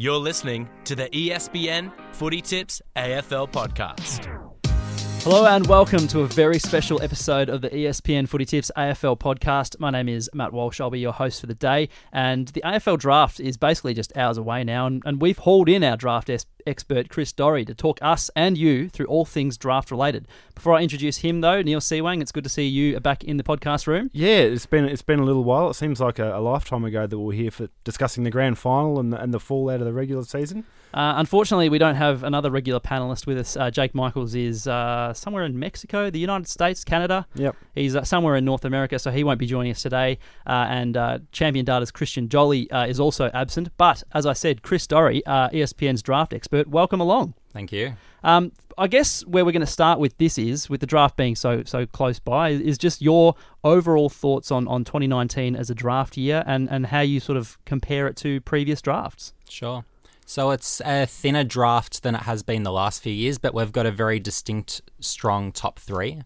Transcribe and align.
You're 0.00 0.14
listening 0.18 0.70
to 0.84 0.94
the 0.94 1.08
ESPN 1.08 1.90
Footy 2.12 2.40
Tips 2.40 2.80
AFL 2.94 3.50
podcast. 3.50 4.26
Hello 5.24 5.44
and 5.44 5.66
welcome 5.66 6.06
to 6.06 6.20
a 6.20 6.28
very 6.28 6.60
special 6.60 7.02
episode 7.02 7.48
of 7.48 7.62
the 7.62 7.70
ESPN 7.70 8.28
Footy 8.28 8.44
Tips 8.44 8.70
AFL 8.76 9.18
podcast. 9.18 9.80
My 9.80 9.90
name 9.90 10.08
is 10.08 10.30
Matt 10.32 10.52
Walsh. 10.52 10.80
I'll 10.80 10.88
be 10.88 11.00
your 11.00 11.12
host 11.12 11.40
for 11.40 11.48
the 11.48 11.54
day. 11.54 11.88
And 12.12 12.46
the 12.46 12.60
AFL 12.60 13.00
draft 13.00 13.40
is 13.40 13.56
basically 13.56 13.92
just 13.92 14.16
hours 14.16 14.38
away 14.38 14.62
now. 14.62 14.86
And, 14.86 15.02
and 15.04 15.20
we've 15.20 15.38
hauled 15.38 15.68
in 15.68 15.82
our 15.82 15.96
draft 15.96 16.30
expert, 16.68 17.08
Chris 17.08 17.32
Doerre, 17.32 17.64
to 17.64 17.74
talk 17.74 17.98
us 18.02 18.30
and 18.36 18.56
you 18.56 18.88
through 18.88 19.06
all 19.06 19.24
things 19.24 19.56
draft 19.56 19.90
related. 19.90 20.28
Before 20.54 20.74
I 20.74 20.82
introduce 20.82 21.18
him, 21.18 21.40
though, 21.40 21.62
Niall 21.62 21.80
Seewang, 21.80 22.20
it's 22.20 22.32
good 22.32 22.44
to 22.44 22.50
see 22.50 22.66
you 22.66 23.00
back 23.00 23.24
in 23.24 23.36
the 23.36 23.42
podcast 23.42 23.86
room. 23.86 24.10
Yeah, 24.12 24.38
it's 24.38 24.66
been 24.66 24.84
it's 24.84 25.02
been 25.02 25.18
a 25.18 25.24
little 25.24 25.44
while. 25.44 25.70
It 25.70 25.74
seems 25.74 26.00
like 26.00 26.18
a, 26.18 26.36
a 26.36 26.40
lifetime 26.40 26.84
ago 26.84 27.06
that 27.06 27.18
we 27.18 27.24
were 27.24 27.32
here 27.32 27.50
for 27.50 27.68
discussing 27.84 28.24
the 28.24 28.30
grand 28.30 28.58
final 28.58 29.00
and 29.00 29.12
the, 29.12 29.20
and 29.20 29.32
the 29.32 29.40
fallout 29.40 29.80
of 29.80 29.86
the 29.86 29.92
regular 29.92 30.24
season. 30.24 30.64
Uh, 30.94 31.14
unfortunately, 31.16 31.68
we 31.68 31.78
don't 31.78 31.96
have 31.96 32.24
another 32.24 32.50
regular 32.50 32.80
panelist 32.80 33.26
with 33.26 33.38
us. 33.38 33.56
Uh, 33.56 33.70
Jake 33.70 33.94
Michaels 33.94 34.34
is 34.34 34.66
uh, 34.66 35.12
somewhere 35.12 35.44
in 35.44 35.58
Mexico, 35.58 36.08
the 36.10 36.18
United 36.18 36.48
States, 36.48 36.82
Canada. 36.82 37.26
Yep. 37.34 37.56
He's 37.74 37.94
uh, 37.94 38.04
somewhere 38.04 38.36
in 38.36 38.44
North 38.44 38.64
America, 38.64 38.98
so 38.98 39.10
he 39.10 39.22
won't 39.22 39.38
be 39.38 39.46
joining 39.46 39.70
us 39.70 39.82
today. 39.82 40.18
Uh, 40.46 40.66
and 40.68 40.96
uh, 40.96 41.18
Champion 41.30 41.64
Data's 41.64 41.90
Christian 41.90 42.28
Jolly 42.28 42.70
uh, 42.70 42.86
is 42.86 42.98
also 42.98 43.30
absent. 43.34 43.68
But 43.76 44.02
as 44.12 44.24
I 44.24 44.32
said, 44.32 44.62
Chris 44.62 44.86
Doerre, 44.86 45.20
uh, 45.26 45.50
ESPN's 45.50 46.02
draft 46.02 46.32
expert, 46.32 46.57
welcome 46.66 47.00
along. 47.00 47.34
Thank 47.52 47.72
you. 47.72 47.94
Um, 48.22 48.52
I 48.76 48.86
guess 48.86 49.24
where 49.26 49.44
we're 49.44 49.52
going 49.52 49.60
to 49.60 49.66
start 49.66 49.98
with 49.98 50.16
this 50.18 50.38
is, 50.38 50.68
with 50.68 50.80
the 50.80 50.86
draft 50.86 51.16
being 51.16 51.36
so 51.36 51.62
so 51.64 51.86
close 51.86 52.18
by, 52.18 52.50
is 52.50 52.78
just 52.78 53.02
your 53.02 53.34
overall 53.64 54.08
thoughts 54.08 54.50
on, 54.50 54.68
on 54.68 54.84
2019 54.84 55.56
as 55.56 55.70
a 55.70 55.74
draft 55.74 56.16
year 56.16 56.44
and, 56.46 56.68
and 56.70 56.86
how 56.86 57.00
you 57.00 57.20
sort 57.20 57.38
of 57.38 57.58
compare 57.64 58.06
it 58.06 58.16
to 58.16 58.40
previous 58.42 58.80
drafts. 58.80 59.32
Sure. 59.48 59.84
So 60.24 60.50
it's 60.50 60.82
a 60.84 61.06
thinner 61.06 61.42
draft 61.42 62.02
than 62.02 62.14
it 62.14 62.22
has 62.22 62.42
been 62.42 62.62
the 62.62 62.70
last 62.70 63.02
few 63.02 63.12
years, 63.12 63.38
but 63.38 63.54
we've 63.54 63.72
got 63.72 63.86
a 63.86 63.90
very 63.90 64.20
distinct, 64.20 64.82
strong 65.00 65.52
top 65.52 65.78
three. 65.78 66.20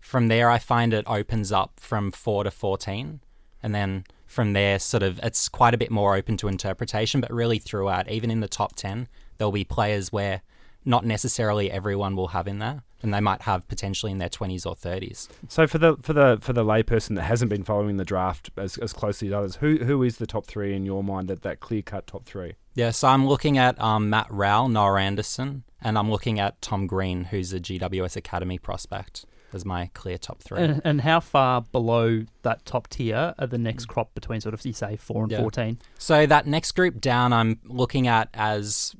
From 0.00 0.28
there, 0.28 0.48
I 0.48 0.58
find 0.58 0.94
it 0.94 1.04
opens 1.08 1.50
up 1.50 1.80
from 1.80 2.12
four 2.12 2.44
to 2.44 2.52
14. 2.52 3.20
And 3.60 3.74
then 3.74 4.04
from 4.26 4.52
there, 4.52 4.78
sort 4.78 5.02
of, 5.02 5.18
it's 5.24 5.48
quite 5.48 5.74
a 5.74 5.76
bit 5.76 5.90
more 5.90 6.14
open 6.14 6.36
to 6.36 6.46
interpretation, 6.48 7.20
but 7.20 7.32
really 7.32 7.58
throughout, 7.58 8.08
even 8.08 8.30
in 8.30 8.38
the 8.38 8.46
top 8.46 8.76
10, 8.76 9.08
there'll 9.38 9.52
be 9.52 9.64
players 9.64 10.12
where 10.12 10.42
not 10.84 11.04
necessarily 11.04 11.70
everyone 11.70 12.16
will 12.16 12.28
have 12.28 12.46
in 12.46 12.58
there, 12.58 12.82
and 13.02 13.12
they 13.12 13.20
might 13.20 13.42
have 13.42 13.66
potentially 13.68 14.12
in 14.12 14.18
their 14.18 14.28
20s 14.28 14.66
or 14.66 14.74
30s. 14.74 15.28
So 15.48 15.66
for 15.66 15.78
the 15.78 15.96
for 16.02 16.12
the 16.12 16.38
for 16.40 16.52
the 16.52 16.64
layperson 16.64 17.14
that 17.16 17.22
hasn't 17.22 17.50
been 17.50 17.64
following 17.64 17.96
the 17.96 18.04
draft 18.04 18.50
as, 18.56 18.78
as 18.78 18.92
closely 18.92 19.28
as 19.28 19.34
others, 19.34 19.56
who 19.56 19.78
who 19.78 20.02
is 20.02 20.16
the 20.16 20.26
top 20.26 20.46
three 20.46 20.74
in 20.74 20.84
your 20.84 21.02
mind? 21.02 21.28
That 21.28 21.42
that 21.42 21.60
clear 21.60 21.82
cut 21.82 22.06
top 22.06 22.24
three. 22.24 22.54
Yeah, 22.74 22.90
so 22.90 23.08
I'm 23.08 23.26
looking 23.26 23.58
at 23.58 23.80
um, 23.80 24.08
Matt 24.08 24.28
Rowell, 24.30 24.68
Noah 24.68 25.00
Anderson, 25.00 25.64
and 25.82 25.98
I'm 25.98 26.10
looking 26.10 26.38
at 26.38 26.62
Tom 26.62 26.86
Green, 26.86 27.24
who's 27.24 27.52
a 27.52 27.58
GWS 27.58 28.16
Academy 28.16 28.56
prospect, 28.56 29.26
as 29.52 29.64
my 29.64 29.90
clear 29.94 30.16
top 30.16 30.42
three. 30.44 30.60
And, 30.60 30.80
and 30.84 31.00
how 31.00 31.18
far 31.18 31.62
below 31.62 32.24
that 32.42 32.64
top 32.64 32.86
tier 32.88 33.34
are 33.36 33.46
the 33.48 33.58
next 33.58 33.86
crop 33.86 34.14
between 34.14 34.40
sort 34.40 34.54
of, 34.54 34.64
you 34.64 34.72
say, 34.72 34.94
4 34.94 35.24
and. 35.24 35.32
Yeah. 35.32 35.40
14? 35.40 35.78
So 35.98 36.24
that 36.26 36.46
next 36.46 36.70
group 36.72 37.00
down, 37.00 37.32
I'm 37.32 37.58
looking 37.64 38.06
at 38.06 38.28
as 38.32 38.94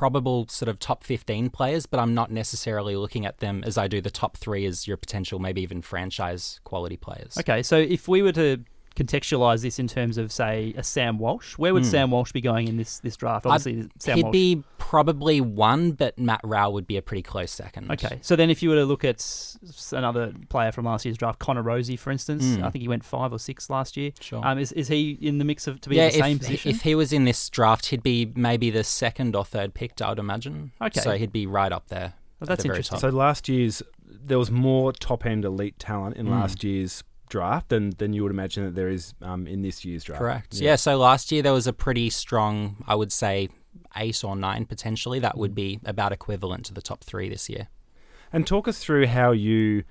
probable 0.00 0.46
sort 0.48 0.70
of 0.70 0.78
top 0.78 1.04
15 1.04 1.50
players, 1.50 1.84
but 1.84 2.00
I'm 2.00 2.14
not 2.14 2.30
necessarily 2.30 2.96
looking 2.96 3.26
at 3.26 3.40
them 3.40 3.62
as 3.66 3.76
I 3.76 3.86
do 3.86 4.00
the 4.00 4.10
top 4.10 4.38
three 4.38 4.64
as 4.64 4.88
your 4.88 4.96
potential, 4.96 5.38
maybe 5.38 5.60
even 5.60 5.82
franchise 5.82 6.58
quality 6.64 6.96
players. 6.96 7.36
Okay, 7.38 7.62
so 7.62 7.76
if 7.76 8.08
we 8.08 8.22
were 8.22 8.32
to 8.32 8.64
contextualize 8.96 9.62
this 9.62 9.78
in 9.78 9.88
terms 9.88 10.18
of, 10.18 10.30
say, 10.32 10.74
a 10.76 10.82
Sam 10.82 11.18
Walsh, 11.18 11.54
where 11.58 11.72
would 11.72 11.84
Hmm. 11.84 11.88
Sam 11.90 12.10
Walsh 12.10 12.32
be 12.32 12.40
going 12.40 12.68
in 12.68 12.76
this, 12.76 12.98
this 13.00 13.16
draft? 13.16 13.46
I'd- 13.46 13.54
Obviously, 13.54 13.88
Sam 13.98 14.16
He'd 14.16 14.22
Walsh. 14.24 14.32
be 14.32 14.62
probably 14.78 15.40
one, 15.40 15.92
but 15.92 16.18
Matt 16.18 16.40
Rowell 16.44 16.72
would 16.72 16.86
be 16.86 16.96
a 16.96 17.02
pretty 17.02 17.22
close 17.22 17.50
second. 17.50 17.90
Okay, 17.90 18.18
so 18.22 18.34
then 18.36 18.50
if 18.50 18.62
you 18.62 18.68
were 18.70 18.76
to 18.76 18.84
look 18.84 19.04
at 19.04 19.16
s- 19.16 19.58
s- 19.66 19.92
another 19.92 20.32
player 20.48 20.72
from 20.72 20.84
last 20.84 21.04
year's 21.04 21.16
draft, 21.16 21.38
Connor 21.38 21.62
Rozee, 21.62 21.98
for 21.98 22.10
instance, 22.10 22.44
Mm. 22.44 22.64
I 22.64 22.70
think 22.70 22.82
he 22.82 22.88
went 22.88 23.04
five 23.04 23.32
or 23.32 23.38
six 23.38 23.70
last 23.70 23.96
year. 23.96 24.10
Sure. 24.20 24.44
Um, 24.44 24.58
is, 24.58 24.72
is 24.72 24.88
he 24.88 25.16
in 25.20 25.38
the 25.38 25.44
mix 25.44 25.66
of 25.66 25.80
to 25.82 25.88
be 25.88 25.96
yeah, 25.96 26.06
in 26.06 26.12
the 26.12 26.18
same 26.18 26.38
position? 26.38 26.70
if 26.70 26.82
he 26.82 26.94
was 26.94 27.12
in 27.12 27.24
this 27.24 27.48
draft, 27.50 27.86
he'd 27.86 28.02
be 28.02 28.32
maybe 28.34 28.70
the 28.70 28.84
second 28.84 29.36
or 29.36 29.44
third 29.44 29.74
picked, 29.74 30.02
I 30.02 30.10
would 30.10 30.18
imagine. 30.18 30.72
Okay. 30.82 31.00
So 31.00 31.16
he'd 31.16 31.32
be 31.32 31.46
right 31.46 31.70
up 31.72 31.88
there. 31.88 32.14
Well, 32.40 32.46
that's 32.46 32.62
the 32.62 32.68
interesting. 32.70 32.96
top. 32.96 33.00
So 33.02 33.10
last 33.16 33.48
year's 33.48 33.82
there 34.22 34.38
was 34.38 34.50
more 34.50 34.92
top 34.92 35.24
end 35.24 35.44
elite 35.44 35.78
talent 35.78 36.16
in 36.16 36.26
Mm. 36.26 36.30
last 36.30 36.64
year's 36.64 37.04
draft 37.30 37.70
than 37.70 37.90
than 37.96 38.12
you 38.12 38.22
would 38.22 38.32
imagine 38.32 38.64
that 38.64 38.74
there 38.74 38.88
is 38.88 39.14
um, 39.22 39.46
in 39.46 39.62
this 39.62 39.84
year's 39.84 40.04
draft. 40.04 40.20
Correct. 40.20 40.54
Yeah. 40.60 40.76
So 40.76 40.98
last 40.98 41.32
year 41.32 41.42
there 41.42 41.54
was 41.54 41.66
a 41.66 41.72
pretty 41.72 42.10
strong, 42.10 42.84
I 42.86 42.94
would 42.94 43.12
say, 43.12 43.48
eight 43.96 44.22
or 44.22 44.36
nine 44.36 44.66
potentially. 44.66 45.18
That 45.18 45.38
would 45.38 45.54
be 45.54 45.80
about 45.84 46.12
equivalent 46.12 46.66
to 46.66 46.74
the 46.74 46.82
top 46.82 47.02
three 47.02 47.28
this 47.28 47.48
year. 47.48 47.68
And 48.32 48.46
talk 48.46 48.68
us 48.68 48.78
through 48.78 49.06
how 49.06 49.32
you 49.32 49.84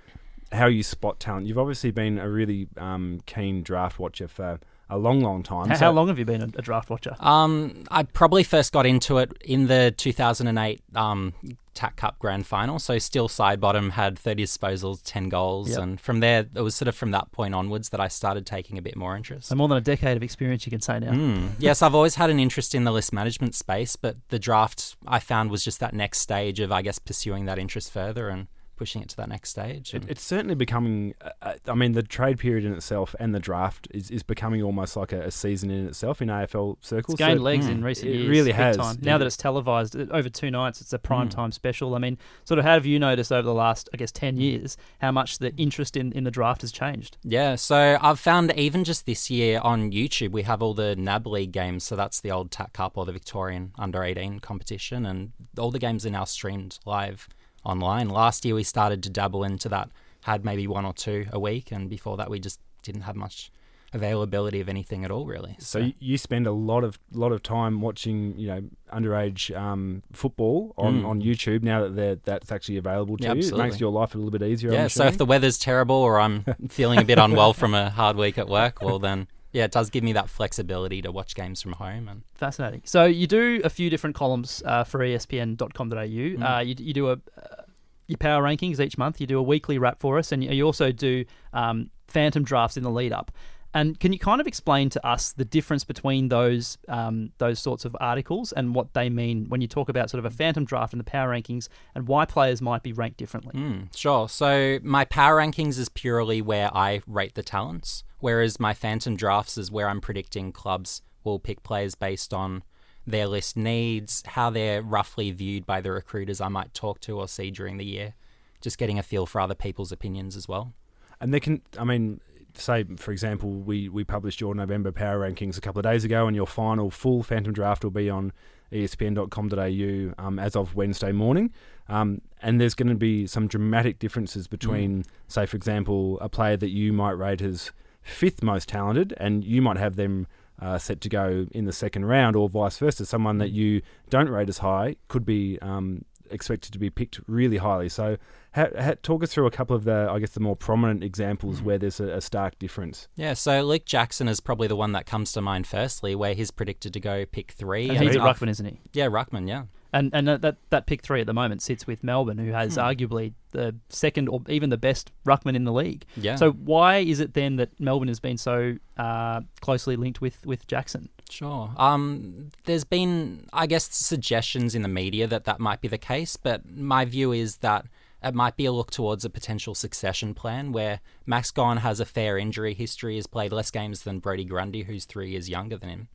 how 0.52 0.68
you 0.68 0.84
spot 0.84 1.20
talent. 1.20 1.48
You've 1.48 1.58
obviously 1.58 1.92
been 1.92 2.20
a 2.20 2.30
really 2.30 2.68
um, 2.78 3.22
keen 3.26 3.64
draft 3.64 4.00
watcher 4.00 4.28
for 4.28 4.60
a 4.90 4.98
long, 4.98 5.22
long 5.22 5.44
time. 5.44 5.70
how, 5.70 5.76
So- 5.76 5.86
how 5.86 5.92
long 5.92 6.08
have 6.08 6.18
you 6.20 6.26
been 6.26 6.42
a, 6.42 6.50
a 6.58 6.62
draft 6.62 6.90
watcher? 6.90 7.16
Um, 7.20 7.84
I 7.92 8.04
probably 8.04 8.44
first 8.44 8.72
got 8.74 8.86
into 8.86 9.18
it 9.20 9.32
in 9.44 9.68
the 9.68 9.94
2008 9.98 10.82
um, 10.96 11.34
TAC 11.76 11.96
Cup 11.96 12.18
Grand 12.20 12.46
Final. 12.48 12.80
So 12.80 12.98
Steele 12.98 13.30
Sidebottom, 13.30 13.92
had 13.92 14.18
30 14.20 14.44
disposals, 14.44 15.02
10 15.06 15.30
goals, 15.30 15.70
Yep. 15.70 15.80
and 15.80 16.02
from 16.02 16.20
there 16.20 16.46
it 16.54 16.62
was 16.62 16.76
sort 16.76 16.88
of 16.88 16.96
from 16.96 17.12
that 17.12 17.32
point 17.32 17.54
onwards 17.54 17.90
that 17.90 18.00
I 18.00 18.08
started 18.08 18.46
taking 18.46 18.78
a 18.78 18.82
bit 18.82 18.96
more 18.96 19.16
interest. 19.16 19.48
So 19.50 19.56
more 19.56 19.68
than 19.68 19.78
a 19.78 19.82
decade 19.82 20.18
of 20.18 20.24
experience, 20.24 20.66
you 20.66 20.72
can 20.72 20.82
say 20.82 21.00
now. 21.00 21.12
Mm. 21.12 21.50
Yes, 21.60 21.82
I've 21.82 21.96
always 21.96 22.16
had 22.16 22.30
an 22.30 22.40
interest 22.40 22.74
in 22.76 22.84
the 22.84 22.92
list 22.92 23.14
management 23.14 23.56
space, 23.56 23.96
but 23.96 24.16
the 24.30 24.40
draft 24.40 24.96
I 25.08 25.20
found 25.20 25.52
was 25.52 25.64
just 25.64 25.80
that 25.80 25.94
next 25.94 26.20
stage 26.20 26.60
of, 26.60 26.72
I 26.72 26.82
guess, 26.82 27.00
pursuing 27.00 27.46
that 27.46 27.60
interest 27.60 27.92
further 27.92 28.30
and 28.30 28.48
pushing 28.80 29.02
it 29.02 29.10
to 29.10 29.18
that 29.18 29.28
next 29.30 29.50
stage. 29.50 29.94
It, 29.94 30.06
it's 30.08 30.24
certainly 30.24 30.56
becoming. 30.56 31.14
Uh, 31.22 31.30
uh, 31.42 31.54
I 31.68 31.76
mean, 31.76 31.92
the 31.92 32.02
trade 32.02 32.40
period 32.40 32.64
in 32.66 32.74
itself 32.74 33.14
and 33.20 33.36
the 33.36 33.40
draft 33.40 33.88
is, 33.92 34.10
is 34.10 34.24
becoming 34.24 34.64
almost 34.64 34.96
like 34.96 35.12
a, 35.12 35.24
a 35.24 35.32
season 35.32 35.70
in 35.70 35.86
itself 35.88 36.22
in 36.22 36.30
AFL 36.30 36.78
circles. 36.82 37.16
It's 37.16 37.20
gained 37.20 37.40
So- 37.40 37.44
legs 37.44 37.66
Mm, 37.68 37.72
in 37.72 37.84
recent 37.84 38.10
it 38.12 38.16
years. 38.16 38.30
really 38.30 38.50
big 38.52 38.56
has. 38.56 38.78
Time. 38.78 38.98
Yeah. 39.02 39.12
Now 39.12 39.18
that 39.20 39.26
it's 39.28 39.38
televised 39.38 39.96
uh, 39.96 40.06
over 40.12 40.30
two 40.30 40.50
nights, 40.50 40.80
it's 40.82 40.94
a 40.94 41.00
prime 41.00 41.28
Mm. 41.28 41.32
time 41.32 41.52
special. 41.52 41.94
I 41.94 42.00
mean, 42.00 42.18
sort 42.46 42.58
of, 42.58 42.64
how 42.66 42.74
have 42.74 42.86
you 42.86 42.98
noticed 43.00 43.32
over 43.34 43.42
the 43.46 43.54
last, 43.54 43.90
I 43.94 43.98
guess, 43.98 44.12
ten 44.14 44.38
years 44.38 44.78
how 45.02 45.12
much 45.12 45.40
the 45.40 45.54
interest 45.58 45.98
in, 45.98 46.12
in 46.14 46.24
the 46.24 46.32
draft 46.32 46.62
has 46.62 46.72
changed? 46.72 47.18
Yeah, 47.24 47.56
so 47.56 47.98
I've 48.02 48.20
found 48.20 48.54
even 48.58 48.84
just 48.86 49.06
this 49.06 49.30
year 49.30 49.60
on 49.62 49.92
YouTube, 49.92 50.32
we 50.32 50.44
have 50.44 50.64
all 50.64 50.74
the 50.74 50.96
NAB 50.96 51.28
League 51.28 51.52
games. 51.52 51.84
So 51.84 51.96
that's 51.98 52.22
the 52.22 52.32
old 52.32 52.50
TAC 52.52 52.72
Cup 52.74 52.98
or 52.98 53.06
the 53.06 53.12
Victorian 53.12 53.74
Under 53.78 54.04
18 54.04 54.40
competition. 54.40 55.06
And 55.06 55.34
all 55.58 55.72
the 55.72 55.80
games 55.80 56.06
are 56.06 56.10
now 56.12 56.24
streamed 56.24 56.80
live 56.86 57.28
online. 57.64 58.10
Last 58.10 58.46
year, 58.46 58.56
we 58.56 58.64
started 58.64 59.04
to 59.04 59.10
dabble 59.10 59.44
into 59.44 59.70
that, 59.70 59.90
had 60.24 60.44
maybe 60.46 60.68
one 60.68 60.86
or 60.86 60.94
two 60.94 61.26
a 61.32 61.40
week. 61.40 61.72
And 61.72 61.90
before 61.90 62.18
that, 62.18 62.30
we 62.30 62.40
just 62.40 62.60
didn't 62.84 63.02
have 63.02 63.16
much 63.16 63.52
availability 63.92 64.60
of 64.62 64.70
anything 64.70 65.04
at 65.04 65.10
all, 65.10 65.26
really. 65.26 65.56
So 65.60 65.80
you- 65.80 65.94
you 66.00 66.18
spend 66.20 66.46
a 66.46 66.52
lot 66.52 66.84
of 66.84 67.00
lot 67.12 67.32
of 67.32 67.42
time 67.42 67.82
watching, 67.82 68.38
you 68.38 68.48
know, 68.48 68.62
underage 68.94 69.56
um, 69.60 70.04
football 70.14 70.74
on, 70.78 71.02
Mm. 71.02 71.06
on 71.08 71.22
YouTube 71.22 71.64
now 71.64 71.88
that 71.88 72.24
that's 72.24 72.52
actually 72.52 72.78
available 72.78 73.18
to 73.18 73.24
Yeah, 73.24 73.34
you. 73.34 73.40
It 73.48 73.58
makes 73.58 73.80
your 73.80 73.92
life 73.92 74.14
a 74.14 74.18
little 74.20 74.32
bit 74.32 74.44
easier. 74.44 74.70
I'm 74.70 74.76
yeah, 74.76 74.88
so 74.90 75.06
if 75.06 75.18
the 75.18 75.26
weather's 75.26 75.58
terrible 75.58 75.96
or 75.96 76.20
I'm 76.20 76.46
feeling 76.70 77.00
a 77.00 77.04
bit 77.06 77.18
unwell 77.18 77.54
from 77.54 77.74
a 77.74 77.90
hard 77.90 78.16
week 78.16 78.38
at 78.38 78.48
work, 78.48 78.80
well, 78.82 79.00
then, 79.00 79.28
yeah, 79.52 79.66
it 79.66 79.72
does 79.72 79.90
give 79.90 80.04
me 80.04 80.14
that 80.14 80.30
flexibility 80.30 81.02
to 81.02 81.12
watch 81.12 81.36
games 81.36 81.62
from 81.62 81.74
home. 81.74 82.08
And 82.08 82.24
Fascinating. 82.36 82.82
So 82.86 83.06
you 83.06 83.28
do 83.28 83.62
a 83.64 83.70
few 83.70 83.90
different 83.90 84.16
columns 84.16 84.62
uh, 84.66 84.84
for 84.84 85.00
ESPN.com.au. 85.00 85.96
Mm. 85.96 86.58
Uh, 86.58 86.60
you, 86.62 86.76
you 86.78 86.94
do 86.94 87.10
a 87.10 87.14
uh, 87.14 87.64
your 88.08 88.18
power 88.18 88.42
rankings 88.42 88.80
each 88.80 88.98
month. 88.98 89.22
You 89.22 89.28
do 89.28 89.38
a 89.38 89.44
weekly 89.44 89.78
wrap 89.78 90.00
for 90.00 90.18
us, 90.18 90.32
and 90.32 90.44
you, 90.44 90.50
you 90.52 90.66
also 90.66 90.92
do 90.92 91.26
um, 91.54 91.92
phantom 92.08 92.44
drafts 92.44 92.76
in 92.76 92.84
the 92.84 92.90
lead 92.90 93.14
up. 93.14 93.32
And 93.72 94.00
can 94.00 94.12
you 94.12 94.18
kind 94.18 94.42
of 94.42 94.48
explain 94.48 94.90
to 94.90 95.08
us 95.08 95.32
the 95.32 95.46
difference 95.46 95.84
between 95.84 96.30
those 96.30 96.80
um, 96.88 97.32
those 97.38 97.60
sorts 97.60 97.86
of 97.86 97.96
articles 98.00 98.52
and 98.52 98.74
what 98.74 98.94
they 98.96 99.10
mean 99.10 99.46
when 99.48 99.62
you 99.62 99.68
talk 99.68 99.90
about 99.90 100.10
sort 100.10 100.20
of 100.20 100.26
a 100.26 100.36
phantom 100.36 100.66
draft 100.66 100.92
and 100.92 101.00
the 101.00 101.04
power 101.04 101.30
rankings, 101.30 101.70
and 101.94 102.08
why 102.08 102.26
players 102.26 102.62
might 102.62 102.82
be 102.82 102.94
ranked 102.94 103.18
differently? 103.18 103.54
Mm, 103.54 103.96
sure. 103.96 104.28
So 104.28 104.80
my 104.82 105.06
power 105.06 105.38
rankings 105.38 105.78
is 105.78 105.88
purely 105.88 106.42
where 106.42 106.76
I 106.76 107.02
rate 107.06 107.36
the 107.36 107.44
talents, 107.44 108.04
whereas 108.20 108.60
my 108.60 108.74
phantom 108.74 109.16
drafts 109.16 109.58
is 109.58 109.72
where 109.72 109.90
I'm 109.90 110.02
predicting 110.02 110.52
clubs 110.52 111.02
will 111.24 111.40
pick 111.40 111.64
players 111.64 111.96
based 111.96 112.34
on 112.34 112.64
their 113.06 113.28
list 113.28 113.58
needs, 113.58 114.24
how 114.26 114.50
they're 114.50 114.82
roughly 114.82 115.32
viewed 115.32 115.66
by 115.66 115.82
the 115.82 115.92
recruiters 115.92 116.42
I 116.42 116.48
might 116.48 116.74
talk 116.74 117.00
to 117.02 117.20
or 117.20 117.28
see 117.28 117.52
during 117.52 117.78
the 117.78 117.86
year. 117.86 118.14
Just 118.62 118.78
getting 118.78 119.00
a 119.00 119.04
feel 119.04 119.26
for 119.26 119.42
other 119.42 119.56
people's 119.56 119.92
opinions 119.92 120.36
as 120.36 120.48
well. 120.48 120.74
And 121.22 121.34
they 121.34 121.40
can, 121.40 121.62
I 121.78 121.84
mean, 121.84 122.20
say 122.54 122.86
for 122.98 123.12
example, 123.12 123.52
we 123.52 123.90
we 123.90 124.04
published 124.04 124.42
your 124.42 124.54
November 124.56 124.92
power 124.92 125.20
rankings 125.20 125.58
a 125.58 125.62
couple 125.62 125.80
of 125.80 125.84
days 125.84 126.04
ago, 126.04 126.28
and 126.28 126.36
your 126.36 126.48
final 126.48 126.90
full 126.90 127.24
Phantom 127.24 127.54
draft 127.54 127.84
will 127.84 127.92
be 127.92 128.10
on 128.10 128.32
ESPN.com.au 128.72 130.24
um, 130.24 130.40
as 130.40 130.56
of 130.56 130.76
Wednesday 130.76 131.12
morning. 131.12 131.52
Um, 131.88 132.22
and 132.42 132.62
there's 132.62 132.76
going 132.76 132.90
to 132.90 132.96
be 132.96 133.26
some 133.28 133.48
dramatic 133.48 133.98
differences 133.98 134.48
between, 134.48 135.06
say, 135.28 135.46
for 135.46 135.58
example, 135.58 136.20
a 136.22 136.30
player 136.30 136.56
that 136.58 136.70
you 136.70 136.94
might 136.94 137.18
rate 137.18 137.42
as 137.42 137.72
fifth 138.02 138.42
most 138.44 138.70
talented, 138.70 139.14
and 139.18 139.44
you 139.44 139.62
might 139.62 139.78
have 139.78 139.96
them 139.96 140.28
uh, 140.62 140.78
set 140.78 141.00
to 141.02 141.10
go 141.10 141.48
in 141.52 141.66
the 141.66 141.74
second 141.74 142.06
round, 142.06 142.36
or 142.36 142.50
vice 142.50 142.78
versa. 142.78 143.06
Someone 143.06 143.38
that 143.38 143.52
you 143.52 143.82
don't 144.10 144.30
rate 144.30 144.50
as 144.50 144.58
high 144.60 144.96
could 145.08 145.26
be 145.26 145.58
um, 145.62 146.04
expected 146.32 146.72
to 146.74 146.80
be 146.80 146.90
picked 146.90 147.20
really 147.28 147.58
highly. 147.58 147.88
So, 147.90 148.18
ha- 148.54 148.68
ha- 148.78 148.96
talk 149.02 149.24
us 149.24 149.34
through 149.34 149.46
a 149.48 149.52
couple 149.52 149.76
of 149.76 149.84
the, 149.86 150.10
I 150.12 150.20
guess, 150.20 150.32
the 150.32 150.42
more 150.42 150.56
prominent 150.58 151.04
examples 151.04 151.62
where 151.62 151.78
there's 151.78 152.00
a, 152.02 152.10
a 152.10 152.22
stark 152.22 152.60
difference. 152.60 153.08
Yeah, 153.16 153.34
so 153.36 153.64
Luke 153.64 153.86
Jackson 153.86 154.28
is 154.28 154.40
probably 154.42 154.68
the 154.68 154.76
one 154.76 154.92
that 154.92 155.06
comes 155.06 155.32
to 155.32 155.42
mind 155.42 155.66
firstly, 155.66 156.14
where 156.14 156.34
he's 156.34 156.52
predicted 156.52 156.92
to 156.94 157.00
go 157.00 157.26
pick 157.26 157.52
three. 157.52 157.90
And 157.90 157.98
he's 158.00 158.16
a 158.16 158.22
I've- 158.22 158.40
ruckman, 158.46 158.50
isn't 158.50 158.66
he? 158.66 158.80
Yeah, 158.94 159.08
Ruckman, 159.08 159.48
yeah. 159.48 159.64
And 159.92 160.12
and 160.14 160.28
that 160.28 160.56
that 160.70 160.86
pick 160.86 161.02
three 161.02 161.20
at 161.22 161.26
the 161.28 161.34
moment 161.34 161.62
sits 161.62 161.88
with 161.88 162.04
Melbourne, 162.04 162.38
who 162.38 162.52
has 162.52 162.76
Hmm. 162.76 162.82
arguably 162.82 163.34
the 163.52 163.76
second 163.90 164.30
or 164.30 164.42
even 164.48 164.70
the 164.70 164.78
best 164.78 165.12
ruckman 165.26 165.56
in 165.56 165.64
the 165.64 165.74
league. 165.74 166.06
Yeah. 166.16 166.36
So 166.36 166.52
why 166.52 166.98
is 166.98 167.20
it 167.20 167.34
then 167.34 167.56
that 167.56 167.80
Melbourne 167.80 168.08
has 168.08 168.20
been 168.20 168.38
so 168.38 168.76
uh, 168.98 169.42
closely 169.62 169.96
linked 169.96 170.22
with 170.22 170.46
with 170.46 170.68
Jackson? 170.68 171.10
Sure. 171.30 171.72
Um, 171.78 172.50
there's 172.66 172.84
been, 172.84 173.48
I 173.54 173.66
guess, 173.68 173.86
suggestions 173.96 174.76
in 174.76 174.82
the 174.82 174.88
media 174.88 175.28
that 175.28 175.46
that 175.46 175.60
might 175.60 175.82
be 175.82 175.88
the 175.88 175.98
case, 175.98 176.38
but 176.38 176.68
my 176.70 177.06
view 177.06 177.32
is 177.32 177.58
that 177.58 177.86
it 178.24 178.34
might 178.34 178.58
be 178.58 178.66
a 178.66 178.72
look 178.72 178.92
towards 178.92 179.24
a 179.26 179.30
potential 179.30 179.74
succession 179.76 180.34
plan 180.34 180.72
where 180.72 181.00
Max 181.26 181.52
Gawn 181.52 181.78
has 181.78 182.00
a 182.00 182.06
fair 182.06 182.38
injury 182.38 182.74
history, 182.74 183.16
has 183.16 183.28
played 183.28 183.52
less 183.54 183.72
games 183.72 184.04
than 184.04 184.20
Brodie 184.20 184.44
Grundy, 184.44 184.84
who's 184.84 185.06
three 185.06 185.30
years 185.32 185.50
younger 185.50 185.78
than 185.78 185.90
him, 185.90 186.08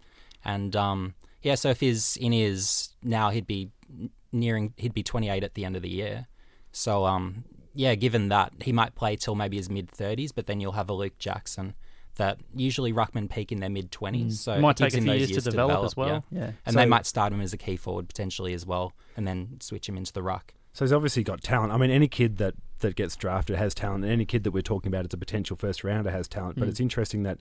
and 0.45 0.75
um, 0.77 1.15
yeah, 1.45 1.55
so 1.55 1.71
if 1.71 1.79
he's 1.81 2.17
in 2.17 2.33
his 2.33 2.89
now, 3.03 3.31
he'd 3.31 3.47
be 3.47 3.71
nearing, 4.33 4.75
he'd 4.77 4.95
be 4.95 5.03
28 5.03 5.45
at 5.45 5.55
the 5.55 5.65
end 5.65 5.77
of 5.77 5.83
the 5.83 5.89
year. 5.91 6.27
So 6.73 7.05
um, 7.07 7.45
yeah, 7.75 7.95
given 7.95 8.29
that 8.31 8.53
he 8.63 8.73
might 8.73 8.95
play 8.97 9.15
till 9.17 9.35
maybe 9.37 9.57
his 9.57 9.71
mid 9.71 9.89
30s, 9.93 10.33
but 10.35 10.47
then 10.47 10.61
you'll 10.61 10.73
have 10.73 10.91
a 10.91 10.95
Luke 10.95 11.19
Jackson. 11.19 11.75
That 12.17 12.39
usually 12.55 12.93
ruckman 12.93 13.29
peak 13.29 13.51
in 13.51 13.59
their 13.59 13.69
mid 13.69 13.91
twenties, 13.91 14.39
so 14.41 14.53
it 14.53 14.61
might 14.61 14.77
take 14.77 14.93
a 14.95 14.99
him 14.99 15.03
few 15.03 15.13
those 15.19 15.31
years, 15.31 15.43
to 15.43 15.51
develop, 15.51 15.85
as 15.85 15.97
well. 15.97 16.25
yeah. 16.31 16.41
Yeah. 16.43 16.51
And 16.65 16.77
they 16.77 16.87
might 16.87 17.07
start 17.07 17.33
him 17.33 17.41
as 17.41 17.53
a 17.53 17.57
key 17.57 17.75
forward 17.77 18.07
potentially 18.07 18.55
as 18.55 18.65
well, 18.65 18.93
and 19.17 19.27
then 19.27 19.57
switch 19.61 19.89
him 19.89 19.97
into 19.97 20.13
the 20.13 20.23
ruck. 20.23 20.55
So 20.75 20.85
he's 20.85 20.93
obviously 20.93 21.25
got 21.25 21.43
talent. 21.43 21.73
I 21.73 21.77
mean, 21.77 21.91
any 21.91 22.07
kid 22.07 22.37
that, 22.37 22.55
that 22.79 22.95
gets 22.95 23.17
drafted 23.17 23.57
has 23.57 23.75
talent, 23.75 24.05
and 24.05 24.13
any 24.13 24.25
kid 24.27 24.45
that 24.45 24.53
we're 24.53 24.63
talking 24.63 24.93
about 24.93 25.07
as 25.07 25.13
a 25.13 25.17
potential 25.17 25.57
first 25.57 25.83
rounder 25.83 26.13
has 26.13 26.29
talent. 26.29 26.57
But 26.57 26.67
Mm. 26.67 26.71
it's 26.71 26.79
interesting 26.79 27.25
that 27.25 27.39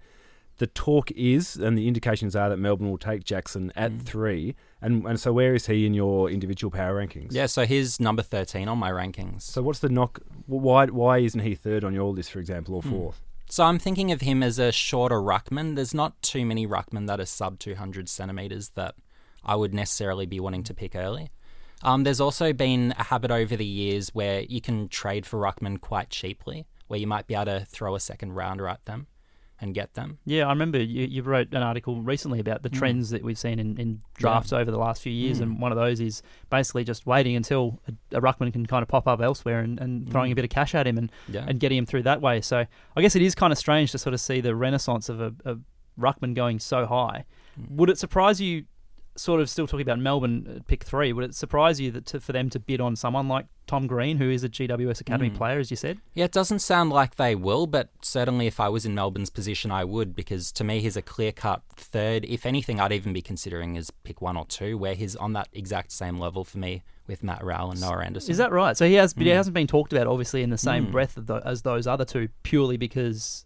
the 0.58 0.68
talk 0.68 1.10
is, 1.12 1.56
and 1.56 1.78
the 1.78 1.88
indications 1.88 2.36
are 2.36 2.50
that 2.50 2.58
Melbourne 2.58 2.90
will 2.90 2.98
take 2.98 3.24
Jackson 3.24 3.72
at 3.76 3.92
Mm. 3.92 4.02
three. 4.04 4.56
And 4.82 5.06
and 5.06 5.20
so 5.20 5.32
where 5.34 5.54
is 5.56 5.66
he 5.68 5.86
in 5.86 5.94
your 5.94 6.30
individual 6.30 6.70
power 6.72 6.96
rankings? 7.06 7.30
Yeah, 7.32 7.46
so 7.48 7.66
he's 7.66 8.00
number 8.00 8.22
thirteen 8.22 8.68
on 8.68 8.78
my 8.78 8.92
rankings. 8.92 9.42
So 9.44 9.62
what's 9.62 9.80
the 9.80 9.90
knock? 9.90 10.20
Why 10.46 10.86
why 10.88 11.18
isn't 11.20 11.40
he 11.42 11.56
third 11.56 11.84
on 11.84 11.94
your 11.94 12.12
list, 12.14 12.32
for 12.32 12.40
example, 12.40 12.76
or 12.76 12.82
Hmm. 12.82 12.90
fourth? 12.92 13.22
So 13.50 13.64
I'm 13.66 13.78
thinking 13.80 14.12
of 14.12 14.22
him 14.22 14.42
as 14.44 14.58
a 14.60 14.72
shorter 14.72 15.20
ruckman. 15.22 15.76
There's 15.76 15.94
not 15.94 16.20
too 16.22 16.46
many 16.46 16.66
ruckmen 16.66 17.08
that 17.08 17.20
are 17.20 17.26
sub 17.26 17.60
200 17.60 18.10
centimeters 18.10 18.70
that 18.76 18.96
I 19.44 19.56
would 19.56 19.74
necessarily 19.74 20.26
be 20.26 20.40
wanting 20.40 20.64
to 20.64 20.74
pick 20.74 20.96
early. 20.96 21.30
Um, 21.84 22.04
there's 22.04 22.22
also 22.22 22.54
been 22.54 22.94
a 22.98 23.04
habit 23.04 23.30
over 23.30 23.56
the 23.58 23.66
years 23.66 24.10
where 24.16 24.42
you 24.44 24.62
can 24.62 24.88
trade 24.88 25.26
for 25.26 25.38
ruckmen 25.40 25.82
quite 25.82 26.10
cheaply, 26.10 26.66
where 26.88 27.00
you 27.00 27.06
might 27.08 27.28
be 27.28 27.36
able 27.36 27.46
to 27.46 27.66
throw 27.66 27.94
a 27.96 28.00
second 28.00 28.34
rounder 28.34 28.68
at 28.70 28.84
them 28.86 29.08
and 29.64 29.74
get 29.74 29.94
them. 29.94 30.18
Yeah, 30.26 30.46
I 30.46 30.50
remember 30.50 30.78
you, 30.78 31.08
you 31.08 31.24
wrote 31.24 31.54
an 31.54 31.64
article 31.64 32.02
recently 32.02 32.40
about 32.40 32.62
the 32.64 32.70
Mm. 32.70 32.78
trends 32.78 33.10
that 33.12 33.24
we've 33.24 33.38
seen 33.38 33.58
in, 33.60 33.78
in 33.78 34.02
drafts 34.16 34.52
over 34.54 34.70
the 34.70 34.78
last 34.78 35.02
few 35.02 35.12
years, 35.14 35.40
Mm. 35.40 35.44
and 35.44 35.62
one 35.62 35.72
of 35.72 35.78
those 35.78 36.00
is 36.02 36.22
basically 36.50 36.84
just 36.84 37.06
waiting 37.08 37.36
until 37.36 37.80
a, 37.88 38.18
a 38.18 38.22
ruckman 38.22 38.52
can 38.52 38.66
kind 38.66 38.84
of 38.84 38.90
pop 38.90 39.08
up 39.08 39.22
elsewhere 39.22 39.62
and, 39.62 39.80
and 39.80 40.12
throwing 40.12 40.32
a 40.32 40.34
Mm. 40.34 40.36
bit 40.36 40.46
of 40.46 40.52
cash 40.52 40.76
at 40.76 40.86
him 40.86 40.98
and, 40.98 41.12
Yeah. 41.30 41.46
and 41.48 41.60
getting 41.60 41.78
him 41.78 41.86
through 41.86 42.04
that 42.04 42.22
way. 42.22 42.42
So 42.42 42.66
I 42.96 43.02
guess 43.02 43.16
it 43.16 43.22
is 43.22 43.34
kind 43.36 43.52
of 43.54 43.58
strange 43.58 43.92
to 43.94 43.98
sort 43.98 44.14
of 44.14 44.20
see 44.20 44.42
the 44.42 44.54
renaissance 44.56 45.08
of 45.10 45.22
a, 45.22 45.34
a 45.46 45.56
ruckman 46.00 46.34
going 46.36 46.60
so 46.60 46.86
high. 46.86 47.24
Mm. 47.60 47.72
Would 47.78 47.90
it 47.90 47.98
surprise 47.98 48.42
you? 48.42 48.66
Sort 49.16 49.42
of 49.42 49.50
still 49.50 49.68
talking 49.68 49.84
about 49.84 50.00
Melbourne 50.00 50.64
pick 50.68 50.84
three. 50.84 51.14
Would 51.14 51.26
it 51.26 51.36
surprise 51.36 51.80
you 51.80 51.92
that 51.92 52.08
to, 52.08 52.20
for 52.20 52.32
them 52.34 52.50
to 52.50 52.60
bid 52.60 52.82
on 52.82 52.96
someone 52.96 53.28
like 53.28 53.46
Tom 53.68 53.86
Green, 53.86 54.18
who 54.18 54.30
is 54.32 54.44
a 54.44 54.50
GWS 54.50 55.02
Academy 55.02 55.30
Mm. 55.30 55.36
player, 55.36 55.60
as 55.60 55.70
you 55.70 55.78
said? 55.78 56.00
Yeah, 56.16 56.26
it 56.26 56.32
doesn't 56.32 56.60
sound 56.60 56.90
like 56.90 57.16
they 57.16 57.36
will, 57.36 57.68
but 57.68 57.90
certainly 58.02 58.48
if 58.48 58.60
I 58.60 58.70
was 58.70 58.86
in 58.88 58.96
Melbourne's 58.96 59.30
position, 59.30 59.70
I 59.70 59.84
would, 59.84 60.16
because 60.16 60.52
to 60.54 60.64
me, 60.64 60.80
he's 60.82 60.98
a 60.98 61.04
clear 61.04 61.32
cut 61.32 61.62
third. 61.76 62.26
If 62.26 62.44
anything, 62.46 62.80
I'd 62.80 62.92
even 62.92 63.14
be 63.14 63.22
considering 63.22 63.78
as 63.78 63.92
pick 63.92 64.20
one 64.20 64.36
or 64.36 64.46
two, 64.48 64.80
where 64.80 64.96
he's 64.96 65.16
on 65.16 65.34
that 65.34 65.48
exact 65.54 65.92
same 65.92 66.18
level 66.18 66.44
for 66.44 66.58
me 66.58 66.82
with 67.06 67.22
Matt 67.22 67.44
Rowell 67.44 67.70
and 67.72 67.82
Noah 67.82 68.04
Anderson. 68.04 68.32
Is 68.32 68.38
that 68.38 68.52
right? 68.52 68.76
So 68.76 68.88
he 68.88 68.96
has, 68.96 69.14
but 69.14 69.24
he 69.28 69.32
Mm. 69.32 69.36
hasn't 69.36 69.54
been 69.54 69.68
talked 69.68 69.94
about, 69.94 70.08
obviously, 70.08 70.42
in 70.42 70.50
the 70.50 70.58
same 70.58 70.88
Mm. 70.88 70.92
breath 70.92 71.18
of 71.18 71.28
tho- 71.28 71.42
as 71.46 71.62
those 71.62 71.86
other 71.86 72.06
two, 72.06 72.30
purely 72.42 72.78
because 72.78 73.46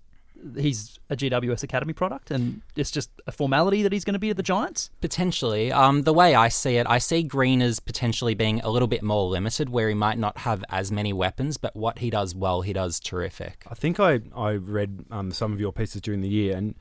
he's 0.57 0.99
a 1.09 1.15
GWS 1.15 1.63
Academy 1.63 1.93
product, 1.93 2.31
and 2.31 2.61
it's 2.75 2.91
just 2.91 3.09
a 3.25 3.31
formality 3.31 3.83
that 3.83 3.91
he's 3.91 4.03
going 4.03 4.13
to 4.13 4.19
be 4.19 4.29
at 4.29 4.37
the 4.37 4.43
Giants. 4.43 4.89
Potentially. 5.01 5.71
Um, 5.71 6.03
the 6.03 6.13
way 6.13 6.35
I 6.35 6.49
see 6.49 6.77
it, 6.77 6.87
I 6.89 6.97
see 6.97 7.23
Green 7.23 7.61
as 7.61 7.79
potentially 7.79 8.33
being 8.33 8.59
a 8.61 8.69
little 8.69 8.87
bit 8.87 9.03
more 9.03 9.27
limited, 9.27 9.69
where 9.69 9.89
he 9.89 9.95
might 9.95 10.17
not 10.17 10.39
have 10.39 10.63
as 10.69 10.91
many 10.91 11.13
weapons, 11.13 11.57
but 11.57 11.75
what 11.75 11.99
he 11.99 12.09
does 12.09 12.35
well, 12.35 12.61
he 12.61 12.73
does 12.73 12.99
terrific. 12.99 13.63
I 13.69 13.75
think 13.75 13.99
I 13.99 14.21
I 14.35 14.53
read 14.53 15.05
um, 15.11 15.31
some 15.31 15.53
of 15.53 15.59
your 15.59 15.71
pieces 15.71 16.01
during 16.01 16.21
the 16.21 16.29
year, 16.29 16.55
and 16.55 16.75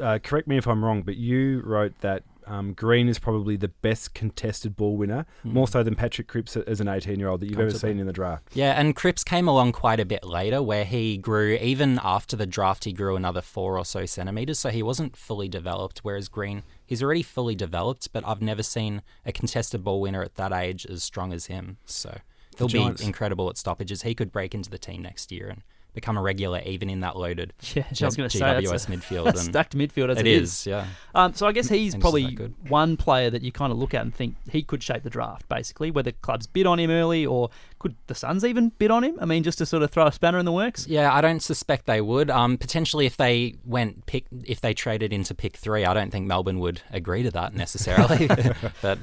uh, 0.00 0.18
correct 0.22 0.48
me 0.48 0.56
if 0.56 0.66
I'm 0.66 0.84
wrong, 0.84 1.02
but 1.02 1.16
you 1.16 1.60
wrote 1.64 1.98
that 2.00 2.22
um, 2.46 2.72
Green 2.72 3.08
is 3.08 3.18
probably 3.18 3.56
the 3.56 3.68
best 3.68 4.14
contested 4.14 4.76
ball 4.76 4.96
winner, 4.96 5.26
more 5.42 5.68
so 5.68 5.82
than 5.82 5.94
Patrick 5.94 6.28
Cripps 6.28 6.56
as 6.56 6.80
an 6.80 6.88
18 6.88 7.18
year 7.18 7.28
old 7.28 7.40
that 7.40 7.50
you've 7.50 7.58
ever 7.58 7.70
seen 7.70 7.98
in 7.98 8.06
the 8.06 8.12
draft. 8.12 8.48
Yeah, 8.54 8.78
and 8.78 8.94
Cripps 8.94 9.24
came 9.24 9.48
along 9.48 9.72
quite 9.72 10.00
a 10.00 10.04
bit 10.04 10.24
later, 10.24 10.62
where 10.62 10.84
he 10.84 11.16
grew, 11.16 11.54
even 11.60 12.00
after 12.02 12.36
the 12.36 12.46
draft, 12.46 12.84
he 12.84 12.92
grew 12.92 13.16
another 13.16 13.40
four 13.42 13.78
or 13.78 13.84
so 13.84 14.06
centimeters, 14.06 14.58
so 14.58 14.70
he 14.70 14.82
wasn't 14.82 15.16
fully 15.16 15.48
developed. 15.48 16.00
Whereas 16.02 16.28
Green, 16.28 16.62
he's 16.84 17.02
already 17.02 17.22
fully 17.22 17.54
developed, 17.54 18.12
but 18.12 18.26
I've 18.26 18.42
never 18.42 18.62
seen 18.62 19.02
a 19.24 19.32
contested 19.32 19.84
ball 19.84 20.00
winner 20.00 20.22
at 20.22 20.36
that 20.36 20.52
age 20.52 20.86
as 20.86 21.02
strong 21.02 21.32
as 21.32 21.46
him. 21.46 21.78
So 21.84 22.18
he'll 22.58 22.68
be 22.68 22.82
incredible 23.02 23.48
at 23.48 23.58
stoppages. 23.58 24.02
He 24.02 24.14
could 24.14 24.32
break 24.32 24.54
into 24.54 24.70
the 24.70 24.78
team 24.78 25.02
next 25.02 25.32
year 25.32 25.48
and 25.48 25.62
become 25.94 26.16
a 26.16 26.22
regular, 26.22 26.60
even 26.60 26.90
in 26.90 27.00
that 27.00 27.16
loaded 27.16 27.52
Yeah, 27.74 27.84
I 27.84 28.04
was 28.04 28.16
going 28.16 28.28
to 28.28 28.36
say 28.36 28.44
GWS 28.44 28.86
midfield. 28.88 29.26
and 29.28 29.38
stacked 29.38 29.76
midfield 29.76 30.10
as 30.10 30.18
it 30.18 30.26
it 30.26 30.42
is, 30.42 30.66
yeah. 30.66 30.86
Um, 31.14 31.34
so 31.34 31.46
I 31.46 31.52
guess 31.52 31.68
he's 31.68 31.94
probably 31.94 32.36
one 32.68 32.96
player 32.96 33.30
that 33.30 33.42
you 33.42 33.52
kind 33.52 33.72
of 33.72 33.78
look 33.78 33.94
at 33.94 34.02
and 34.02 34.14
think 34.14 34.36
he 34.50 34.62
could 34.62 34.82
shape 34.82 35.02
the 35.02 35.10
draft, 35.10 35.48
basically. 35.48 35.90
Whether 35.90 36.12
clubs 36.12 36.46
bid 36.46 36.66
on 36.66 36.78
him 36.78 36.90
early 36.90 37.24
or 37.24 37.50
could 37.78 37.96
the 38.06 38.14
Suns 38.14 38.44
even 38.44 38.70
bid 38.70 38.90
on 38.90 39.04
him? 39.04 39.18
I 39.20 39.26
mean, 39.26 39.42
just 39.42 39.58
to 39.58 39.66
sort 39.66 39.82
of 39.82 39.90
throw 39.90 40.06
a 40.06 40.12
spanner 40.12 40.38
in 40.38 40.44
the 40.44 40.52
works. 40.52 40.86
Yeah, 40.86 41.12
I 41.12 41.20
don't 41.20 41.40
suspect 41.40 41.86
they 41.86 42.00
would. 42.00 42.30
Um, 42.30 42.56
potentially, 42.56 43.06
if 43.06 43.16
they 43.16 43.56
went 43.64 44.06
pick, 44.06 44.24
if 44.44 44.60
they 44.60 44.74
traded 44.74 45.12
into 45.12 45.34
pick 45.34 45.56
three, 45.56 45.84
I 45.84 45.94
don't 45.94 46.10
think 46.10 46.26
Melbourne 46.26 46.60
would 46.60 46.80
agree 46.90 47.22
to 47.22 47.30
that 47.32 47.54
necessarily. 47.54 48.28
but 48.82 48.98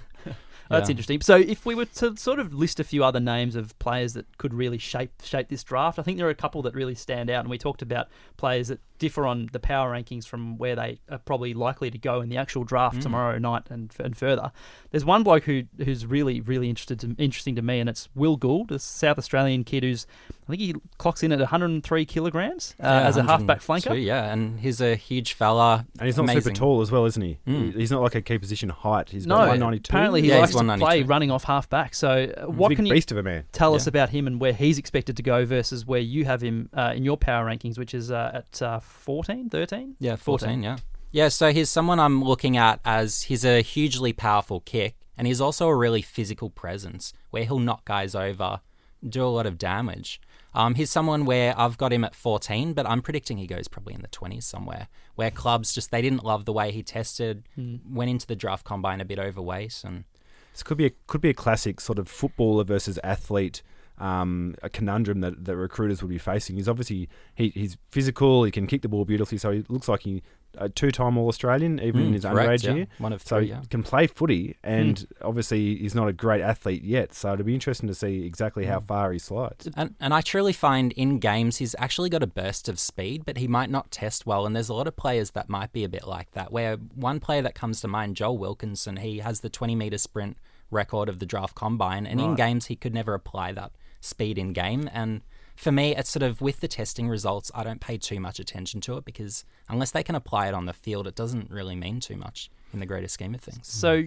That's 0.72 0.90
interesting. 0.90 1.22
So 1.22 1.36
if 1.36 1.66
we 1.66 1.76
were 1.76 1.86
to 1.86 2.16
sort 2.18 2.40
of 2.40 2.54
list 2.54 2.80
a 2.80 2.84
few 2.84 3.04
other 3.04 3.20
names 3.20 3.56
of 3.56 3.78
players 3.80 4.14
that 4.14 4.26
could 4.38 4.54
really 4.54 4.78
shape 4.78 5.12
shape 5.24 5.50
this 5.50 5.64
draft, 5.64 6.00
I 6.00 6.02
think 6.04 6.18
there 6.18 6.28
are 6.28 6.32
a 6.32 6.36
couple 6.36 6.62
that 6.64 6.74
really 6.76 6.96
stand 6.96 7.30
out. 7.30 7.42
And 7.42 7.50
we 7.50 7.58
talked 7.58 7.82
about 7.82 8.08
players 8.38 8.68
that 8.70 8.80
differ 9.00 9.26
on 9.26 9.50
the 9.52 9.60
power 9.60 9.92
rankings 9.92 10.28
from 10.28 10.58
where 10.60 10.76
they 10.76 11.00
are 11.10 11.18
probably 11.18 11.56
likely 11.56 11.90
to 11.90 11.98
go 11.98 12.22
in 12.22 12.30
the 12.30 12.38
actual 12.38 12.64
draft 12.64 12.98
Mm. 12.98 13.02
tomorrow 13.02 13.38
night 13.40 13.64
and, 13.72 13.92
and 14.00 14.16
further. 14.16 14.52
There's 14.92 15.04
one 15.06 15.24
bloke 15.24 15.44
who 15.46 15.64
who's 15.84 16.06
really 16.06 16.40
really 16.42 16.70
interested 16.70 17.00
to, 17.00 17.16
interesting 17.18 17.56
to 17.56 17.62
me, 17.62 17.80
and 17.80 17.90
it's 17.90 18.10
Will 18.16 18.38
Gould, 18.38 18.72
a 18.72 18.80
South 18.80 19.18
Australian 19.18 19.64
kid 19.64 19.84
who's 19.84 20.06
I 20.48 20.52
think 20.52 20.62
he 20.62 20.76
clocks 20.98 21.24
in 21.24 21.32
at 21.32 21.40
103 21.40 22.06
kilograms 22.06 22.76
uh, 22.80 22.84
Yeah, 22.88 23.08
as 23.08 23.16
a 23.18 23.24
halfback 23.24 23.62
flanker. 23.62 24.02
Yeah, 24.04 24.32
and 24.34 24.60
he's 24.60 24.82
a 24.82 24.96
huge 24.96 25.34
fella. 25.34 25.86
And 25.98 26.06
he's 26.08 26.18
not 26.18 26.24
amazing. 26.24 26.42
super 26.42 26.56
tall 26.56 26.82
as 26.82 26.92
well, 26.92 27.06
isn't 27.06 27.22
he? 27.22 27.38
Mm. 27.48 27.74
He's 27.74 27.90
not 27.92 28.02
like 28.02 28.16
a 28.16 28.22
key 28.22 28.38
position 28.38 28.68
height. 28.70 29.10
He's 29.10 29.26
No, 29.26 29.38
192. 29.38 29.90
apparently 29.90 30.22
he 30.24 30.28
Yeah, 30.28 30.36
he's 30.36 30.42
likes 30.42 30.52
to 30.56 30.61
play 30.80 31.04
running 31.04 31.32
off 31.32 31.44
halfback. 31.44 31.96
So 31.96 32.32
uh, 32.38 32.46
what 32.46 32.76
can 32.76 32.86
you 32.86 32.94
beast 32.94 33.12
of 33.12 33.18
a 33.18 33.24
man. 33.24 33.46
tell 33.52 33.76
us 33.76 33.88
about 33.88 34.10
him 34.10 34.28
and 34.28 34.40
where 34.40 34.54
he's 34.54 34.78
expected 34.78 35.18
to 35.18 35.24
go 35.24 35.46
versus 35.46 35.86
where 35.86 36.00
you 36.00 36.26
have 36.26 36.42
him 36.42 36.70
uh, 36.74 36.94
in 36.96 37.04
your 37.04 37.18
power 37.18 37.46
rankings, 37.46 37.78
which 37.78 37.94
is 37.94 38.12
uh, 38.12 38.32
at 38.34 38.62
uh, 38.62 38.80
14, 38.80 39.50
13? 39.50 39.96
Yeah, 40.00 40.16
14. 40.16 40.48
14, 40.48 40.64
yeah. 40.64 40.78
Yeah, 41.12 41.28
so 41.28 41.52
he's 41.52 41.70
someone 41.70 42.00
I'm 42.00 42.24
looking 42.24 42.56
at 42.56 42.80
as 42.86 43.24
he's 43.24 43.44
a 43.44 43.62
hugely 43.62 44.14
powerful 44.14 44.62
kick, 44.62 44.96
and 45.18 45.28
he's 45.28 45.42
also 45.42 45.68
a 45.68 45.76
really 45.76 46.02
physical 46.02 46.50
presence 46.50 47.14
where 47.32 47.44
he'll 47.44 47.60
knock 47.60 47.84
guys 47.84 48.16
over, 48.16 48.62
do 49.08 49.24
a 49.24 49.28
lot 49.28 49.46
of 49.46 49.58
damage. 49.58 50.22
Um, 50.54 50.76
he's 50.76 50.90
someone 50.90 51.26
where 51.26 51.58
I've 51.58 51.78
got 51.78 51.94
him 51.94 52.04
at 52.04 52.16
14, 52.16 52.74
but 52.74 52.86
I'm 52.86 53.02
predicting 53.02 53.38
he 53.38 53.48
goes 53.48 53.68
probably 53.68 53.94
in 53.94 54.02
the 54.02 54.08
20s 54.08 54.44
somewhere, 54.44 54.88
where 55.16 55.32
clubs 55.32 55.74
just, 55.74 55.92
they 55.92 56.02
didn't 56.02 56.24
love 56.24 56.46
the 56.46 56.54
way 56.54 56.72
he 56.72 56.84
tested, 56.84 57.44
went 57.90 58.10
into 58.10 58.28
the 58.28 58.36
draft 58.36 58.66
combine 58.66 59.02
a 59.02 59.06
bit 59.06 59.20
overweight, 59.20 59.84
and 59.86 60.04
This 60.52 60.64
could 60.64 60.78
be 60.78 60.86
a 60.86 60.92
could 61.08 61.22
be 61.22 61.30
a 61.30 61.34
classic 61.34 61.80
sort 61.80 62.00
of 62.00 62.08
footballer 62.08 62.64
versus 62.64 63.00
athlete 63.04 63.62
um, 64.02 64.56
a 64.64 64.70
conundrum 64.70 65.22
that, 65.22 65.46
that 65.46 65.56
recruiters 65.56 66.02
would 66.02 66.10
be 66.10 66.18
facing. 66.18 66.56
He's 66.58 66.68
obviously 66.68 67.08
he, 67.36 67.50
he's 67.50 67.78
physical. 67.92 68.44
He 68.44 68.52
can 68.52 68.66
kick 68.68 68.82
the 68.82 68.88
ball 68.90 69.06
beautifully, 69.06 69.38
so 69.38 69.52
he 69.52 69.64
looks 69.70 69.88
like 69.88 70.02
he 70.02 70.24
a 70.58 70.68
two-time 70.68 71.18
All 71.18 71.30
Australian, 71.30 71.80
even 71.80 72.02
in 72.02 72.10
Mm, 72.10 72.14
his 72.14 72.26
correct, 72.26 72.50
underage 72.50 72.64
yeah. 72.66 72.74
year. 72.74 72.88
One 72.98 73.14
of 73.14 73.22
So 73.22 73.38
three, 73.38 73.48
yeah. 73.50 73.62
can 73.70 73.84
play 73.84 74.06
footy, 74.08 74.58
and 74.64 75.00
Hmm. 75.00 75.28
obviously 75.28 75.78
he's 75.78 75.96
not 75.96 76.10
a 76.10 76.14
great 76.14 76.42
athlete 76.42 76.84
yet. 76.84 77.14
So 77.14 77.32
it'll 77.32 77.46
be 77.46 77.54
interesting 77.54 77.88
to 77.88 77.96
see 77.96 78.26
exactly 78.26 78.66
how 78.66 78.82
far 78.82 79.14
he 79.14 79.20
slides. 79.20 79.70
And, 79.78 79.96
and 80.02 80.14
I 80.14 80.20
truly 80.20 80.52
find 80.52 80.92
in 80.94 81.20
games 81.20 81.58
he's 81.58 81.74
actually 81.80 82.10
got 82.10 82.22
a 82.22 82.28
burst 82.28 82.68
of 82.68 82.80
speed, 82.82 83.24
but 83.26 83.38
he 83.38 83.48
might 83.48 83.70
not 83.70 83.92
test 83.92 84.26
well. 84.26 84.46
And 84.46 84.54
there's 84.54 84.68
a 84.68 84.74
lot 84.74 84.88
of 84.88 84.98
players 84.98 85.32
that 85.32 85.48
might 85.48 85.72
be 85.72 85.86
a 85.86 85.90
bit 85.90 86.06
like 86.06 86.32
that. 86.32 86.52
Where 86.52 86.76
one 86.96 87.22
player 87.22 87.42
that 87.44 87.56
comes 87.56 87.80
to 87.82 87.88
mind, 87.88 88.18
Joel 88.18 88.38
Wilkinson, 88.38 88.98
he 88.98 89.20
has 89.20 89.40
the 89.40 89.50
20 89.50 89.74
meter 89.76 89.98
sprint 89.98 90.36
record 90.70 91.08
of 91.08 91.20
the 91.20 91.26
draft 91.26 91.56
combine, 91.56 92.06
and 92.06 92.20
in 92.20 92.36
games 92.36 92.66
he 92.66 92.76
could 92.76 92.94
never 92.94 93.14
apply 93.14 93.54
that 93.54 93.72
speed 94.02 94.38
in 94.38 94.52
game. 94.54 94.90
And 94.94 95.22
for 95.56 95.72
me, 95.72 95.96
it's 95.96 96.10
sort 96.10 96.24
of 96.24 96.42
with 96.42 96.60
the 96.60 96.68
testing 96.68 97.08
results, 97.08 97.50
I 97.56 97.64
don't 97.64 97.80
pay 97.80 97.98
too 97.98 98.20
much 98.20 98.40
attention 98.40 98.82
to 98.82 98.98
it 98.98 99.06
because 99.06 99.46
unless 99.70 99.92
they 99.92 100.04
can 100.04 100.16
apply 100.16 100.48
it 100.48 100.54
on 100.54 100.66
the 100.66 100.74
field, 100.74 101.08
it 101.08 101.16
doesn't 101.16 101.50
really 101.50 101.76
mean 101.76 102.00
too 102.00 102.18
much 102.18 102.50
in 102.74 102.80
the 102.80 102.86
greater 102.86 103.08
scheme 103.08 103.34
of 103.36 103.42
things. 103.42 103.68
So, 103.68 104.04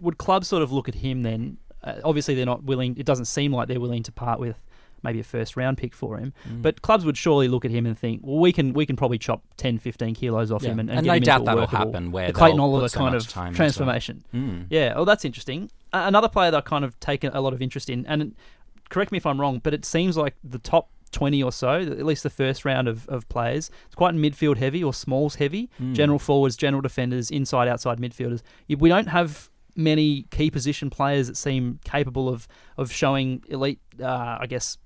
would 0.00 0.18
clubs 0.18 0.48
sort 0.48 0.62
of 0.62 0.70
look 0.72 0.88
at 0.88 0.94
him 0.96 1.22
then? 1.22 1.58
Uh, 1.82 1.96
obviously, 2.04 2.34
they're 2.34 2.46
not 2.46 2.64
willing. 2.64 2.96
It 2.96 3.04
doesn't 3.06 3.26
seem 3.26 3.52
like 3.52 3.68
they're 3.68 3.80
willing 3.80 4.02
to 4.04 4.12
part 4.12 4.40
with 4.40 4.56
maybe 5.02 5.20
a 5.20 5.24
first 5.24 5.54
round 5.56 5.76
pick 5.76 5.94
for 5.94 6.16
him. 6.16 6.32
Mm. 6.48 6.62
But 6.62 6.80
clubs 6.80 7.04
would 7.04 7.18
surely 7.18 7.46
look 7.46 7.66
at 7.66 7.70
him 7.70 7.84
and 7.84 7.98
think, 7.98 8.22
well, 8.24 8.38
we 8.38 8.52
can 8.52 8.72
we 8.72 8.86
can 8.86 8.96
probably 8.96 9.18
chop 9.18 9.42
10, 9.58 9.78
15 9.78 10.14
kilos 10.14 10.50
off 10.50 10.62
Yeah. 10.62 10.70
him 10.70 10.80
and, 10.80 10.88
and, 10.88 10.98
And 11.00 11.06
no 11.06 11.18
doubt 11.18 11.44
that'll 11.44 11.60
workable- 11.60 11.78
happen 11.78 12.10
where 12.10 12.28
the 12.28 12.32
Clayton 12.32 12.58
Oliver 12.60 12.88
so 12.88 12.98
kind 12.98 13.14
of 13.14 13.28
time 13.28 13.48
into 13.48 13.54
it. 13.54 13.56
transformation. 13.56 14.24
Mm. 14.34 14.66
Yeah, 14.70 14.94
oh, 14.96 15.04
that's 15.04 15.26
interesting. 15.26 15.70
Uh, 15.92 16.04
another 16.06 16.28
player 16.28 16.50
that 16.50 16.56
I 16.56 16.60
kind 16.62 16.84
of 16.86 16.98
taken 17.00 17.30
a 17.34 17.40
lot 17.42 17.52
of 17.52 17.60
interest 17.60 17.90
in, 17.90 18.06
and 18.06 18.34
correct 18.90 19.12
me 19.12 19.18
if 19.18 19.26
I'm 19.26 19.40
wrong, 19.40 19.60
but 19.62 19.74
it 19.74 19.84
seems 19.84 20.16
like 20.16 20.34
the 20.42 20.58
top 20.58 20.90
20 21.14 21.42
or 21.42 21.52
so, 21.52 21.80
at 21.80 22.04
least 22.04 22.22
the 22.22 22.30
first 22.30 22.64
round 22.64 22.88
of, 22.88 23.08
of 23.08 23.28
players, 23.28 23.70
it's 23.86 23.94
quite 23.94 24.14
midfield 24.14 24.56
heavy 24.56 24.82
or 24.84 24.92
smalls 24.92 25.36
heavy. 25.36 25.70
Mm. 25.80 25.94
General 25.94 26.18
forwards, 26.18 26.56
general 26.56 26.82
defenders, 26.82 27.30
inside, 27.30 27.68
outside 27.68 27.98
midfielders. 27.98 28.42
We 28.68 28.88
don't 28.88 29.06
have 29.06 29.48
many 29.76 30.22
key 30.30 30.50
position 30.50 30.90
players 30.90 31.28
that 31.28 31.36
seem 31.36 31.80
capable 31.84 32.28
of, 32.28 32.46
of 32.76 32.92
showing 32.92 33.42
elite, 33.48 33.80
uh, 34.02 34.38
I 34.40 34.46
guess, 34.46 34.76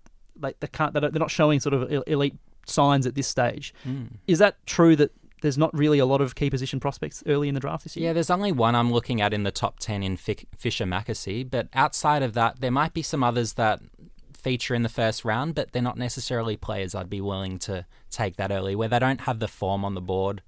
like 0.40 0.60
they 0.60 0.68
can't, 0.68 0.92
they're 0.92 1.10
not 1.10 1.30
showing 1.30 1.60
sort 1.60 1.74
of 1.74 2.04
elite 2.06 2.36
signs 2.66 3.06
at 3.06 3.14
this 3.14 3.26
stage. 3.26 3.74
Mm. 3.86 4.08
Is 4.26 4.38
that 4.38 4.64
true 4.66 4.96
that 4.96 5.10
there's 5.40 5.58
not 5.58 5.76
really 5.76 5.98
a 5.98 6.06
lot 6.06 6.20
of 6.20 6.34
key 6.34 6.50
position 6.50 6.80
prospects 6.80 7.22
early 7.26 7.48
in 7.48 7.54
the 7.54 7.60
draft 7.60 7.84
this 7.84 7.96
year? 7.96 8.08
Yeah, 8.08 8.12
there's 8.12 8.30
only 8.30 8.52
one 8.52 8.74
I'm 8.74 8.92
looking 8.92 9.20
at 9.20 9.32
in 9.32 9.42
the 9.42 9.50
top 9.50 9.78
10 9.78 10.02
in 10.02 10.16
Fischer 10.16 10.84
McAsey, 10.84 11.48
but 11.48 11.68
outside 11.74 12.22
of 12.22 12.34
that, 12.34 12.60
there 12.60 12.70
might 12.70 12.94
be 12.94 13.02
some 13.02 13.22
others 13.22 13.54
that 13.54 13.80
feature 14.36 14.74
in 14.74 14.82
the 14.82 14.88
first 14.88 15.24
round, 15.24 15.54
but 15.54 15.72
they're 15.72 15.82
not 15.82 15.98
necessarily 15.98 16.56
players 16.56 16.94
I'd 16.94 17.10
be 17.10 17.20
willing 17.20 17.58
to 17.60 17.84
take 18.10 18.36
that 18.36 18.52
early, 18.52 18.76
where 18.76 18.88
they 18.88 18.98
don't 18.98 19.22
have 19.22 19.40
the 19.40 19.48
form 19.48 19.84
on 19.84 19.94
the 19.94 20.00
board 20.00 20.42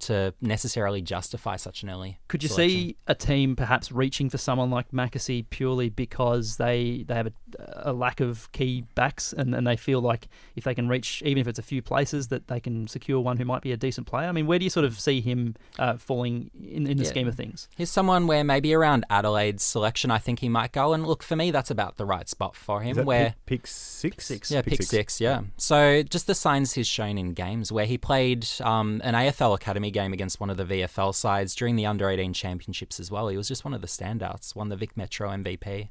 to 0.00 0.34
necessarily 0.40 1.00
justify 1.02 1.56
such 1.56 1.82
an 1.82 1.90
early. 1.90 2.18
Could 2.28 2.42
you 2.42 2.48
selection. 2.48 2.78
see 2.78 2.96
a 3.06 3.14
team 3.14 3.56
perhaps 3.56 3.90
reaching 3.92 4.28
for 4.30 4.38
someone 4.38 4.70
like 4.70 4.90
McAsey 4.90 5.44
purely 5.50 5.88
because 5.88 6.56
they 6.56 7.04
they 7.08 7.14
have 7.14 7.26
a, 7.28 7.32
a 7.76 7.92
lack 7.92 8.20
of 8.20 8.50
key 8.52 8.84
backs 8.94 9.32
and, 9.32 9.54
and 9.54 9.66
they 9.66 9.76
feel 9.76 10.00
like 10.00 10.28
if 10.56 10.64
they 10.64 10.74
can 10.74 10.88
reach, 10.88 11.22
even 11.24 11.40
if 11.40 11.46
it's 11.48 11.58
a 11.58 11.62
few 11.62 11.80
places, 11.82 12.28
that 12.28 12.48
they 12.48 12.60
can 12.60 12.86
secure 12.88 13.20
one 13.20 13.36
who 13.36 13.44
might 13.44 13.62
be 13.62 13.72
a 13.72 13.76
decent 13.76 14.06
player? 14.06 14.28
I 14.28 14.32
mean, 14.32 14.46
where 14.46 14.58
do 14.58 14.64
you 14.64 14.70
sort 14.70 14.84
of 14.84 14.98
see 14.98 15.20
him 15.20 15.54
uh, 15.78 15.96
falling 15.96 16.50
in, 16.54 16.86
in 16.86 16.96
the 16.96 17.04
Yeah. 17.04 17.10
scheme 17.10 17.28
of 17.28 17.34
things? 17.34 17.68
He's 17.76 17.90
someone 17.90 18.26
where 18.26 18.44
maybe 18.44 18.74
around 18.74 19.04
Adelaide's 19.10 19.62
selection, 19.62 20.10
I 20.10 20.18
think 20.18 20.40
he 20.40 20.48
might 20.48 20.72
go. 20.72 20.92
And 20.92 21.06
look, 21.06 21.22
for 21.22 21.36
me, 21.36 21.50
that's 21.50 21.70
about 21.70 21.96
the 21.96 22.04
right 22.04 22.28
spot 22.28 22.56
for 22.56 22.80
him. 22.80 22.90
Is 22.90 22.96
that 22.98 23.06
where 23.06 23.34
pick, 23.46 23.60
pick 23.62 23.66
six? 23.66 24.26
Six. 24.26 24.50
Yeah, 24.50 24.62
pick, 24.62 24.82
six. 24.82 25.20
Yeah. 25.20 25.42
So 25.56 26.02
just 26.02 26.26
the 26.26 26.34
signs 26.34 26.72
he's 26.74 26.86
shown 26.86 27.18
in 27.18 27.32
games 27.32 27.70
where 27.72 27.86
he 27.86 27.98
played 27.98 28.46
um, 28.60 29.00
an 29.04 29.14
AFL 29.14 29.54
Academy 29.54 29.83
game 29.90 30.12
against 30.12 30.40
one 30.40 30.50
of 30.50 30.56
the 30.56 30.64
VFL 30.64 31.14
sides 31.14 31.54
during 31.54 31.76
the 31.76 31.86
under 31.86 32.08
18 32.08 32.32
championships 32.32 33.00
as 33.00 33.10
well. 33.10 33.28
He 33.28 33.36
was 33.36 33.48
just 33.48 33.64
one 33.64 33.74
of 33.74 33.80
the 33.80 33.86
standouts, 33.86 34.54
won 34.54 34.68
the 34.68 34.76
Vic 34.76 34.96
Metro 34.96 35.28
MVP. 35.30 35.88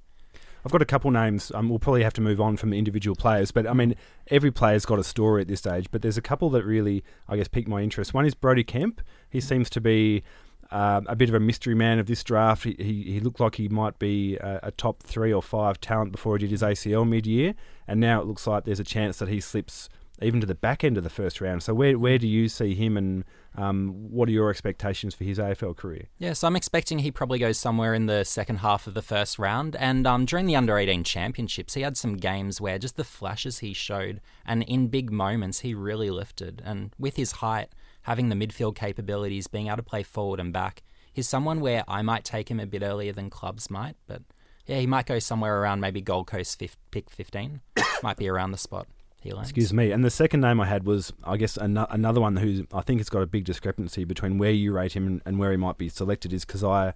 I've 0.66 0.72
got 0.72 0.82
a 0.82 0.86
couple 0.86 1.12
names. 1.12 1.52
Um, 1.54 1.70
we'll 1.70 1.80
probably 1.80 2.04
have 2.04 2.14
to 2.14 2.22
move 2.22 2.40
on 2.40 2.56
from 2.56 2.72
individual 2.72 3.16
players, 3.16 3.52
but 3.52 3.68
I 3.68 3.74
mean, 3.74 3.96
every 4.28 4.52
player's 4.52 4.86
got 4.86 4.98
a 4.98 5.04
story 5.04 5.42
at 5.42 5.48
this 5.48 5.60
stage. 5.60 5.88
But 5.92 6.02
there's 6.02 6.18
a 6.18 6.22
couple 6.22 6.50
that 6.52 6.64
really, 6.64 7.04
I 7.28 7.36
guess, 7.36 7.50
piqued 7.50 7.68
my 7.68 7.82
interest. 7.82 8.14
One 8.14 8.26
is 8.26 8.34
Brodie 8.34 8.64
Kemp. 8.64 9.02
He 9.30 9.42
seems 9.42 9.70
to 9.72 9.82
be 9.82 10.24
uh, 10.72 11.02
a 11.06 11.16
bit 11.16 11.28
of 11.28 11.36
a 11.36 11.40
mystery 11.40 11.76
man 11.76 12.00
of 12.00 12.08
this 12.08 12.24
draft. 12.24 12.64
He, 12.64 12.76
he, 12.78 13.04
he 13.14 13.20
looked 13.20 13.42
like 13.42 13.56
he 13.56 13.68
might 13.68 14.00
be 14.00 14.38
a, 14.38 14.60
a 14.64 14.72
top 14.72 15.04
three 15.04 15.34
or 15.34 15.44
five 15.44 15.82
talent 15.82 16.14
before 16.14 16.38
he 16.38 16.42
did 16.42 16.52
his 16.52 16.62
ACL 16.62 17.08
mid-year, 17.08 17.56
and 17.88 18.00
now 18.00 18.22
it 18.22 18.28
looks 18.28 18.48
like 18.48 18.64
there's 18.64 18.80
a 18.80 18.86
chance 18.86 19.18
that 19.18 19.28
he 19.28 19.42
slips 19.42 19.90
even 20.22 20.40
to 20.40 20.46
the 20.46 20.56
back 20.56 20.84
end 20.84 20.98
of 20.98 21.04
the 21.04 21.10
first 21.10 21.42
round. 21.42 21.64
So 21.64 21.74
where 21.74 21.98
where 21.98 22.18
do 22.18 22.28
you 22.28 22.48
see 22.48 22.76
him, 22.76 22.98
and 22.98 23.24
um, 23.56 23.90
what 24.10 24.30
are 24.30 24.32
your 24.32 24.50
expectations 24.50 25.16
for 25.16 25.24
his 25.24 25.38
AFL 25.38 25.76
career? 25.76 26.08
Yeah, 26.18 26.34
so 26.34 26.48
I'm 26.48 26.56
expecting 26.56 27.00
he 27.00 27.12
probably 27.12 27.40
goes 27.40 27.58
somewhere 27.58 27.94
in 27.94 28.06
the 28.06 28.24
second 28.24 28.58
half 28.58 28.88
of 28.88 28.94
the 28.94 29.02
first 29.02 29.40
round. 29.40 29.76
And 29.76 30.06
um, 30.06 30.26
during 30.26 30.46
the 30.46 30.56
under 30.56 30.78
18 30.78 31.04
championships, 31.04 31.74
he 31.74 31.82
had 31.82 31.98
some 31.98 32.18
games 32.18 32.62
where 32.62 32.78
just 32.78 32.96
the 32.96 33.04
flashes 33.04 33.60
he 33.60 33.74
showed 33.74 34.22
and 34.46 34.64
in 34.64 34.88
big 34.88 35.12
moments, 35.12 35.60
he 35.60 35.74
really 35.74 36.10
lifted. 36.10 36.62
And 36.66 36.92
with 36.98 37.16
his 37.16 37.34
height, 37.34 37.70
having 38.04 38.30
the 38.30 38.36
midfield 38.36 38.76
capabilities, 38.76 39.48
being 39.48 39.68
able 39.68 39.78
to 39.78 39.84
play 39.84 40.04
forward 40.04 40.40
and 40.40 40.54
back, 40.54 40.84
he's 41.12 41.28
someone 41.28 41.60
where 41.60 41.84
I 41.88 42.02
might 42.02 42.24
take 42.24 42.50
him 42.50 42.60
a 42.60 42.66
bit 42.66 42.84
earlier 42.84 43.14
than 43.14 43.30
clubs 43.30 43.70
might. 43.70 43.96
But 44.08 44.22
yeah, 44.66 44.80
he 44.80 44.88
might 44.88 45.06
go 45.06 45.20
somewhere 45.20 45.62
around 45.62 45.80
maybe 45.80 46.02
Gold 46.02 46.28
Coast 46.28 46.60
fif- 46.60 46.78
pick 46.92 47.10
15. 47.10 47.62
might 48.04 48.18
be 48.18 48.28
around 48.28 48.52
the 48.52 48.58
spot. 48.58 48.88
He 49.24 49.32
lands. 49.32 49.50
Excuse 49.50 49.74
me. 49.74 49.92
And 49.92 50.04
the 50.04 50.10
second 50.10 50.42
name 50.42 50.60
I 50.60 50.66
had 50.66 50.84
was, 50.86 51.14
I 51.24 51.38
guess, 51.38 51.58
ano- 51.58 51.88
another 51.90 52.20
one 52.22 52.36
who 52.36 52.68
I 52.74 52.82
think 52.82 53.00
has 53.00 53.10
got 53.10 53.22
a 53.22 53.26
big 53.26 53.46
discrepancy 53.46 54.04
between 54.04 54.38
where 54.38 54.52
you 54.52 54.74
rate 54.74 54.94
him 54.94 55.08
and, 55.08 55.22
and 55.26 55.40
where 55.40 55.52
he 55.52 55.58
might 55.58 55.78
be 55.78 55.88
selected 55.90 56.34
is 56.34 56.44
Kysaiah 56.46 56.94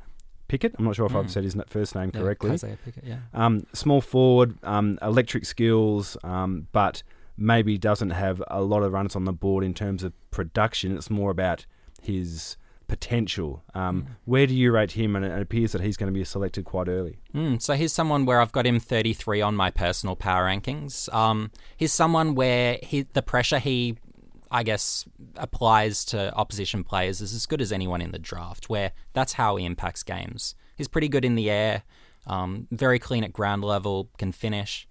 Pickett. 0.49 0.75
I'm 0.77 0.85
not 0.85 0.95
sure 0.95 1.05
if 1.05 1.15
I've 1.15 1.25
Mm. 1.25 1.29
said 1.29 1.43
his 1.45 1.55
first 1.67 1.95
name 1.95 2.11
Yeah, 2.13 2.19
correctly. 2.21 2.51
Isaiah 2.51 2.77
Pickett, 2.83 3.05
yeah. 3.05 3.19
Um, 3.33 3.65
small 3.73 4.01
forward, 4.01 4.55
um, 4.63 4.99
electric 5.01 5.45
skills, 5.45 6.17
um, 6.23 6.67
but 6.73 7.01
maybe 7.37 7.77
doesn't 7.77 8.09
have 8.11 8.41
a 8.49 8.61
lot 8.61 8.83
of 8.83 8.91
runs 8.91 9.15
on 9.15 9.23
the 9.25 9.33
board 9.33 9.63
in 9.63 9.73
terms 9.73 10.03
of 10.03 10.11
production. 10.31 10.95
It's 10.97 11.09
more 11.09 11.31
about 11.31 11.65
his 12.01 12.57
potential. 12.87 13.63
Um, 13.73 14.03
Mm. 14.03 14.07
Where 14.25 14.47
do 14.47 14.55
you 14.55 14.71
rate 14.71 14.91
him? 14.91 15.15
And 15.15 15.25
it 15.25 15.41
appears 15.41 15.71
that 15.71 15.81
he's 15.81 15.97
going 15.97 16.11
to 16.11 16.17
be 16.17 16.23
selected 16.23 16.65
quite 16.65 16.87
early. 16.87 17.19
Mm, 17.33 17.61
so 17.61 17.73
he's 17.73 17.93
someone 17.93 18.25
where 18.25 18.39
I've 18.41 18.51
got 18.51 18.65
him 18.65 18.79
33 18.79 19.41
on 19.41 19.55
my 19.55 19.69
personal 19.71 20.15
power 20.15 20.45
rankings. 20.45 21.13
Um, 21.13 21.51
he's 21.75 21.93
someone 21.93 22.35
where 22.35 22.79
he, 22.83 23.03
the 23.13 23.21
pressure 23.21 23.59
he, 23.59 23.97
I 24.51 24.63
guess, 24.63 25.05
applies 25.35 26.05
to 26.05 26.33
opposition 26.35 26.83
players 26.83 27.21
is 27.21 27.33
as 27.33 27.45
good 27.45 27.61
as 27.61 27.71
anyone 27.71 28.01
in 28.01 28.11
the 28.11 28.19
draft, 28.19 28.69
where 28.69 28.91
that's 29.13 29.33
how 29.33 29.55
he 29.57 29.65
impacts 29.65 30.03
games. 30.03 30.55
He's 30.75 30.87
pretty 30.87 31.09
good 31.09 31.25
in 31.25 31.35
the 31.35 31.49
air, 31.49 31.83
um, 32.27 32.67
very 32.71 32.99
clean 32.99 33.23
at 33.23 33.33
ground 33.33 33.63
level, 33.63 34.09
can 34.17 34.31
finish. 34.31 34.86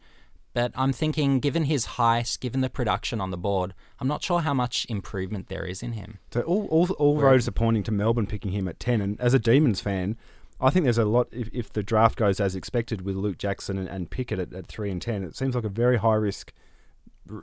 But 0.56 0.72
I'm 0.74 0.94
thinking, 0.94 1.38
given 1.38 1.64
his 1.64 1.84
height, 1.84 2.38
given 2.40 2.62
the 2.62 2.70
production 2.70 3.20
on 3.20 3.30
the 3.30 3.36
board, 3.36 3.74
I'm 4.00 4.08
not 4.08 4.22
sure 4.22 4.40
how 4.40 4.54
much 4.54 4.86
improvement 4.88 5.48
there 5.48 5.66
is 5.66 5.82
in 5.82 5.92
him. 5.92 6.18
So 6.32 6.40
all, 6.40 6.66
all, 6.70 6.90
all 6.92 7.18
roads 7.18 7.46
are 7.46 7.52
pointing 7.52 7.82
to 7.82 7.92
Melbourne 7.92 8.26
picking 8.26 8.52
him 8.52 8.66
at 8.66 8.80
10. 8.80 9.02
And 9.02 9.20
as 9.20 9.34
a 9.34 9.38
Demons 9.38 9.82
fan, 9.82 10.16
I 10.58 10.70
think 10.70 10.84
there's 10.84 10.96
a 10.96 11.04
lot, 11.04 11.28
if, 11.30 11.50
if 11.52 11.70
the 11.74 11.82
draft 11.82 12.16
goes 12.16 12.40
as 12.40 12.56
expected 12.56 13.02
with 13.02 13.16
Luke 13.16 13.36
Jackson 13.36 13.76
and, 13.76 13.86
and 13.86 14.08
Pickett 14.08 14.38
at, 14.38 14.54
at 14.54 14.66
3 14.66 14.92
and 14.92 15.02
10, 15.02 15.24
it 15.24 15.36
seems 15.36 15.54
like 15.54 15.64
a 15.64 15.68
very 15.68 15.98
high 15.98 16.14
risk 16.14 16.54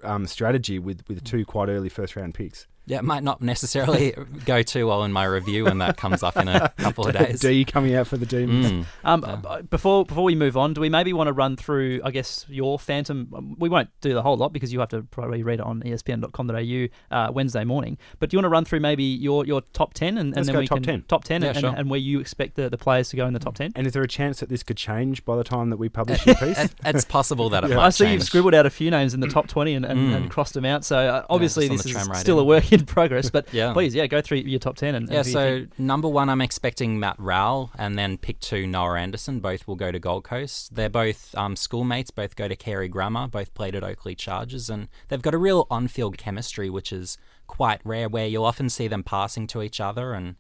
um, 0.02 0.26
strategy 0.26 0.80
with, 0.80 1.08
with 1.08 1.24
two 1.24 1.46
quite 1.46 1.70
early 1.70 1.90
first 1.90 2.16
round 2.16 2.34
picks. 2.34 2.66
Yeah, 2.86 2.98
it 2.98 3.04
might 3.06 3.24
not 3.24 3.42
necessarily 3.42 4.14
go 4.46 4.62
too 4.62 4.88
well 4.88 5.04
in 5.06 5.14
my 5.14 5.24
review 5.24 5.64
when 5.66 5.78
that 5.78 5.96
comes 5.96 6.22
up 6.22 6.36
in 6.38 6.48
a 6.50 6.68
couple 6.78 7.08
of 7.08 7.14
days. 7.18 7.40
D 7.40 7.64
coming 7.66 7.96
out 7.96 8.08
for 8.08 8.18
the 8.18 8.26
Demons. 8.26 8.72
Mm. 8.72 8.86
Um, 9.06 9.24
Yeah. 9.26 9.62
before 9.62 10.06
before 10.06 10.24
we 10.26 10.36
move 10.36 10.58
on, 10.58 10.74
do 10.74 10.82
we 10.82 10.90
maybe 10.90 11.14
want 11.14 11.28
to 11.28 11.34
run 11.34 11.56
through? 11.56 12.02
I 12.04 12.12
guess 12.12 12.46
your 12.50 12.78
Phantom. 12.78 13.30
um, 13.36 13.56
We 13.58 13.70
won't 13.70 13.90
do 14.02 14.14
the 14.14 14.22
whole 14.22 14.36
lot 14.36 14.52
because 14.52 14.74
you 14.74 14.80
have 14.82 14.90
to 14.90 15.04
probably 15.04 15.44
read 15.44 15.60
it 15.60 15.66
on 15.66 15.82
ESPN.com.au 15.84 16.88
uh, 17.16 17.32
Wednesday 17.32 17.64
morning. 17.64 17.98
But 18.20 18.30
do 18.30 18.36
you 18.36 18.40
want 18.40 18.46
to 18.46 18.50
run 18.50 18.66
through 18.66 18.80
maybe 18.82 19.04
your, 19.04 19.46
your 19.46 19.62
top 19.74 19.94
ten 19.94 20.18
and, 20.18 20.28
and 20.30 20.36
Let's 20.36 20.48
then 20.48 20.54
go 20.56 20.60
we 20.60 20.68
top 20.68 20.76
can 20.78 20.84
10. 20.84 21.04
top 21.08 21.24
ten 21.24 21.42
Yeah, 21.42 21.50
and, 21.50 21.58
sure. 21.60 21.74
and 21.76 21.90
where 21.90 22.00
you 22.00 22.20
expect 22.20 22.56
the, 22.56 22.70
the 22.70 22.78
players 22.78 23.10
to 23.10 23.16
go 23.18 23.26
in 23.28 23.34
the 23.34 23.40
top 23.40 23.56
ten? 23.56 23.72
And 23.76 23.88
is 23.88 23.94
there 23.94 24.04
a 24.04 24.08
chance 24.08 24.40
that 24.42 24.50
this 24.50 24.64
could 24.64 24.78
change 24.78 25.24
by 25.26 25.36
the 25.36 25.44
time 25.44 25.70
that 25.70 25.78
we 25.78 25.90
publish 25.90 26.26
your 26.26 26.36
piece? 26.36 26.68
It's 26.86 27.06
possible 27.06 27.50
that 27.52 27.64
it 27.64 27.70
Yeah. 27.70 27.78
might 27.78 27.86
I 27.86 27.90
see 27.90 28.12
you've 28.12 28.24
scribbled 28.24 28.54
out 28.54 28.66
a 28.66 28.70
few 28.70 28.92
names 28.92 29.14
in 29.14 29.20
the 29.20 29.28
top 29.28 29.48
twenty 29.48 29.74
and, 29.74 29.86
and, 29.86 29.94
Mm. 30.04 30.16
and 30.16 30.30
crossed 30.32 30.54
them 30.56 30.66
out. 30.66 30.84
So 30.84 30.98
uh, 30.98 31.26
obviously 31.30 31.70
just 31.70 31.84
this 31.86 31.96
is 31.96 32.08
right 32.10 32.18
still 32.18 32.40
a 32.40 32.42
in. 32.42 32.48
work 32.48 32.73
in 32.74 32.86
progress. 32.86 33.30
But 33.30 33.48
Yeah. 33.54 33.74
please, 33.74 33.96
yeah, 33.96 34.08
go 34.08 34.22
through 34.22 34.40
your 34.40 34.60
top 34.60 34.76
ten 34.76 34.96
and 34.96 35.10
Yeah, 35.10 35.20
and 35.20 35.28
so 35.28 35.66
number 35.78 36.08
one, 36.08 36.30
I'm 36.30 36.42
expecting 36.42 37.00
Matt 37.00 37.16
Rowell, 37.20 37.72
and 37.78 37.98
then 37.98 38.18
pick 38.18 38.40
two, 38.40 38.68
Noah 38.68 39.00
Anderson. 39.00 39.40
Both 39.40 39.68
will 39.68 39.76
go 39.76 39.92
to 39.92 40.00
Gold 40.00 40.24
Coast. 40.24 40.76
They're 40.76 40.90
both 40.90 41.34
um, 41.36 41.56
schoolmates, 41.56 42.12
both 42.12 42.36
go 42.36 42.48
to 42.48 42.56
Carey 42.56 42.88
Grammar, 42.88 43.28
both 43.28 43.54
played 43.54 43.76
at 43.76 43.84
Oakleigh 43.84 44.16
Chargers, 44.18 44.70
and 44.70 44.88
they've 45.08 45.22
got 45.22 45.34
a 45.34 45.38
real 45.38 45.68
on 45.70 45.88
field 45.88 46.18
chemistry, 46.18 46.70
which 46.70 46.92
is 46.92 47.18
quite 47.48 47.82
rare, 47.84 48.10
where 48.10 48.28
you'll 48.28 48.46
often 48.46 48.70
see 48.70 48.88
them 48.88 49.04
passing 49.04 49.48
to 49.48 49.62
each 49.62 49.80
other. 49.80 50.14
And 50.14 50.36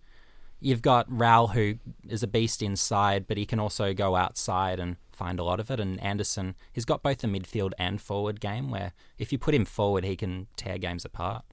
you've 0.59 0.81
got 0.81 1.05
Rowell, 1.09 1.49
who 1.49 1.75
is 2.07 2.23
a 2.23 2.27
beast 2.27 2.61
inside, 2.61 3.27
but 3.27 3.37
he 3.37 3.45
can 3.45 3.59
also 3.59 3.93
go 3.93 4.15
outside 4.15 4.79
and 4.79 4.95
find 5.11 5.39
a 5.39 5.43
lot 5.43 5.59
of 5.59 5.69
it. 5.69 5.79
And 5.79 6.01
Anderson, 6.01 6.55
he's 6.71 6.85
got 6.85 7.03
both 7.03 7.19
the 7.19 7.27
midfield 7.27 7.73
and 7.77 8.01
forward 8.01 8.39
game, 8.39 8.71
where 8.71 8.93
if 9.17 9.31
you 9.31 9.37
put 9.37 9.53
him 9.53 9.65
forward, 9.65 10.03
he 10.03 10.15
can 10.15 10.47
tear 10.55 10.77
games 10.77 11.05
apart. 11.05 11.43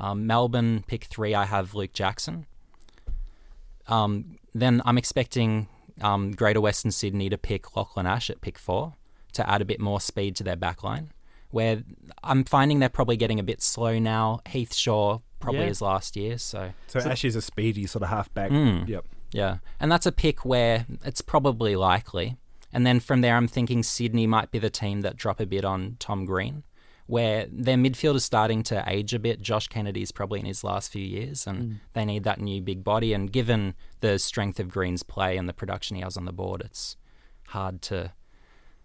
Um, 0.00 0.26
Melbourne 0.26 0.82
pick 0.86 1.04
three, 1.04 1.34
I 1.34 1.44
have 1.44 1.74
Luke 1.74 1.92
Jackson. 1.92 2.46
Um, 3.86 4.38
then 4.54 4.82
I'm 4.84 4.98
expecting 4.98 5.68
um, 6.00 6.32
Greater 6.32 6.60
Western 6.60 6.90
Sydney 6.90 7.28
to 7.28 7.38
pick 7.38 7.76
Lachlan 7.76 8.06
Ash 8.06 8.30
at 8.30 8.40
pick 8.40 8.58
four 8.58 8.94
to 9.32 9.48
add 9.48 9.60
a 9.60 9.64
bit 9.64 9.80
more 9.80 10.00
speed 10.00 10.36
to 10.36 10.44
their 10.44 10.56
backline. 10.56 11.08
Where 11.50 11.82
I'm 12.22 12.44
finding 12.44 12.78
they're 12.78 12.88
probably 12.88 13.16
getting 13.16 13.40
a 13.40 13.42
bit 13.42 13.60
slow 13.60 13.98
now. 13.98 14.40
Heath 14.48 14.74
Shaw 14.74 15.18
probably 15.40 15.62
Yeah. 15.62 15.66
is 15.70 15.82
last 15.82 16.16
year, 16.16 16.38
so 16.38 16.72
So, 16.86 17.00
Ash 17.00 17.24
is 17.24 17.34
a 17.36 17.42
speedy 17.42 17.86
sort 17.86 18.02
of 18.02 18.08
halfback. 18.10 18.50
Mm. 18.52 18.88
Yep. 18.88 19.04
yeah, 19.32 19.58
and 19.80 19.90
that's 19.90 20.06
a 20.06 20.12
pick 20.12 20.44
where 20.44 20.86
it's 21.04 21.20
probably 21.22 21.74
likely. 21.76 22.36
And 22.72 22.86
then 22.86 23.00
from 23.00 23.20
there, 23.20 23.36
I'm 23.36 23.48
thinking 23.48 23.82
Sydney 23.82 24.28
might 24.28 24.52
be 24.52 24.60
the 24.60 24.70
team 24.70 25.00
that 25.00 25.16
drop 25.16 25.40
a 25.40 25.46
bit 25.46 25.64
on 25.64 25.96
Tom 25.98 26.24
Green, 26.24 26.62
where 27.10 27.46
their 27.50 27.76
midfield 27.76 28.14
is 28.14 28.24
starting 28.24 28.62
to 28.62 28.84
age 28.86 29.12
a 29.12 29.18
bit. 29.18 29.42
Josh 29.42 29.66
Kennedy's 29.66 30.12
probably 30.12 30.38
in 30.38 30.46
his 30.46 30.62
last 30.62 30.92
few 30.92 31.04
years, 31.04 31.44
and 31.44 31.58
hmm. 31.58 31.72
they 31.92 32.04
need 32.04 32.22
that 32.22 32.40
new 32.40 32.62
big 32.62 32.84
body. 32.84 33.12
And 33.12 33.32
given 33.32 33.74
the 33.98 34.16
strength 34.20 34.60
of 34.60 34.68
Green's 34.68 35.02
play 35.02 35.36
and 35.36 35.48
the 35.48 35.52
production 35.52 35.96
he 35.96 36.02
has 36.02 36.16
on 36.16 36.24
the 36.24 36.32
board, 36.32 36.62
it's 36.64 36.96
hard 37.48 37.82
to 37.82 38.12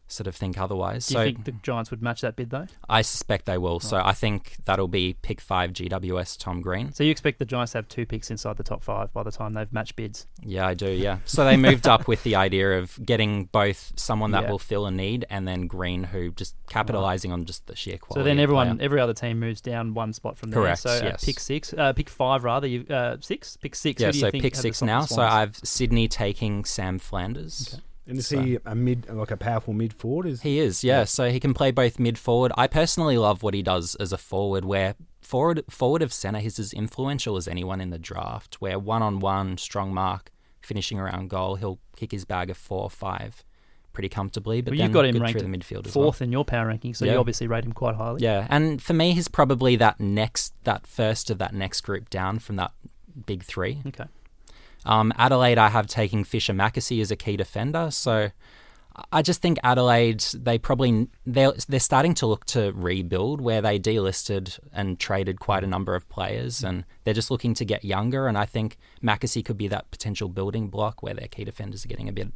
sort 0.08 0.28
of 0.28 0.36
think 0.36 0.58
otherwise. 0.60 1.08
Do 1.08 1.14
so 1.14 1.22
you 1.22 1.34
think 1.34 1.46
the 1.46 1.52
Giants 1.52 1.90
would 1.92 2.02
match 2.02 2.22
that 2.22 2.36
bid 2.36 2.50
though? 2.52 2.68
I 2.88 3.02
suspect 3.02 3.46
they 3.46 3.58
will. 3.58 3.80
So 3.80 3.98
I 4.04 4.14
think 4.14 4.56
that'll 4.66 4.88
be 4.88 5.16
pick 5.22 5.42
five 5.42 5.74
GWS 5.74 6.38
Tom 6.40 6.62
Green. 6.62 6.92
So 6.94 7.04
you 7.04 7.12
expect 7.12 7.40
the 7.40 7.46
Giants 7.46 7.72
to 7.72 7.80
have 7.80 7.88
two 7.88 8.06
picks 8.06 8.30
inside 8.30 8.58
the 8.58 8.64
top 8.64 8.84
five 8.84 9.12
by 9.14 9.24
the 9.24 9.32
time 9.32 9.54
they've 9.54 9.72
matched 9.74 9.96
bids? 9.96 10.28
Yeah, 10.44 10.68
I 10.68 10.74
do. 10.76 10.92
Yeah. 10.92 11.20
So 11.26 11.44
they 11.44 11.58
moved 11.58 11.88
up 11.88 12.08
with 12.08 12.24
the 12.24 12.36
idea 12.36 12.78
of 12.78 13.04
getting 13.04 13.46
both 13.46 13.94
someone 13.96 14.32
that 14.32 14.44
Yeah. 14.44 14.52
will 14.52 14.60
fill 14.60 14.86
a 14.86 14.92
need 14.92 15.26
and 15.30 15.48
then 15.48 15.68
Green, 15.68 16.04
who 16.04 16.32
just 16.32 16.56
capitalizing 16.70 17.32
on 17.32 17.46
just 17.46 17.66
the 17.68 17.76
sheer 17.76 17.98
quality. 17.98 18.20
So 18.22 18.24
then 18.24 18.40
everyone, 18.40 18.80
every 18.82 19.00
other 19.02 19.14
team 19.14 19.40
moves 19.40 19.62
down 19.62 19.94
one 19.94 20.14
spot 20.14 20.38
from 20.38 20.52
there. 20.52 20.62
Correct, 20.62 20.82
So 20.82 20.90
at 20.92 21.04
yes. 21.04 21.26
pick 21.26 21.40
six, 21.40 21.74
uh, 21.74 21.94
pick 21.94 22.10
five 22.10 22.44
rather. 22.44 22.68
You 22.68 22.86
uh, 22.90 23.18
six, 23.22 23.58
pick 23.58 23.76
six. 23.76 24.00
yeah. 24.02 24.08
Who 24.08 24.12
do 24.12 24.18
you 24.20 24.26
So 24.26 24.32
pick 24.32 24.56
six 24.56 24.82
now. 24.82 25.02
So 25.02 25.22
I've 25.22 25.58
Sydney 25.58 26.08
taking 26.08 26.64
Sam 26.66 27.00
Flanders. 27.00 27.82
And 28.08 28.20
is 28.20 28.28
So- 28.28 28.40
he 28.42 28.58
a 28.66 28.76
mid, 28.76 29.08
like 29.10 29.32
a 29.32 29.38
powerful 29.38 29.74
mid 29.74 29.94
forward? 29.94 30.28
Is 30.28 30.42
He 30.42 30.60
is, 30.60 30.84
yeah. 30.84 31.06
So 31.06 31.30
he 31.32 31.40
can 31.40 31.54
play 31.54 31.72
both 31.72 32.00
mid 32.00 32.18
forward. 32.18 32.52
I 32.58 32.68
personally 32.68 33.18
love 33.18 33.42
what 33.44 33.54
he 33.54 33.64
does 33.64 33.96
as 33.96 34.12
a 34.14 34.18
forward, 34.18 34.64
where 34.66 34.96
forward 35.22 35.64
forward 35.70 36.02
of 36.02 36.14
centre, 36.14 36.40
he's 36.40 36.60
as 36.60 36.72
influential 36.72 37.36
as 37.36 37.48
anyone 37.48 37.82
in 37.82 37.90
the 37.90 37.98
draft. 37.98 38.62
Where 38.62 38.78
one 38.78 39.02
on 39.02 39.20
one, 39.20 39.58
strong 39.58 39.94
mark, 39.94 40.32
finishing 40.62 41.00
around 41.00 41.30
goal, 41.30 41.56
he'll 41.56 41.80
kick 41.96 42.12
his 42.12 42.26
bag 42.26 42.50
of 42.50 42.58
four 42.58 42.84
or 42.84 42.90
five 42.90 43.44
pretty 43.94 44.10
comfortably. 44.10 44.62
But 44.62 44.74
Well, 44.74 44.82
you've 44.82 44.92
got 44.92 45.06
him 45.06 45.18
ranked 45.20 45.40
through 45.40 45.50
the 45.50 45.58
midfield 45.58 45.88
as 45.88 45.96
well. 45.96 46.08
fourth 46.08 46.22
in 46.22 46.32
your 46.32 46.44
power 46.46 46.68
ranking, 46.68 46.94
so 46.94 47.06
you 47.06 47.16
obviously 47.18 47.48
rate 47.48 47.64
him 47.64 47.72
quite 47.72 47.96
highly. 47.96 48.22
Yeah, 48.22 48.46
and 48.50 48.82
for 48.82 48.94
me, 48.94 49.14
he's 49.14 49.30
probably 49.30 49.78
that 49.78 50.00
next, 50.00 50.54
that 50.66 50.86
first 50.86 51.30
of 51.32 51.38
that 51.38 51.54
next 51.54 51.82
group 51.82 52.10
down 52.10 52.40
from 52.40 52.58
that 52.58 52.72
big 53.26 53.44
three. 53.44 53.82
Okay. 53.88 54.04
Um, 54.86 55.12
Adelaide, 55.18 55.58
I 55.58 55.70
have 55.70 55.88
taking 55.88 56.24
Fischer 56.24 56.54
McAsey 56.54 57.01
as 57.01 57.12
a 57.12 57.15
key 57.15 57.38
defender, 57.38 57.89
so 57.92 58.30
I 59.12 59.22
just 59.22 59.42
think 59.42 59.60
Adelaide, 59.63 60.22
they 60.34 60.58
probably 60.58 61.08
they're 61.25 61.54
they're 61.68 61.80
starting 61.80 62.13
to 62.15 62.27
look 62.27 62.46
to 62.46 62.72
rebuild, 62.74 63.42
where 63.42 63.62
they 63.62 63.77
delisted 63.77 64.58
and 64.72 65.00
traded 65.00 65.39
quite 65.39 65.63
a 65.63 65.68
number 65.68 65.96
of 65.96 66.08
players, 66.08 66.63
and 66.63 66.86
they're 67.04 67.13
just 67.13 67.30
looking 67.30 67.54
to 67.56 67.65
get 67.65 67.84
younger. 67.84 68.27
And 68.27 68.38
I 68.38 68.46
think 68.46 68.77
McAsey 69.04 69.44
could 69.44 69.58
be 69.58 69.68
that 69.68 69.92
potential 69.92 70.30
building 70.30 70.70
block 70.70 71.04
where 71.04 71.13
their 71.13 71.27
key 71.27 71.44
defenders 71.44 71.84
are 71.84 71.89
getting 71.89 72.08
a 72.08 72.13
bit 72.13 72.30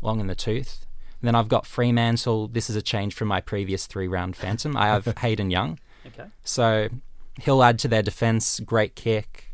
long 0.00 0.20
in 0.20 0.28
the 0.28 0.34
tooth. 0.34 0.86
then 1.20 1.34
I've 1.34 1.48
got 1.48 1.66
Fremantle. 1.66 2.48
This 2.48 2.70
is 2.70 2.76
a 2.76 2.82
change 2.82 3.12
from 3.14 3.28
my 3.28 3.40
previous 3.40 3.86
three 3.86 4.08
round 4.08 4.36
Phantom. 4.36 4.76
I 4.76 4.86
have 4.86 5.06
Hayden 5.18 5.50
Young. 5.50 5.78
Okay. 6.06 6.28
So 6.42 6.88
he'll 7.40 7.62
add 7.62 7.78
to 7.80 7.88
their 7.88 8.02
defense. 8.02 8.60
Great 8.60 8.94
kick. 8.94 9.47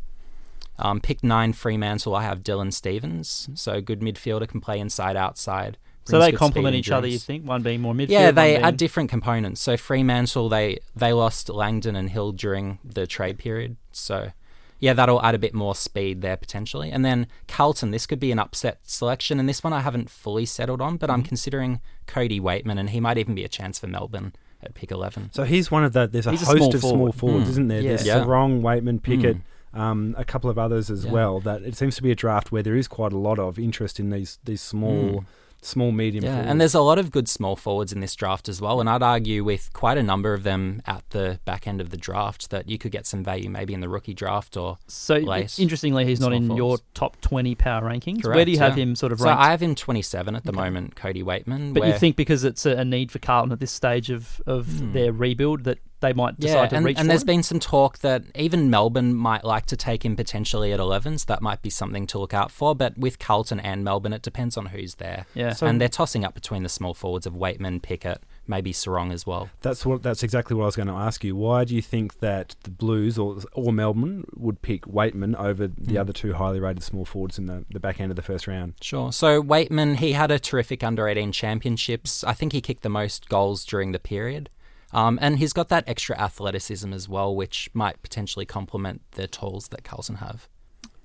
Um, 0.78 1.00
pick 1.00 1.22
nine 1.22 1.52
Fremantle. 1.52 2.14
I 2.14 2.22
have 2.24 2.42
Dylan 2.42 2.72
Stevens. 2.72 3.48
So 3.54 3.80
good 3.80 4.00
midfielder 4.00 4.48
can 4.48 4.60
play 4.60 4.78
inside, 4.80 5.16
outside. 5.16 5.78
So 6.06 6.18
they 6.18 6.32
complement 6.32 6.74
each 6.76 6.90
other. 6.90 7.06
You 7.06 7.18
think 7.18 7.46
one 7.46 7.62
being 7.62 7.80
more 7.80 7.94
midfield? 7.94 8.08
Yeah, 8.10 8.30
they 8.30 8.54
being- 8.54 8.62
add 8.64 8.76
different 8.76 9.08
components. 9.08 9.60
So 9.62 9.76
Fremantle, 9.76 10.48
they 10.50 10.78
they 10.94 11.12
lost 11.12 11.48
Langdon 11.48 11.96
and 11.96 12.10
Hill 12.10 12.32
during 12.32 12.78
the 12.84 13.06
trade 13.06 13.38
period. 13.38 13.76
So 13.92 14.32
yeah, 14.80 14.92
that'll 14.92 15.22
add 15.22 15.34
a 15.34 15.38
bit 15.38 15.54
more 15.54 15.74
speed 15.74 16.20
there 16.20 16.36
potentially. 16.36 16.90
And 16.90 17.04
then 17.06 17.26
Carlton, 17.48 17.90
this 17.90 18.04
could 18.04 18.20
be 18.20 18.32
an 18.32 18.38
upset 18.38 18.80
selection. 18.82 19.40
And 19.40 19.48
this 19.48 19.64
one 19.64 19.72
I 19.72 19.80
haven't 19.80 20.10
fully 20.10 20.44
settled 20.44 20.82
on, 20.82 20.98
but 20.98 21.08
I'm 21.08 21.20
Mm-hmm. 21.20 21.28
considering 21.28 21.80
Cody 22.06 22.38
Weightman, 22.38 22.78
and 22.78 22.90
he 22.90 23.00
might 23.00 23.16
even 23.16 23.34
be 23.34 23.44
a 23.44 23.48
chance 23.48 23.78
for 23.78 23.86
Melbourne 23.86 24.34
at 24.62 24.74
pick 24.74 24.90
eleven. 24.90 25.30
So 25.32 25.44
he's 25.44 25.70
one 25.70 25.84
of 25.84 25.94
the. 25.94 26.06
There's 26.06 26.26
a 26.26 26.32
He's 26.32 26.42
a 26.42 26.46
host 26.46 26.58
small 26.58 26.74
of 26.74 26.80
small 26.80 27.12
forwards, 27.12 27.46
Mm. 27.46 27.50
isn't 27.50 27.68
there? 27.68 27.80
Yeah. 27.80 27.88
There's 27.90 28.06
Yeah. 28.06 28.18
Serong, 28.24 28.60
Weightman, 28.60 29.02
Pickett, 29.02 29.36
Mm. 29.38 29.42
Um, 29.74 30.14
a 30.18 30.24
couple 30.24 30.48
of 30.50 30.58
others 30.58 30.90
as 30.90 31.04
Yeah. 31.04 31.10
well. 31.12 31.40
That 31.40 31.62
it 31.62 31.76
seems 31.76 31.96
to 31.96 32.02
be 32.02 32.10
a 32.10 32.14
draft 32.14 32.52
where 32.52 32.62
there 32.62 32.76
is 32.76 32.88
quite 32.88 33.12
a 33.12 33.18
lot 33.18 33.38
of 33.38 33.58
interest 33.58 33.98
in 34.00 34.10
these 34.10 34.38
these 34.44 34.60
small, 34.62 34.92
Mm. 35.22 35.24
small 35.62 35.92
medium. 35.92 36.24
Yeah, 36.24 36.32
forwards. 36.32 36.50
and 36.50 36.60
there's 36.60 36.74
a 36.74 36.80
lot 36.82 36.98
of 36.98 37.10
good 37.10 37.26
small 37.26 37.56
forwards 37.56 37.90
in 37.92 38.00
this 38.00 38.14
draft 38.14 38.48
as 38.50 38.60
well. 38.60 38.80
And 38.80 38.88
I'd 38.90 39.02
argue 39.02 39.42
with 39.42 39.70
quite 39.72 39.96
a 39.96 40.02
number 40.02 40.34
of 40.34 40.42
them 40.42 40.82
at 40.86 41.02
the 41.10 41.40
back 41.46 41.66
end 41.66 41.80
of 41.80 41.88
the 41.90 41.96
draft 41.96 42.50
that 42.50 42.68
you 42.68 42.76
could 42.76 42.92
get 42.92 43.06
some 43.06 43.24
value 43.24 43.48
maybe 43.48 43.72
in 43.72 43.80
the 43.80 43.88
rookie 43.88 44.12
draft 44.14 44.56
or. 44.58 44.76
So 44.86 45.16
Late. 45.16 45.58
interestingly, 45.58 46.04
he's 46.04 46.20
not 46.20 46.28
Small 46.28 46.50
in 46.50 46.56
your 46.56 46.78
top 46.92 47.18
twenty 47.22 47.54
power 47.54 47.82
rankings. 47.82 48.24
Where 48.26 48.44
do 48.44 48.50
you 48.52 48.58
have 48.58 48.76
yeah. 48.76 48.82
him 48.84 48.94
sort 48.94 49.10
of 49.12 49.20
So? 49.20 49.28
I 49.30 49.50
have 49.50 49.62
him 49.62 49.74
27 49.74 50.36
at 50.36 50.44
the 50.44 50.52
moment, 50.52 50.96
Cody 50.96 51.22
Weightman. 51.22 51.72
but 51.72 51.86
you 51.86 51.94
think 51.94 52.16
because 52.16 52.44
it's 52.44 52.66
a, 52.66 52.72
a 52.76 52.84
need 52.84 53.10
for 53.10 53.18
Carlton 53.18 53.50
at 53.52 53.58
this 53.60 53.72
stage 53.72 54.10
of, 54.10 54.42
of 54.46 54.66
Hmm. 54.66 54.92
their 54.92 55.12
rebuild 55.12 55.64
that 55.64 55.78
they 56.04 56.12
might 56.12 56.38
decide 56.38 56.54
yeah, 56.64 56.68
to 56.68 56.76
and, 56.76 56.86
reach 56.86 56.98
and 56.98 57.06
for 57.06 57.08
there's 57.08 57.22
him? 57.22 57.26
been 57.26 57.42
some 57.42 57.58
talk 57.60 57.98
that 58.00 58.22
even 58.34 58.70
Melbourne 58.70 59.14
might 59.14 59.42
like 59.44 59.66
to 59.66 59.76
take 59.76 60.04
him 60.04 60.14
potentially 60.16 60.72
at 60.72 60.80
11s. 60.80 61.26
That 61.26 61.40
might 61.42 61.62
be 61.62 61.70
something 61.70 62.06
to 62.08 62.18
look 62.18 62.34
out 62.34 62.50
for. 62.50 62.74
But 62.74 62.98
with 62.98 63.18
Carlton 63.18 63.58
and 63.60 63.82
Melbourne, 63.82 64.12
it 64.12 64.22
depends 64.22 64.56
on 64.56 64.66
who's 64.66 64.96
there. 64.96 65.26
Yeah. 65.34 65.52
So- 65.54 65.66
and 65.66 65.80
they're 65.80 65.88
tossing 65.88 66.24
up 66.24 66.34
between 66.34 66.62
the 66.62 66.68
small 66.68 66.94
forwards 66.94 67.26
of 67.26 67.32
Weightman, 67.34 67.80
Pickett, 67.82 68.22
maybe 68.46 68.72
Serong 68.72 69.12
as 69.12 69.26
well. 69.26 69.48
That's 69.62 69.86
what. 69.86 70.02
That's 70.02 70.22
exactly 70.22 70.54
what 70.54 70.64
I 70.64 70.66
was 70.66 70.76
going 70.76 70.88
to 70.88 70.94
ask 70.94 71.24
you. 71.24 71.34
Why 71.34 71.64
do 71.64 71.74
you 71.74 71.80
think 71.82 72.20
that 72.20 72.54
the 72.64 72.70
Blues 72.70 73.16
or 73.18 73.38
or 73.54 73.72
Melbourne 73.72 74.24
would 74.34 74.60
pick 74.62 74.82
Weightman 74.82 75.34
over 75.38 75.66
the 75.66 75.94
Mm. 75.94 76.00
other 76.00 76.12
two 76.12 76.34
highly 76.34 76.60
rated 76.60 76.82
small 76.82 77.04
forwards 77.04 77.38
in 77.38 77.46
the, 77.46 77.64
the 77.70 77.80
back 77.80 78.00
end 78.00 78.10
of 78.12 78.16
the 78.16 78.22
first 78.22 78.46
round? 78.46 78.74
Sure. 78.82 79.12
So 79.12 79.42
Weightman, 79.42 79.96
he 79.96 80.12
had 80.12 80.30
a 80.30 80.38
terrific 80.38 80.82
under 80.84 81.08
18 81.08 81.32
championships. 81.32 82.22
I 82.24 82.32
think 82.34 82.52
he 82.52 82.60
kicked 82.60 82.82
the 82.82 82.88
most 82.88 83.28
goals 83.28 83.64
during 83.64 83.92
the 83.92 83.98
period. 83.98 84.50
Um, 84.94 85.18
and 85.20 85.38
he's 85.38 85.52
got 85.52 85.68
that 85.68 85.84
extra 85.86 86.18
athleticism 86.18 86.92
as 86.92 87.08
well, 87.08 87.34
which 87.34 87.68
might 87.74 88.00
potentially 88.02 88.46
complement 88.46 89.02
the 89.12 89.26
tools 89.26 89.68
that 89.68 89.84
Carlton 89.84 90.16
have. 90.16 90.48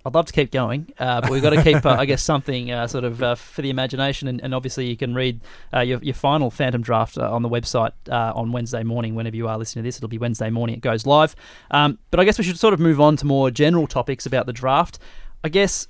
I'd 0.05 0.15
love 0.15 0.27
to 0.27 0.33
keep 0.33 0.51
going, 0.51 0.93
uh, 0.97 1.19
but 1.19 1.29
we've 1.29 1.41
got 1.41 1.49
to 1.49 1.61
keep, 1.61 1.85
uh, 1.85 1.89
I 1.89 2.05
guess, 2.05 2.23
something 2.23 2.71
uh, 2.71 2.87
sort 2.87 3.03
of 3.03 3.21
uh, 3.21 3.35
for 3.35 3.61
the 3.61 3.69
imagination. 3.69 4.29
And, 4.29 4.41
and 4.41 4.55
obviously, 4.55 4.87
you 4.87 4.95
can 4.95 5.13
read 5.13 5.41
uh, 5.73 5.81
your, 5.81 5.99
your 6.01 6.13
final 6.13 6.49
Phantom 6.49 6.81
draft 6.81 7.17
uh, 7.17 7.29
on 7.29 7.41
the 7.41 7.49
website 7.49 7.91
on 8.09 8.53
Wednesday 8.53 8.83
morning. 8.83 9.15
Whenever 9.15 9.35
you 9.35 9.49
are 9.49 9.57
listening 9.57 9.83
to 9.83 9.87
this, 9.87 9.97
it'll 9.97 10.07
be 10.07 10.17
Wednesday 10.17 10.49
morning. 10.49 10.77
It 10.77 10.81
goes 10.81 11.05
live. 11.05 11.35
Um, 11.69 11.99
but 12.11 12.21
I 12.21 12.23
guess 12.23 12.37
we 12.37 12.45
should 12.45 12.57
sort 12.57 12.73
of 12.73 12.79
move 12.79 13.01
on 13.01 13.17
to 13.17 13.25
more 13.25 13.51
general 13.51 13.87
topics 13.87 14.25
about 14.25 14.45
the 14.45 14.53
draft. 14.53 14.99
I 15.43 15.49
guess 15.49 15.87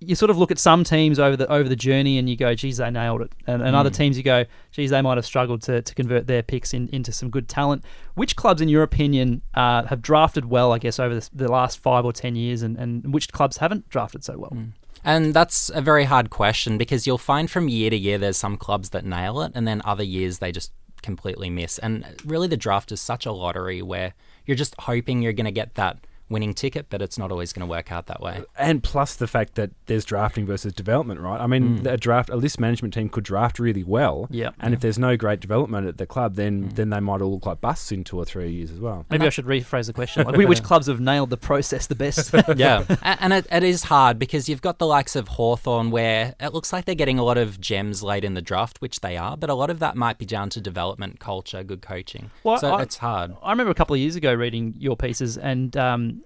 you 0.00 0.14
sort 0.14 0.30
of 0.30 0.38
look 0.38 0.50
at 0.50 0.58
some 0.58 0.82
teams 0.82 1.18
over 1.18 1.36
the 1.36 1.46
over 1.52 1.68
the 1.68 1.76
journey 1.76 2.16
and 2.18 2.28
you 2.28 2.36
go, 2.36 2.54
geez, 2.54 2.78
they 2.78 2.90
nailed 2.90 3.20
it. 3.20 3.32
And, 3.46 3.62
and 3.62 3.76
other 3.76 3.90
Mm. 3.90 3.96
teams 3.96 4.16
you 4.16 4.22
go, 4.22 4.44
geez, 4.72 4.90
they 4.90 5.02
might 5.02 5.18
have 5.18 5.26
struggled 5.26 5.60
to, 5.62 5.82
to 5.82 5.94
convert 5.94 6.26
their 6.26 6.42
picks 6.42 6.72
in, 6.72 6.88
into 6.88 7.12
some 7.12 7.28
good 7.30 7.48
talent. 7.48 7.84
Which 8.14 8.34
clubs, 8.34 8.60
in 8.60 8.68
your 8.68 8.82
opinion, 8.82 9.42
uh, 9.54 9.84
have 9.84 10.00
drafted 10.00 10.46
well, 10.46 10.72
I 10.72 10.78
guess, 10.78 10.98
over 10.98 11.14
the, 11.14 11.28
the 11.32 11.50
last 11.52 11.78
five 11.78 12.04
or 12.04 12.12
ten 12.12 12.34
years, 12.34 12.62
and, 12.62 12.76
and 12.78 13.12
which 13.12 13.30
clubs 13.30 13.58
haven't 13.58 13.88
drafted 13.90 14.24
so 14.24 14.38
well? 14.38 14.56
And 15.04 15.32
that's 15.34 15.70
a 15.74 15.80
very 15.80 16.04
hard 16.04 16.30
question 16.30 16.76
because 16.76 17.06
you'll 17.06 17.16
find 17.18 17.50
from 17.50 17.68
year 17.68 17.90
to 17.90 17.96
year 17.96 18.18
there's 18.18 18.36
some 18.36 18.56
clubs 18.56 18.90
that 18.90 19.04
nail 19.04 19.40
it 19.42 19.52
and 19.54 19.66
then 19.66 19.80
other 19.84 20.04
years 20.04 20.38
they 20.38 20.52
just 20.52 20.72
completely 21.02 21.48
miss. 21.48 21.78
And 21.78 22.04
really 22.24 22.48
the 22.48 22.56
draft 22.58 22.92
is 22.92 23.00
such 23.00 23.24
a 23.24 23.32
lottery 23.32 23.80
where 23.80 24.12
you're 24.44 24.56
just 24.58 24.74
hoping 24.80 25.22
you're 25.22 25.32
going 25.32 25.46
to 25.46 25.50
get 25.52 25.74
that 25.76 25.98
winning 26.30 26.54
ticket, 26.54 26.86
but 26.88 27.02
it's 27.02 27.18
not 27.18 27.30
always 27.30 27.52
going 27.52 27.66
to 27.66 27.70
work 27.70 27.90
out 27.92 28.06
that 28.06 28.20
way. 28.22 28.42
And 28.56 28.82
plus 28.82 29.16
the 29.16 29.26
fact 29.26 29.56
that 29.56 29.70
there's 29.86 30.04
drafting 30.04 30.46
versus 30.46 30.72
development, 30.72 31.20
right? 31.20 31.40
I 31.40 31.46
mean, 31.46 31.80
Mm. 31.80 31.92
a 31.92 31.96
draft, 31.96 32.30
a 32.30 32.36
list 32.36 32.58
management 32.60 32.94
team 32.94 33.08
could 33.08 33.24
draft 33.24 33.58
really 33.58 33.82
well, 33.84 34.26
Yeah. 34.30 34.50
and 34.60 34.72
if 34.72 34.80
there's 34.80 34.98
no 34.98 35.16
great 35.16 35.40
development 35.40 35.86
at 35.86 35.98
the 35.98 36.06
club, 36.06 36.36
then 36.36 36.64
Mm. 36.70 36.74
then 36.76 36.90
they 36.90 37.00
might 37.00 37.20
all 37.20 37.32
look 37.32 37.46
like 37.46 37.60
busts 37.60 37.90
in 37.92 38.04
two 38.04 38.16
or 38.16 38.24
three 38.24 38.50
years 38.50 38.70
as 38.70 38.80
well. 38.80 39.04
Maybe 39.10 39.26
I 39.26 39.30
should 39.30 39.44
rephrase 39.46 39.86
the 39.86 39.92
question. 39.92 40.24
Like, 40.30 40.36
which 40.48 40.62
clubs 40.62 40.86
have 40.86 41.00
nailed 41.00 41.30
the 41.30 41.36
process 41.36 41.86
the 41.88 41.94
best? 41.94 42.32
yeah, 42.56 42.84
and 43.02 43.32
it, 43.32 43.46
it 43.50 43.62
is 43.64 43.84
hard 43.84 44.18
because 44.18 44.48
you've 44.48 44.62
got 44.62 44.78
the 44.78 44.86
likes 44.86 45.16
of 45.16 45.28
Hawthorn 45.28 45.90
where 45.90 46.34
it 46.40 46.52
looks 46.54 46.72
like 46.72 46.84
they're 46.84 46.94
getting 46.94 47.18
a 47.18 47.24
lot 47.24 47.38
of 47.38 47.60
gems 47.60 48.02
late 48.02 48.24
in 48.24 48.34
the 48.34 48.42
draft, 48.42 48.80
which 48.80 49.00
they 49.00 49.16
are, 49.16 49.36
but 49.36 49.50
a 49.50 49.54
lot 49.54 49.70
of 49.70 49.78
that 49.80 49.96
might 49.96 50.18
be 50.18 50.26
down 50.26 50.48
to 50.50 50.60
development, 50.60 51.18
culture, 51.18 51.62
good 51.64 51.82
coaching. 51.82 52.30
Well, 52.44 52.58
so 52.58 52.74
I- 52.74 52.82
it's 52.82 52.98
hard. 52.98 53.32
I 53.42 53.50
remember 53.50 53.70
a 53.70 53.74
couple 53.74 53.94
of 53.94 54.00
years 54.00 54.14
ago 54.16 54.32
reading 54.32 54.74
your 54.78 54.96
pieces, 54.96 55.36
and 55.36 55.76
um, 55.76 56.19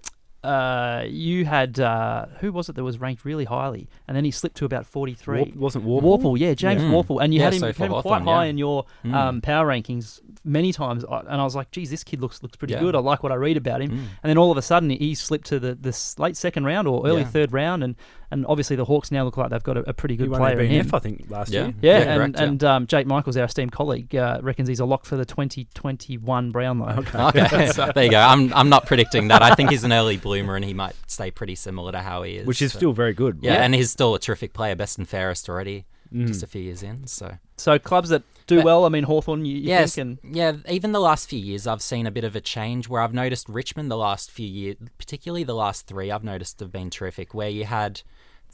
uh, 0.45 1.03
you 1.07 1.45
had 1.45 1.79
uh, 1.79 2.25
who 2.39 2.51
was 2.51 2.69
it 2.69 2.75
that 2.75 2.83
was 2.83 2.99
ranked 2.99 3.25
really 3.25 3.45
highly, 3.45 3.87
and 4.07 4.15
then 4.15 4.23
he 4.25 4.31
slipped 4.31 4.57
to 4.57 4.65
about 4.65 4.85
forty 4.85 5.13
three. 5.13 5.51
Wasn't 5.55 5.83
Worpel? 5.85 6.19
Worpel, 6.21 6.39
yeah, 6.39 6.53
James 6.53 6.83
Yeah. 6.83 6.89
Worpel, 6.89 7.21
and 7.23 7.33
you 7.33 7.39
Yeah, 7.39 7.45
had 7.45 7.53
him, 7.55 7.59
so 7.59 7.71
him 7.73 7.91
quite 8.01 8.21
high 8.21 8.45
yeah. 8.45 8.49
in 8.51 8.57
your 8.57 8.85
Mm. 9.03 9.13
um, 9.13 9.41
power 9.41 9.67
rankings 9.67 10.21
many 10.43 10.71
times, 10.71 11.03
and 11.03 11.41
I 11.41 11.43
was 11.43 11.55
like, 11.55 11.71
"Geez, 11.71 11.89
this 11.89 12.03
kid 12.03 12.21
looks 12.21 12.43
looks 12.43 12.55
pretty 12.55 12.73
Yeah. 12.75 12.79
good. 12.81 12.95
I 12.95 12.99
like 12.99 13.23
what 13.23 13.31
I 13.31 13.35
read 13.35 13.57
about 13.57 13.81
him." 13.81 13.89
Mm. 13.91 13.93
And 14.23 14.29
then 14.29 14.37
all 14.37 14.51
of 14.51 14.57
a 14.57 14.61
sudden, 14.61 14.89
he 14.91 15.15
slipped 15.15 15.47
to 15.47 15.59
the 15.59 15.73
this 15.75 16.17
late 16.19 16.37
second 16.37 16.65
round 16.65 16.87
or 16.87 17.05
early 17.07 17.23
third 17.23 17.51
round, 17.51 17.83
and, 17.83 17.95
and 18.31 18.45
obviously 18.47 18.75
the 18.75 18.85
Hawks 18.85 19.11
now 19.11 19.23
look 19.23 19.37
like 19.37 19.49
they've 19.49 19.63
got 19.63 19.77
a, 19.77 19.89
a 19.89 19.93
pretty 19.93 20.15
good 20.15 20.29
won 20.29 20.39
player 20.39 20.59
in 20.59 20.69
him. 20.69 20.89
I 20.93 20.99
think, 20.99 21.25
last 21.29 21.51
Yeah. 21.51 21.65
year. 21.65 21.73
Yeah, 21.81 21.97
and, 21.99 22.33
correct, 22.35 22.39
and 22.39 22.63
um, 22.63 22.87
Jake 22.87 23.07
Michaels, 23.07 23.37
our 23.37 23.45
esteemed 23.45 23.71
colleague, 23.71 24.15
uh, 24.15 24.39
reckons 24.43 24.67
he's 24.69 24.79
a 24.79 24.85
lock 24.85 25.05
for 25.05 25.15
the 25.15 25.25
2021 25.25 26.51
Brownlow. 26.51 27.03
Okay, 27.15 27.71
there 27.95 28.03
you 28.05 28.11
go. 28.11 28.19
I'm 28.19 28.53
I'm 28.53 28.69
not 28.69 28.85
predicting 28.85 29.27
that. 29.29 29.41
I 29.41 29.55
think 29.55 29.69
he's 29.71 29.83
an 29.83 29.91
early 29.93 30.17
bloomer, 30.41 30.55
and 30.55 30.65
he 30.65 30.73
might 30.73 30.95
stay 31.07 31.31
pretty 31.31 31.55
similar 31.55 31.91
to 31.91 31.99
how 31.99 32.23
he 32.23 32.37
is. 32.37 32.45
Which 32.47 32.61
is 32.61 32.71
so- 32.73 32.79
still 32.79 32.93
very 32.93 33.13
good. 33.13 33.39
yeah, 33.41 33.53
Yeah. 33.53 33.63
and 33.63 33.73
he's 33.75 33.91
still 33.91 34.15
a 34.15 34.19
terrific 34.19 34.53
player, 34.53 34.75
best 34.75 34.97
and 34.97 35.07
fairest 35.07 35.49
already, 35.49 35.85
Mm. 36.13 36.27
just 36.27 36.43
a 36.43 36.47
few 36.47 36.61
years 36.61 36.83
in. 36.83 37.07
So 37.07 37.37
So 37.57 37.79
clubs 37.79 38.09
that 38.09 38.23
do 38.47 38.57
But- 38.57 38.65
well, 38.65 38.85
I 38.85 38.89
mean 38.89 39.05
Hawthorn, 39.05 39.45
you, 39.45 39.55
you 39.55 39.61
yes, 39.61 39.95
think, 39.95 40.19
and 40.23 40.35
yeah. 40.35 40.53
Even 40.69 40.91
the 40.91 40.99
last 40.99 41.29
few 41.29 41.39
years, 41.39 41.65
I've 41.65 41.81
seen 41.81 42.05
a 42.05 42.11
bit 42.11 42.23
of 42.23 42.35
a 42.35 42.41
change 42.41 42.87
where 42.89 43.01
I've 43.01 43.13
noticed 43.13 43.47
Richmond 43.49 43.89
the 43.89 43.97
last 43.97 44.29
few 44.29 44.47
years, 44.47 44.75
particularly 44.97 45.43
the 45.43 45.55
last 45.55 45.87
three, 45.87 46.11
I've 46.11 46.23
noticed 46.23 46.59
have 46.59 46.71
been 46.71 46.89
terrific. 46.89 47.33
Where 47.33 47.49
you 47.49 47.63
had 47.65 48.01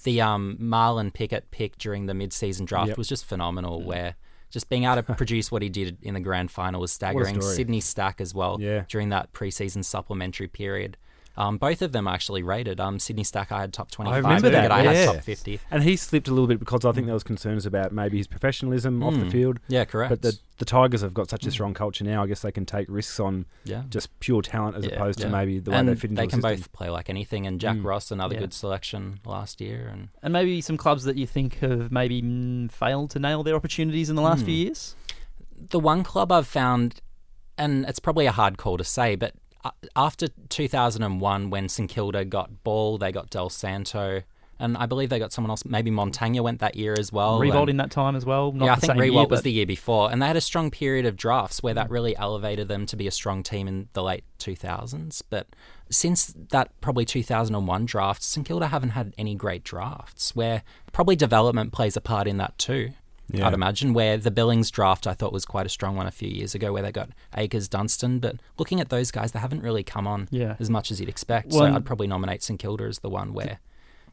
the 0.04 0.22
um, 0.22 0.58
Marlon 0.62 1.12
Pickett 1.14 1.52
pick 1.52 1.78
during 1.78 2.06
the 2.06 2.14
mid-season 2.14 2.66
draft 2.66 2.90
Yep. 2.90 2.98
was 2.98 3.08
just 3.08 3.26
phenomenal. 3.26 3.82
Where 3.84 4.16
just 4.50 4.70
being 4.70 4.84
able 4.86 4.96
to 5.02 5.04
produce 5.16 5.52
what 5.52 5.62
he 5.62 5.70
did 5.70 5.98
in 6.02 6.14
the 6.14 6.20
grand 6.20 6.52
final 6.52 6.80
was 6.82 6.92
staggering. 6.92 7.42
Sydney 7.42 7.80
Stack 7.82 8.20
as 8.22 8.34
well 8.34 8.58
Yeah. 8.60 8.84
during 8.88 9.10
that 9.10 9.34
preseason 9.34 9.84
supplementary 9.84 10.48
period. 10.48 10.98
Um, 11.38 11.58
both 11.58 11.82
of 11.82 11.92
them 11.94 12.08
actually 12.08 12.44
rated. 12.44 12.80
Um, 12.80 13.00
Sydney 13.00 13.24
Stack 13.24 13.52
I 13.52 13.62
had 13.62 13.72
top 13.74 13.90
twenty-five. 13.92 14.24
remember 14.24 14.50
Pickett 14.50 14.70
that, 14.70 14.72
I 14.72 14.82
had 14.94 15.06
top 15.14 15.24
fifty. 15.24 15.60
And 15.72 15.82
he 15.84 15.96
slipped 15.96 16.28
a 16.28 16.32
little 16.32 16.48
bit 16.48 16.60
because 16.60 16.84
I 16.86 16.92
think 16.92 17.06
there 17.08 17.14
was 17.14 17.24
concerns 17.24 17.66
about 17.66 17.92
maybe 17.92 18.18
his 18.18 18.28
professionalism 18.28 19.02
off 19.04 19.14
the 19.14 19.22
Mm. 19.26 19.32
field. 19.32 19.60
Yeah, 19.68 19.86
correct. 19.86 20.10
But 20.10 20.22
the 20.22 20.38
the 20.58 20.66
Tigers 20.66 21.02
have 21.02 21.14
got 21.14 21.28
such 21.30 21.42
Mm. 21.42 21.48
a 21.48 21.52
strong 21.52 21.74
culture 21.74 22.04
now. 22.04 22.22
I 22.24 22.28
guess 22.28 22.42
they 22.42 22.52
can 22.52 22.66
take 22.68 22.86
risks 22.88 23.20
on 23.20 23.46
yeah. 23.64 23.84
just 23.90 24.10
pure 24.20 24.44
talent 24.44 24.76
as 24.78 24.86
Yeah, 24.86 24.92
opposed 24.96 25.18
to 25.20 25.30
maybe 25.30 25.58
the 25.60 25.72
way 25.72 25.78
and 25.78 25.88
they 25.90 25.96
fit 25.96 26.12
into 26.12 26.16
the 26.22 26.22
field. 26.22 26.30
they 26.30 26.32
can 26.32 26.42
system. 26.42 26.62
both 26.62 26.72
play 26.74 26.90
like 26.92 27.10
anything. 27.10 27.48
And 27.48 27.60
Jack 27.60 27.78
Mm. 27.78 27.86
Ross, 27.86 28.12
another 28.12 28.36
Yeah. 28.36 28.42
good 28.42 28.54
selection 28.54 29.20
last 29.26 29.60
year. 29.60 29.88
And 29.92 30.10
and 30.22 30.32
maybe 30.34 30.62
some 30.62 30.78
clubs 30.78 31.04
that 31.06 31.16
you 31.18 31.26
think 31.26 31.56
have 31.60 31.92
maybe 31.92 32.22
mm, 32.22 32.72
failed 32.72 33.10
to 33.12 33.20
nail 33.20 33.42
their 33.42 33.56
opportunities 33.56 34.10
in 34.10 34.16
the 34.16 34.22
last 34.22 34.42
Hmm. 34.42 34.46
few 34.46 34.56
years. 34.56 34.96
the 35.70 35.80
one 35.80 36.04
club 36.04 36.32
I've 36.32 36.48
found, 36.48 37.02
and 37.58 37.86
it's 37.86 38.00
probably 38.00 38.26
a 38.26 38.32
hard 38.32 38.58
call 38.58 38.78
to 38.78 38.84
say, 38.84 39.16
but 39.16 39.34
after 39.96 40.28
2001, 40.50 41.50
when 41.50 41.70
St 41.70 41.90
Kilda 41.90 42.26
got 42.26 42.64
Ball, 42.64 42.98
they 42.98 43.12
got 43.12 43.30
Dal 43.30 43.50
Santo, 43.50 44.24
and 44.60 44.78
I 44.78 44.86
believe 44.86 45.10
they 45.10 45.20
got 45.20 45.34
someone 45.34 45.50
else. 45.50 45.66
Maybe 45.66 45.90
Montagna 45.90 46.42
went 46.42 46.60
that 46.60 46.76
year 46.76 46.96
as 46.98 47.12
well. 47.12 47.40
Riewoldt 47.40 47.70
in 47.70 47.78
that 47.78 47.90
time 47.90 48.16
as 48.16 48.26
well. 48.26 48.52
Not 48.52 48.66
yeah, 48.66 48.74
I 48.74 48.76
think 48.76 48.94
Riewoldt 48.94 49.14
year, 49.14 49.28
was 49.28 49.40
but- 49.40 49.44
the 49.44 49.52
year 49.52 49.66
before, 49.66 50.12
and 50.12 50.22
they 50.22 50.28
had 50.28 50.38
a 50.38 50.42
strong 50.42 50.70
period 50.70 51.06
of 51.06 51.18
drafts 51.18 51.64
where 51.64 51.74
that 51.74 51.88
mm. 51.88 51.92
really 51.92 52.16
elevated 52.16 52.68
them 52.68 52.86
to 52.86 52.96
be 52.96 53.08
a 53.08 53.12
strong 53.12 53.44
team 53.44 53.68
in 53.68 53.90
the 53.94 54.04
late 54.04 54.24
2000s. 54.40 55.24
But 55.30 55.48
since 55.90 56.34
that 56.52 56.80
probably 56.80 57.06
2001 57.06 57.86
draft, 57.86 58.24
St 58.24 58.46
Kilda 58.46 58.68
haven't 58.68 58.90
had 58.92 59.14
any 59.18 59.36
great 59.36 59.64
drafts. 59.64 60.36
Where 60.36 60.64
probably 60.94 61.16
development 61.16 61.74
plays 61.74 61.98
a 61.98 62.02
part 62.02 62.28
in 62.28 62.38
that 62.38 62.58
too. 62.58 62.92
Yeah. 63.34 63.48
I'd 63.48 63.54
imagine 63.54 63.94
where 63.94 64.18
the 64.18 64.32
Billings 64.32 64.70
draft 64.72 65.08
I 65.08 65.14
thought 65.14 65.32
was 65.34 65.46
quite 65.46 65.66
a 65.66 65.70
strong 65.70 65.96
one 65.96 66.08
a 66.08 66.12
few 66.12 66.30
years 66.30 66.54
ago, 66.56 66.74
where 66.74 66.82
they 66.84 66.92
got 66.92 67.10
Acres, 67.36 67.68
Dunstan. 67.68 68.20
But 68.20 68.36
looking 68.58 68.80
at 68.82 68.90
those 68.90 69.12
guys, 69.12 69.32
they 69.32 69.40
haven't 69.40 69.62
really 69.62 69.84
come 69.84 70.08
on 70.08 70.28
Yeah. 70.32 70.56
as 70.60 70.70
much 70.70 70.92
as 70.92 71.00
you'd 71.00 71.10
expect. 71.10 71.50
Well, 71.52 71.60
so 71.72 71.76
I'd 71.76 71.86
probably 71.86 72.08
nominate 72.08 72.44
St 72.44 72.60
Kilda 72.60 72.86
as 72.86 73.00
the 73.00 73.10
one 73.10 73.34
where 73.34 73.60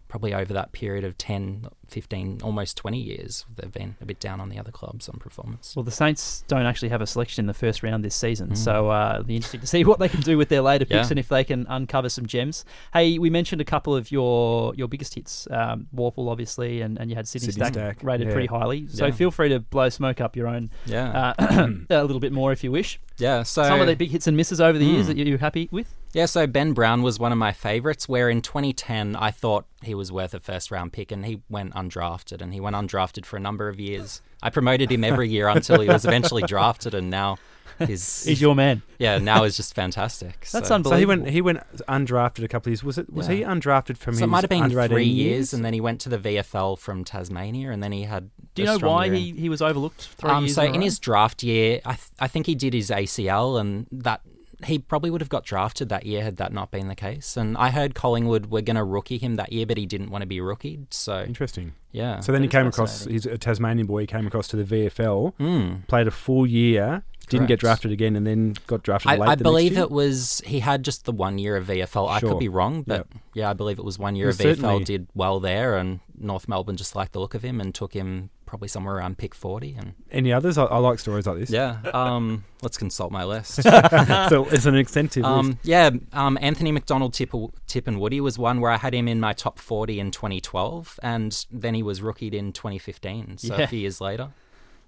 probably 0.08 0.32
over 0.32 0.52
that 0.54 0.72
period 0.72 1.04
of 1.04 1.16
10, 1.18 1.66
15, 1.88 2.40
almost 2.42 2.76
20 2.78 2.98
years, 2.98 3.44
they've 3.56 3.72
been 3.72 3.94
a 4.00 4.06
bit 4.06 4.18
down 4.18 4.40
on 4.40 4.48
the 4.48 4.58
other 4.58 4.70
clubs 4.70 5.08
on 5.08 5.18
performance. 5.18 5.76
Well, 5.76 5.82
the 5.82 5.90
Saints 5.90 6.44
don't 6.48 6.64
actually 6.64 6.88
have 6.88 7.00
a 7.02 7.06
selection 7.06 7.42
in 7.42 7.46
the 7.46 7.54
first 7.54 7.82
round 7.82 8.02
this 8.04 8.14
season, 8.14 8.50
Mm. 8.50 8.56
so 8.56 8.90
uh, 8.90 9.10
it'll 9.14 9.24
be 9.24 9.36
interesting 9.36 9.60
to 9.60 9.66
see 9.66 9.84
what 9.90 9.98
they 9.98 10.08
can 10.08 10.20
do 10.20 10.38
with 10.38 10.48
their 10.48 10.62
later 10.62 10.84
picks 10.86 11.06
Yeah. 11.08 11.10
and 11.10 11.18
if 11.18 11.28
they 11.28 11.44
can 11.44 11.66
uncover 11.68 12.08
some 12.08 12.26
gems. 12.26 12.64
Hey, 12.92 13.18
we 13.18 13.28
mentioned 13.30 13.60
a 13.60 13.64
couple 13.64 13.94
of 13.94 14.10
your 14.10 14.74
your 14.74 14.88
biggest 14.88 15.14
hits, 15.14 15.46
um, 15.50 15.86
Worpel 15.94 16.30
obviously, 16.30 16.80
and, 16.80 16.98
and 16.98 17.10
you 17.10 17.16
had 17.16 17.28
Sydney, 17.28 17.52
Sydney 17.52 17.66
Stack, 17.66 17.72
Stack, 17.74 17.98
rated 18.02 18.28
yeah. 18.28 18.32
pretty 18.32 18.48
highly. 18.48 18.86
So 18.88 19.06
Yeah. 19.06 19.12
feel 19.12 19.30
free 19.30 19.50
to 19.50 19.60
blow 19.60 19.88
smoke 19.90 20.20
up 20.20 20.36
your 20.36 20.46
own 20.48 20.70
Yeah. 20.86 21.34
uh, 21.38 21.68
a 21.90 22.02
little 22.02 22.20
bit 22.20 22.32
more 22.32 22.52
if 22.52 22.64
you 22.64 22.72
wish. 22.72 22.98
yeah. 23.18 23.42
So 23.42 23.62
Some 23.64 23.80
of 23.80 23.86
the 23.86 23.94
big 23.96 24.10
hits 24.10 24.26
and 24.26 24.36
misses 24.36 24.60
over 24.60 24.78
the 24.78 24.84
years 24.86 25.04
Mm. 25.06 25.08
that 25.08 25.26
you're 25.26 25.38
happy 25.38 25.68
with. 25.70 25.94
Yeah, 26.12 26.26
so 26.26 26.46
Ben 26.46 26.72
Brown 26.72 27.02
was 27.02 27.18
one 27.18 27.32
of 27.32 27.38
my 27.38 27.52
favourites, 27.52 28.08
where 28.08 28.30
in 28.30 28.40
2010 28.40 29.14
I 29.14 29.30
thought 29.30 29.66
he 29.82 29.94
was 29.94 30.10
worth 30.10 30.32
a 30.34 30.40
first 30.40 30.70
round 30.70 30.92
pick 30.92 31.12
and 31.12 31.24
he 31.26 31.42
went 31.48 31.74
undrafted 31.74 32.40
and 32.40 32.54
he 32.54 32.60
went 32.60 32.76
undrafted 32.76 33.26
for 33.26 33.36
a 33.36 33.40
number 33.40 33.68
of 33.68 33.78
years. 33.78 34.22
I 34.42 34.50
promoted 34.50 34.90
him 34.90 35.04
every 35.04 35.28
year 35.28 35.48
until 35.48 35.80
he 35.80 35.88
was 35.88 36.04
eventually 36.04 36.42
drafted 36.46 36.94
and 36.94 37.10
now 37.10 37.36
his 37.78 38.24
He's 38.26 38.40
your 38.40 38.54
man. 38.54 38.82
yeah, 38.98 39.18
now 39.18 39.44
is 39.44 39.56
just 39.58 39.74
fantastic. 39.74 40.46
That's 40.52 40.68
so. 40.68 40.74
unbelievable. 40.76 40.90
So 40.90 40.98
he 40.98 41.06
went 41.06 41.28
he 41.28 41.40
went 41.42 41.60
undrafted 41.88 42.42
a 42.42 42.48
couple 42.48 42.70
of 42.70 42.72
years. 42.72 42.82
Was 42.82 42.98
it 42.98 43.12
was 43.12 43.28
Yeah. 43.28 43.34
he 43.34 43.40
undrafted 43.42 43.96
from 43.98 44.14
So 44.14 44.20
his 44.20 44.22
it 44.22 44.26
might 44.28 44.40
have 44.42 44.50
been 44.50 44.62
under 44.62 44.80
18 44.80 44.94
three 44.94 45.04
years, 45.04 45.52
and 45.52 45.64
then 45.64 45.74
he 45.74 45.80
went 45.80 46.00
to 46.02 46.08
the 46.08 46.18
VFL 46.18 46.78
from 46.78 47.04
Tasmania, 47.04 47.70
and 47.70 47.82
then 47.82 47.92
he 47.92 48.04
had. 48.04 48.30
Do 48.54 48.62
you 48.62 48.66
know 48.66 48.78
why 48.78 49.10
he, 49.10 49.32
he 49.32 49.48
was 49.48 49.62
overlooked 49.62 50.08
three 50.16 50.30
um, 50.30 50.44
years 50.46 50.56
so 50.56 50.62
in, 50.62 50.76
in 50.76 50.80
his 50.80 50.98
draft 50.98 51.42
year, 51.44 51.80
I 51.84 51.92
th- 51.94 52.08
I 52.18 52.26
think 52.26 52.46
he 52.46 52.54
did 52.56 52.74
his 52.74 52.90
ACL, 52.90 53.60
and 53.60 53.86
that 53.92 54.22
he 54.64 54.78
probably 54.78 55.10
would 55.10 55.20
have 55.20 55.28
got 55.28 55.44
drafted 55.44 55.88
that 55.88 56.04
year 56.04 56.22
had 56.24 56.36
that 56.36 56.52
not 56.52 56.70
been 56.70 56.88
the 56.88 56.94
case. 56.96 57.36
And 57.36 57.56
I 57.56 57.70
heard 57.70 57.94
Collingwood 57.94 58.46
were 58.50 58.60
going 58.62 58.76
to 58.76 58.84
rookie 58.84 59.18
him 59.18 59.36
that 59.36 59.52
year, 59.52 59.66
but 59.66 59.76
he 59.76 59.86
didn't 59.86 60.10
want 60.10 60.22
to 60.22 60.26
be 60.26 60.40
rookied. 60.40 60.92
So 60.92 61.22
Interesting. 61.22 61.74
yeah, 61.92 62.20
So 62.20 62.32
then 62.32 62.42
he 62.42 62.48
came 62.48 62.66
across. 62.66 63.04
He's 63.04 63.24
a 63.26 63.38
Tasmanian 63.38 63.86
boy. 63.86 64.00
He 64.00 64.06
came 64.08 64.26
across 64.26 64.48
to 64.48 64.56
the 64.56 64.64
VFL, 64.64 65.34
Mm. 65.38 65.86
played 65.86 66.06
a 66.08 66.10
full 66.10 66.44
year, 66.46 67.04
didn't 67.28 67.46
get 67.46 67.60
drafted 67.60 67.92
again, 67.92 68.16
and 68.16 68.26
then 68.26 68.54
got 68.66 68.82
drafted 68.82 69.20
I. 69.20 69.32
I 69.32 69.34
believe 69.34 69.76
it 69.76 69.90
was 69.90 70.40
he 70.46 70.60
had 70.60 70.82
just 70.82 71.04
the 71.04 71.12
one 71.12 71.38
year 71.38 71.56
of 71.56 71.66
VFL. 71.66 72.08
I 72.08 72.18
Sure. 72.20 72.30
could 72.30 72.38
be 72.38 72.48
wrong, 72.48 72.82
but 72.86 73.06
Yep. 73.12 73.14
yeah, 73.34 73.50
I 73.50 73.52
believe 73.52 73.78
it 73.78 73.84
was 73.84 73.98
one 73.98 74.16
year 74.16 74.26
Well, 74.26 74.30
of 74.30 74.38
VFL. 74.38 74.54
certainly- 74.56 74.84
Did 74.84 75.06
well 75.14 75.38
there, 75.38 75.76
and 75.76 76.00
North 76.18 76.48
Melbourne 76.48 76.76
just 76.76 76.96
liked 76.96 77.12
the 77.12 77.20
look 77.20 77.34
of 77.34 77.42
him 77.44 77.60
and 77.60 77.74
took 77.74 77.92
him 77.92 78.30
probably 78.48 78.68
somewhere 78.68 78.96
around 78.96 79.18
pick 79.18 79.34
forty. 79.34 79.74
And 79.78 79.94
Any 80.10 80.32
others? 80.32 80.58
I, 80.58 80.64
I 80.64 80.78
like 80.78 80.98
stories 80.98 81.26
like 81.26 81.38
this. 81.38 81.50
yeah, 81.50 81.78
um, 81.94 82.44
let's 82.62 82.76
consult 82.78 83.12
my 83.12 83.24
list. 83.24 83.62
so 83.62 84.46
it's 84.50 84.66
an 84.66 84.74
extensive 84.74 85.22
list. 85.22 85.32
Um, 85.32 85.58
yeah, 85.62 85.90
um, 86.12 86.36
Anthony 86.40 86.72
McDonald, 86.72 87.12
Tip, 87.14 87.30
Tipungwuti 87.30 88.20
was 88.20 88.38
one 88.38 88.60
where 88.60 88.70
I 88.70 88.76
had 88.78 88.94
him 88.94 89.06
in 89.06 89.20
my 89.20 89.32
top 89.32 89.58
40 89.58 90.00
in 90.00 90.10
2012, 90.10 90.98
and 91.02 91.46
then 91.50 91.74
he 91.74 91.82
was 91.82 92.00
rookied 92.02 92.34
in 92.34 92.52
2015, 92.52 93.38
so 93.38 93.54
Yeah. 93.56 93.62
a 93.62 93.66
few 93.66 93.78
years 93.78 94.00
later. 94.00 94.30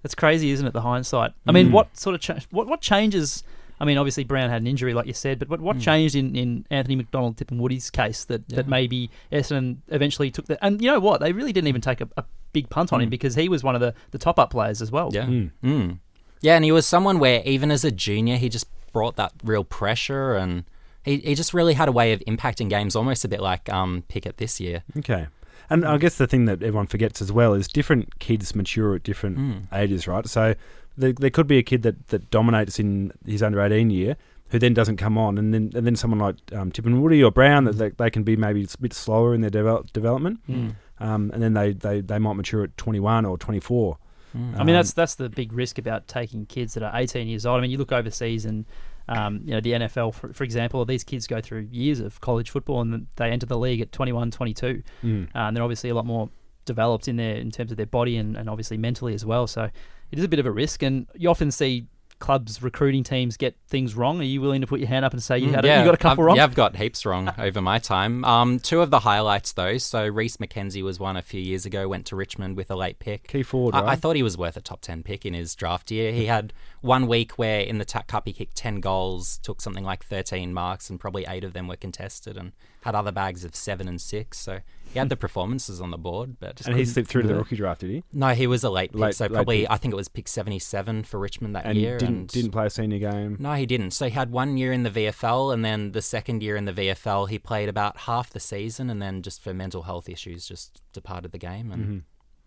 That's 0.01 0.15
crazy, 0.15 0.49
isn't 0.51 0.65
it? 0.65 0.73
The 0.73 0.81
hindsight. 0.81 1.31
I 1.45 1.51
mean, 1.51 1.67
Mm. 1.69 1.71
what 1.73 1.95
sort 1.95 2.15
of 2.15 2.21
cha- 2.21 2.39
what 2.49 2.65
what 2.67 2.81
changes? 2.81 3.43
I 3.81 3.85
mean, 3.85 3.97
obviously 3.97 4.23
Brown 4.23 4.49
had 4.49 4.61
an 4.61 4.67
injury, 4.67 4.93
like 4.93 5.07
you 5.07 5.13
said, 5.13 5.39
but 5.39 5.49
what, 5.49 5.59
what 5.59 5.77
Mm. 5.77 5.81
changed 5.81 6.15
in, 6.15 6.35
in 6.35 6.65
Anthony 6.69 6.95
McDonald, 6.95 7.35
Tipungwuti's 7.37 7.89
case 7.89 8.23
that, 8.25 8.47
that 8.49 8.67
maybe 8.67 9.09
Essendon 9.31 9.77
eventually 9.89 10.29
took 10.31 10.45
that? 10.45 10.59
and 10.61 10.79
you 10.81 10.87
know 10.91 10.99
what? 10.99 11.19
They 11.19 11.33
really 11.33 11.51
didn't 11.51 11.67
even 11.67 11.81
take 11.81 11.99
a, 11.99 12.07
a 12.15 12.23
big 12.53 12.69
punt 12.69 12.93
on 12.93 13.01
him 13.01 13.07
Mm. 13.07 13.11
because 13.11 13.35
he 13.35 13.49
was 13.49 13.63
one 13.63 13.75
of 13.75 13.81
the, 13.81 13.93
the 14.11 14.17
top 14.19 14.37
up 14.39 14.51
players 14.51 14.81
as 14.81 14.91
well. 14.91 15.09
Yeah. 15.11 15.25
Mm. 15.25 15.51
Mm. 15.63 15.99
Yeah, 16.41 16.55
and 16.55 16.63
he 16.63 16.71
was 16.71 16.85
someone 16.87 17.19
where 17.19 17.41
even 17.45 17.71
as 17.71 17.83
a 17.83 17.91
junior, 17.91 18.37
he 18.37 18.49
just 18.49 18.67
brought 18.93 19.15
that 19.15 19.33
real 19.43 19.63
pressure 19.63 20.35
and 20.35 20.63
he, 21.03 21.17
he 21.17 21.33
just 21.35 21.53
really 21.53 21.73
had 21.73 21.87
a 21.89 21.91
way 21.91 22.13
of 22.13 22.19
impacting 22.27 22.69
games, 22.69 22.95
almost 22.95 23.25
a 23.25 23.27
bit 23.27 23.41
like 23.41 23.67
um, 23.73 24.03
Pickett 24.09 24.37
this 24.37 24.59
year. 24.59 24.83
Okay. 24.97 25.27
And 25.71 25.85
I 25.85 25.97
guess 25.97 26.17
the 26.17 26.27
thing 26.27 26.45
that 26.45 26.61
everyone 26.61 26.87
forgets 26.87 27.21
as 27.21 27.31
well 27.31 27.53
is 27.53 27.67
different 27.67 28.19
kids 28.19 28.53
mature 28.53 28.95
at 28.95 29.03
different 29.03 29.37
Mm. 29.37 29.61
ages, 29.73 30.05
right? 30.07 30.27
So 30.27 30.53
there, 30.97 31.13
there 31.13 31.29
could 31.29 31.47
be 31.47 31.57
a 31.57 31.63
kid 31.63 31.83
that, 31.83 32.07
that 32.07 32.29
dominates 32.31 32.79
in 32.79 33.11
his 33.25 33.41
under 33.43 33.61
18 33.61 33.89
year 33.89 34.15
who 34.49 34.59
then 34.59 34.73
doesn't 34.73 34.97
come 34.97 35.17
on, 35.17 35.37
and 35.37 35.53
then 35.53 35.71
and 35.73 35.87
then 35.87 35.95
someone 35.95 36.19
like 36.19 36.35
um, 36.53 36.71
Tipungwuti 36.71 37.25
or 37.25 37.31
Brown 37.31 37.63
that 37.63 37.77
they, 37.77 37.89
they 37.89 38.09
can 38.09 38.23
be 38.23 38.35
maybe 38.35 38.63
a 38.63 38.81
bit 38.81 38.93
slower 38.93 39.33
in 39.33 39.39
their 39.41 39.49
develop, 39.49 39.93
development, 39.93 40.39
Mm. 40.49 40.75
um, 40.99 41.31
and 41.33 41.41
then 41.41 41.53
they, 41.53 41.71
they, 41.71 42.01
they 42.01 42.19
might 42.19 42.33
mature 42.33 42.63
at 42.65 42.75
21 42.75 43.25
or 43.25 43.37
24. 43.37 43.97
Mm. 44.35 44.39
I 44.39 44.41
mean, 44.41 44.59
Um, 44.59 44.67
that's 44.67 44.91
that's 44.93 45.15
the 45.15 45.29
big 45.29 45.53
risk 45.53 45.77
about 45.77 46.07
taking 46.07 46.45
kids 46.45 46.73
that 46.73 46.83
are 46.83 46.91
18 46.93 47.27
years 47.29 47.45
old. 47.45 47.59
I 47.59 47.61
mean, 47.61 47.71
you 47.71 47.77
look 47.77 47.93
overseas 47.93 48.43
and 48.45 48.65
um, 49.07 49.41
you 49.45 49.51
know 49.51 49.61
the 49.61 49.71
NFL, 49.71 50.13
for, 50.13 50.33
for 50.33 50.43
example, 50.43 50.83
these 50.85 51.03
kids 51.05 51.27
go 51.27 51.39
through 51.41 51.67
years 51.71 52.01
of 52.01 52.19
college 52.21 52.49
football 52.49 52.81
and 52.81 53.07
they 53.15 53.29
enter 53.29 53.45
the 53.45 53.57
league 53.57 53.79
at 53.81 53.91
21, 53.93 54.31
22. 54.31 54.83
Mm. 55.03 55.23
Uh, 55.23 55.29
and 55.33 55.55
they're 55.55 55.63
obviously 55.63 55.89
a 55.89 55.95
lot 55.95 56.05
more 56.05 56.29
developed 56.65 57.07
in 57.07 57.15
their 57.15 57.35
in 57.35 57.51
terms 57.51 57.71
of 57.71 57.77
their 57.77 57.85
body 57.85 58.17
and, 58.17 58.35
and 58.37 58.49
obviously 58.49 58.77
mentally 58.77 59.13
as 59.13 59.25
well. 59.25 59.47
So 59.47 59.69
it 60.11 60.19
is 60.19 60.25
a 60.25 60.27
bit 60.27 60.39
of 60.39 60.45
a 60.45 60.51
risk, 60.51 60.83
and 60.83 61.07
you 61.15 61.29
often 61.29 61.51
see 61.51 61.87
clubs 62.19 62.61
recruiting 62.61 63.03
teams 63.03 63.35
get 63.35 63.55
things 63.67 63.95
wrong? 63.95 64.19
Are 64.21 64.23
you 64.23 64.41
willing 64.41 64.61
to 64.61 64.67
put 64.67 64.79
your 64.79 64.87
hand 64.87 65.03
up 65.03 65.11
and 65.11 65.23
say 65.23 65.39
you 65.39 65.47
Mm, 65.47 65.55
had 65.55 65.65
a, 65.65 65.79
you 65.79 65.85
got 65.85 65.95
a 65.95 65.97
couple 65.97 66.21
I've, 66.21 66.25
wrong? 66.27 66.35
Yeah, 66.35 66.43
I've 66.43 66.53
got 66.53 66.75
heaps 66.75 67.03
wrong 67.03 67.33
over 67.39 67.61
my 67.63 67.79
time. 67.79 68.23
Um, 68.23 68.59
two 68.59 68.79
of 68.81 68.91
the 68.91 68.99
highlights 68.99 69.53
though. 69.53 69.79
So 69.79 70.05
Reese 70.05 70.37
McKenzie 70.37 70.83
was 70.83 70.99
one 70.99 71.17
a 71.17 71.23
few 71.23 71.41
years 71.41 71.65
ago. 71.65 71.87
Went 71.87 72.05
to 72.05 72.15
Richmond 72.15 72.55
with 72.57 72.69
a 72.69 72.75
late 72.75 72.99
pick. 72.99 73.27
Key 73.27 73.41
forward, 73.41 73.73
I, 73.73 73.93
I 73.93 73.95
thought 73.95 74.15
he 74.15 74.21
was 74.21 74.37
worth 74.37 74.55
a 74.55 74.61
top 74.61 74.81
ten 74.81 75.01
pick 75.01 75.25
in 75.25 75.33
his 75.33 75.55
draft 75.55 75.89
year. 75.89 76.13
He 76.13 76.27
had 76.27 76.53
one 76.81 77.07
week 77.07 77.39
where 77.39 77.61
in 77.61 77.79
the 77.79 77.85
TAC 77.85 78.05
Cup 78.05 78.27
he 78.27 78.33
kicked 78.33 78.55
ten 78.55 78.81
goals, 78.81 79.39
took 79.39 79.59
something 79.59 79.83
like 79.83 80.03
thirteen 80.05 80.53
marks, 80.53 80.91
and 80.91 80.99
probably 80.99 81.25
eight 81.27 81.43
of 81.43 81.53
them 81.53 81.67
were 81.67 81.75
contested, 81.75 82.37
and 82.37 82.51
had 82.83 82.93
other 82.93 83.11
bags 83.11 83.43
of 83.43 83.55
seven 83.55 83.87
and 83.87 83.99
six. 83.99 84.37
So 84.37 84.59
he 84.93 84.99
had 84.99 85.09
the 85.09 85.15
performances 85.15 85.79
on 85.81 85.91
the 85.91 85.97
board, 85.97 86.37
but 86.39 86.65
and 86.67 86.75
he 86.77 86.85
slipped 86.85 87.09
through 87.09 87.21
to 87.23 87.27
the 87.27 87.35
rookie 87.35 87.55
draft, 87.55 87.81
did 87.81 87.89
he? 87.89 88.03
no, 88.13 88.29
he 88.29 88.47
was 88.47 88.63
a 88.63 88.69
late 88.69 88.91
pick. 88.91 88.99
Late- 89.01 89.15
so 89.15 89.27
probably 89.29 89.61
pick. 89.61 89.71
I 89.71 89.77
think 89.77 89.93
it 89.93 89.97
was 89.97 90.07
pick 90.07 90.27
seventy-seven 90.27 91.03
for 91.03 91.19
Richmond 91.19 91.55
that 91.55 91.65
And 91.65 91.77
year. 91.77 91.97
didn't 91.97 92.15
and 92.15 92.27
didn't 92.27 92.51
play 92.51 92.65
a 92.65 92.69
senior 92.69 92.99
game. 92.99 93.37
no, 93.39 93.53
he 93.53 93.65
didn't. 93.65 93.91
So 93.91 94.05
he 94.05 94.11
had 94.11 94.31
one 94.31 94.57
year 94.57 94.71
in 94.73 94.83
the 94.83 94.89
VFL, 94.91 95.53
and 95.53 95.63
then 95.63 95.91
the 95.93 96.01
second 96.01 96.43
year 96.43 96.55
in 96.55 96.65
the 96.65 96.73
VFL, 96.73 97.29
he 97.29 97.39
played 97.39 97.69
about 97.69 97.97
half 97.99 98.29
the 98.29 98.39
season, 98.39 98.89
and 98.89 99.01
then 99.01 99.21
just 99.21 99.41
for 99.41 99.53
mental 99.53 99.83
health 99.83 100.09
issues, 100.09 100.45
just 100.47 100.81
departed 100.93 101.31
the 101.31 101.37
game. 101.37 101.71
And 101.71 101.81
Mm-hmm. 101.83 101.97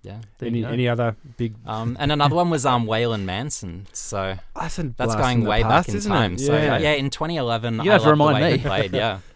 yeah, 0.02 0.20
Any 0.46 0.59
you 0.61 0.66
any 0.66 0.87
other 0.88 1.16
big? 1.38 1.54
um, 1.66 1.96
and 1.98 2.12
another 2.12 2.35
one 2.37 2.50
was 2.50 2.66
um 2.66 2.87
Waylon 2.87 3.22
Manson. 3.24 3.87
So 3.92 4.37
That's, 4.54 4.76
that's 4.76 5.14
going 5.14 5.44
way 5.44 5.62
past, 5.62 5.87
back 5.88 5.94
in 5.94 6.00
time. 6.02 6.35
It? 6.35 6.40
So 6.40 6.52
yeah. 6.54 6.76
yeah, 6.78 6.92
in 6.92 7.09
2011, 7.11 7.80
You 7.83 7.90
I 7.90 7.94
have 7.94 8.02
to 8.02 8.11
remind 8.11 8.44
me. 8.44 8.59
he 8.59 8.64
played. 8.68 8.92
Yeah. 8.92 9.20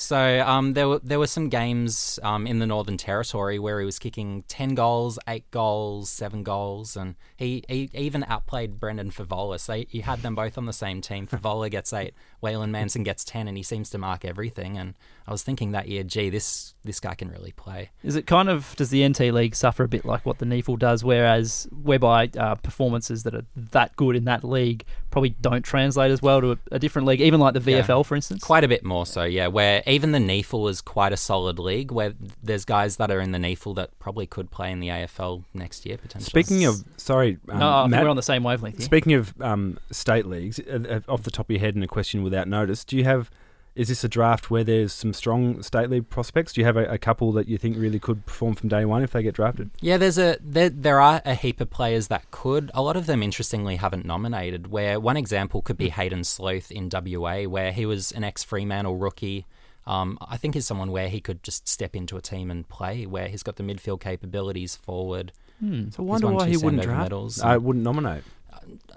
So 0.00 0.40
um, 0.46 0.72
there 0.72 0.88
were 0.88 0.98
there 1.04 1.18
were 1.18 1.26
some 1.26 1.50
games 1.50 2.18
um, 2.22 2.46
in 2.46 2.58
the 2.58 2.66
Northern 2.66 2.96
Territory 2.96 3.58
where 3.58 3.80
he 3.80 3.84
was 3.84 3.98
kicking 3.98 4.44
ten 4.48 4.74
goals, 4.74 5.18
eight 5.28 5.50
goals, 5.50 6.08
seven 6.08 6.42
goals, 6.42 6.96
and 6.96 7.16
he, 7.36 7.62
he 7.68 7.90
even 7.92 8.24
outplayed 8.26 8.80
Brendan 8.80 9.10
Fevola. 9.10 9.60
So 9.60 9.84
he 9.86 10.00
had 10.00 10.22
them 10.22 10.34
both 10.34 10.56
on 10.56 10.64
the 10.64 10.72
same 10.72 11.02
team. 11.02 11.26
Fevola 11.30 11.70
gets 11.70 11.92
eight, 11.92 12.14
Waylon 12.42 12.70
Manson 12.70 13.02
gets 13.02 13.24
ten, 13.24 13.46
and 13.46 13.58
he 13.58 13.62
seems 13.62 13.90
to 13.90 13.98
mark 13.98 14.24
everything. 14.24 14.78
And 14.78 14.94
I 15.28 15.32
was 15.32 15.42
thinking 15.42 15.72
that 15.72 15.86
year, 15.86 16.02
gee, 16.02 16.30
this 16.30 16.74
this 16.82 16.98
guy 16.98 17.14
can 17.14 17.28
really 17.28 17.52
play. 17.52 17.90
Is 18.02 18.16
it 18.16 18.26
kind 18.26 18.48
of 18.48 18.74
does 18.76 18.88
the 18.88 19.06
NT 19.06 19.20
League 19.34 19.54
suffer 19.54 19.84
a 19.84 19.88
bit 19.88 20.06
like 20.06 20.24
what 20.24 20.38
the 20.38 20.46
NEAFL 20.46 20.78
does, 20.78 21.04
whereas 21.04 21.68
whereby 21.70 22.30
uh, 22.38 22.54
performances 22.54 23.22
that 23.24 23.34
are 23.34 23.44
that 23.72 23.94
good 23.96 24.16
in 24.16 24.24
that 24.24 24.44
league 24.44 24.84
probably 25.10 25.30
don't 25.40 25.62
translate 25.64 26.10
as 26.10 26.22
well 26.22 26.40
to 26.40 26.52
a, 26.52 26.58
a 26.72 26.78
different 26.78 27.06
league, 27.06 27.20
even 27.20 27.38
like 27.38 27.52
the 27.52 27.60
Yeah. 27.70 27.82
VFL, 27.82 28.06
for 28.06 28.14
instance? 28.14 28.42
Quite 28.42 28.64
a 28.64 28.68
bit 28.68 28.82
more 28.84 29.04
so, 29.04 29.24
yeah. 29.24 29.48
Where 29.48 29.82
even 29.90 30.12
the 30.12 30.18
NEAFL 30.18 30.70
is 30.70 30.80
quite 30.80 31.12
a 31.12 31.16
solid 31.16 31.58
league, 31.58 31.90
where 31.90 32.14
there's 32.42 32.64
guys 32.64 32.96
that 32.96 33.10
are 33.10 33.20
in 33.20 33.32
the 33.32 33.38
NEAFL 33.38 33.74
that 33.76 33.98
probably 33.98 34.26
could 34.26 34.50
play 34.50 34.70
in 34.70 34.80
the 34.80 34.88
AFL 34.88 35.44
next 35.52 35.84
year 35.84 35.98
potentially. 35.98 36.28
Speaking 36.42 36.64
of, 36.64 36.84
sorry, 36.96 37.38
um, 37.48 37.58
no, 37.58 37.68
I 37.68 37.82
think 37.82 37.90
Matt, 37.90 38.02
we're 38.04 38.10
on 38.10 38.16
the 38.16 38.22
same 38.22 38.44
wavelength. 38.44 38.78
Here. 38.78 38.84
Speaking 38.84 39.14
of 39.14 39.34
um, 39.40 39.78
state 39.90 40.26
leagues, 40.26 40.60
uh, 40.60 41.00
uh, 41.08 41.12
off 41.12 41.24
the 41.24 41.30
top 41.30 41.46
of 41.46 41.50
your 41.50 41.60
head, 41.60 41.74
and 41.74 41.84
a 41.84 41.88
question 41.88 42.22
without 42.22 42.48
notice, 42.48 42.84
do 42.84 42.96
you 42.96 43.04
have? 43.04 43.30
Is 43.76 43.86
this 43.86 44.02
a 44.02 44.08
draft 44.08 44.50
where 44.50 44.64
there's 44.64 44.92
some 44.92 45.12
strong 45.12 45.62
state 45.62 45.88
league 45.88 46.10
prospects? 46.10 46.52
Do 46.52 46.60
you 46.60 46.64
have 46.64 46.76
a, 46.76 46.86
a 46.86 46.98
couple 46.98 47.30
that 47.32 47.48
you 47.48 47.56
think 47.56 47.78
really 47.78 48.00
could 48.00 48.26
perform 48.26 48.56
from 48.56 48.68
day 48.68 48.84
one 48.84 49.04
if 49.04 49.12
they 49.12 49.22
get 49.22 49.34
drafted? 49.34 49.70
Yeah, 49.80 49.96
there's 49.96 50.18
a 50.18 50.38
there, 50.40 50.68
there 50.68 51.00
are 51.00 51.22
a 51.24 51.34
heap 51.34 51.60
of 51.60 51.70
players 51.70 52.08
that 52.08 52.30
could. 52.32 52.70
A 52.74 52.82
lot 52.82 52.96
of 52.96 53.06
them, 53.06 53.22
interestingly, 53.22 53.76
haven't 53.76 54.04
nominated. 54.04 54.66
Where 54.66 54.98
one 54.98 55.16
example 55.16 55.62
could 55.62 55.78
be 55.78 55.90
Hayden 55.90 56.24
Sloth 56.24 56.72
in 56.72 56.90
WA, 56.92 57.44
where 57.44 57.70
he 57.72 57.86
was 57.86 58.10
an 58.12 58.24
ex 58.24 58.42
Fremantle 58.42 58.96
rookie. 58.96 59.46
Um, 59.90 60.18
I 60.20 60.36
think 60.36 60.54
is 60.56 60.66
someone 60.66 60.92
where 60.92 61.08
he 61.08 61.20
could 61.20 61.42
just 61.42 61.68
step 61.68 61.96
into 61.96 62.16
a 62.16 62.20
team 62.22 62.50
and 62.50 62.68
play. 62.68 63.06
Where 63.06 63.28
he's 63.28 63.42
got 63.42 63.56
the 63.56 63.62
midfield 63.64 64.00
capabilities, 64.00 64.76
forward. 64.76 65.32
Hmm. 65.58 65.90
So 65.90 66.02
I 66.02 66.06
wonder 66.06 66.28
why 66.28 66.48
he 66.48 66.56
wouldn't 66.56 66.82
draft. 66.82 67.02
medals. 67.02 67.40
I 67.40 67.56
wouldn't 67.56 67.84
nominate. 67.84 68.22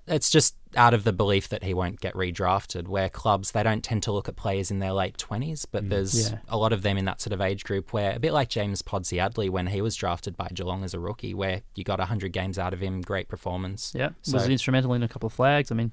It's 0.07 0.29
just 0.29 0.55
out 0.75 0.93
of 0.93 1.03
the 1.03 1.13
belief 1.13 1.47
that 1.49 1.63
he 1.63 1.73
won't 1.73 1.99
get 1.99 2.13
redrafted. 2.13 2.87
Where 2.87 3.09
clubs 3.09 3.51
they 3.51 3.63
don't 3.63 3.83
tend 3.83 4.03
to 4.03 4.11
look 4.11 4.27
at 4.27 4.35
players 4.35 4.69
in 4.71 4.79
their 4.79 4.91
late 4.93 5.17
twenties, 5.17 5.65
but 5.65 5.89
there's 5.89 6.31
Yeah. 6.31 6.39
a 6.49 6.57
lot 6.57 6.73
of 6.73 6.81
them 6.83 6.97
in 6.97 7.05
that 7.05 7.21
sort 7.21 7.33
of 7.33 7.41
age 7.41 7.63
group 7.63 7.93
where 7.93 8.13
a 8.15 8.19
bit 8.19 8.33
like 8.33 8.49
James 8.49 8.81
Podsiadly 8.81 9.49
when 9.49 9.67
he 9.67 9.81
was 9.81 9.95
drafted 9.95 10.35
by 10.37 10.47
Geelong 10.53 10.83
as 10.83 10.93
a 10.93 10.99
rookie, 10.99 11.33
where 11.33 11.61
you 11.75 11.83
got 11.83 11.99
hundred 12.01 12.33
games 12.33 12.59
out 12.59 12.73
of 12.73 12.81
him, 12.81 13.01
great 13.01 13.29
performance. 13.29 13.93
Yeah, 13.95 14.09
So- 14.21 14.37
was 14.37 14.47
instrumental 14.49 14.93
in 14.93 15.01
a 15.03 15.07
couple 15.07 15.27
of 15.27 15.33
flags. 15.33 15.71
I 15.71 15.75
mean, 15.75 15.91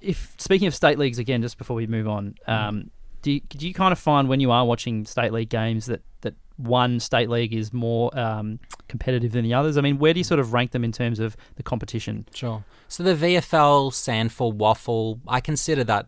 if 0.00 0.34
speaking 0.38 0.68
of 0.68 0.74
state 0.74 0.98
leagues 0.98 1.18
again, 1.18 1.42
just 1.42 1.58
before 1.58 1.76
we 1.76 1.86
move 1.86 2.06
on, 2.08 2.34
um, 2.46 2.90
do 3.22 3.32
you, 3.32 3.40
do 3.40 3.66
you 3.66 3.72
kind 3.74 3.92
of 3.92 3.98
find 3.98 4.28
when 4.28 4.40
you 4.40 4.50
are 4.50 4.64
watching 4.66 5.04
state 5.06 5.32
league 5.32 5.48
games 5.48 5.86
that 5.86 6.02
that 6.22 6.34
one 6.56 7.00
state 7.00 7.30
league 7.30 7.54
is 7.54 7.72
more 7.72 8.16
um, 8.18 8.58
competitive 8.88 9.32
than 9.32 9.44
the 9.44 9.54
others? 9.54 9.76
I 9.78 9.80
mean, 9.80 9.98
where 9.98 10.12
do 10.12 10.20
you 10.20 10.24
sort 10.24 10.40
of 10.40 10.52
rank 10.52 10.72
them 10.72 10.84
in 10.84 10.92
terms 10.92 11.18
of 11.20 11.36
the 11.56 11.62
competition? 11.62 12.26
Sure. 12.34 12.64
So 12.88 13.02
the 13.02 13.14
VFL, 13.14 13.90
SANFL, 13.92 14.56
WAFL, 14.56 15.20
I 15.26 15.40
consider 15.40 15.84
that 15.84 16.06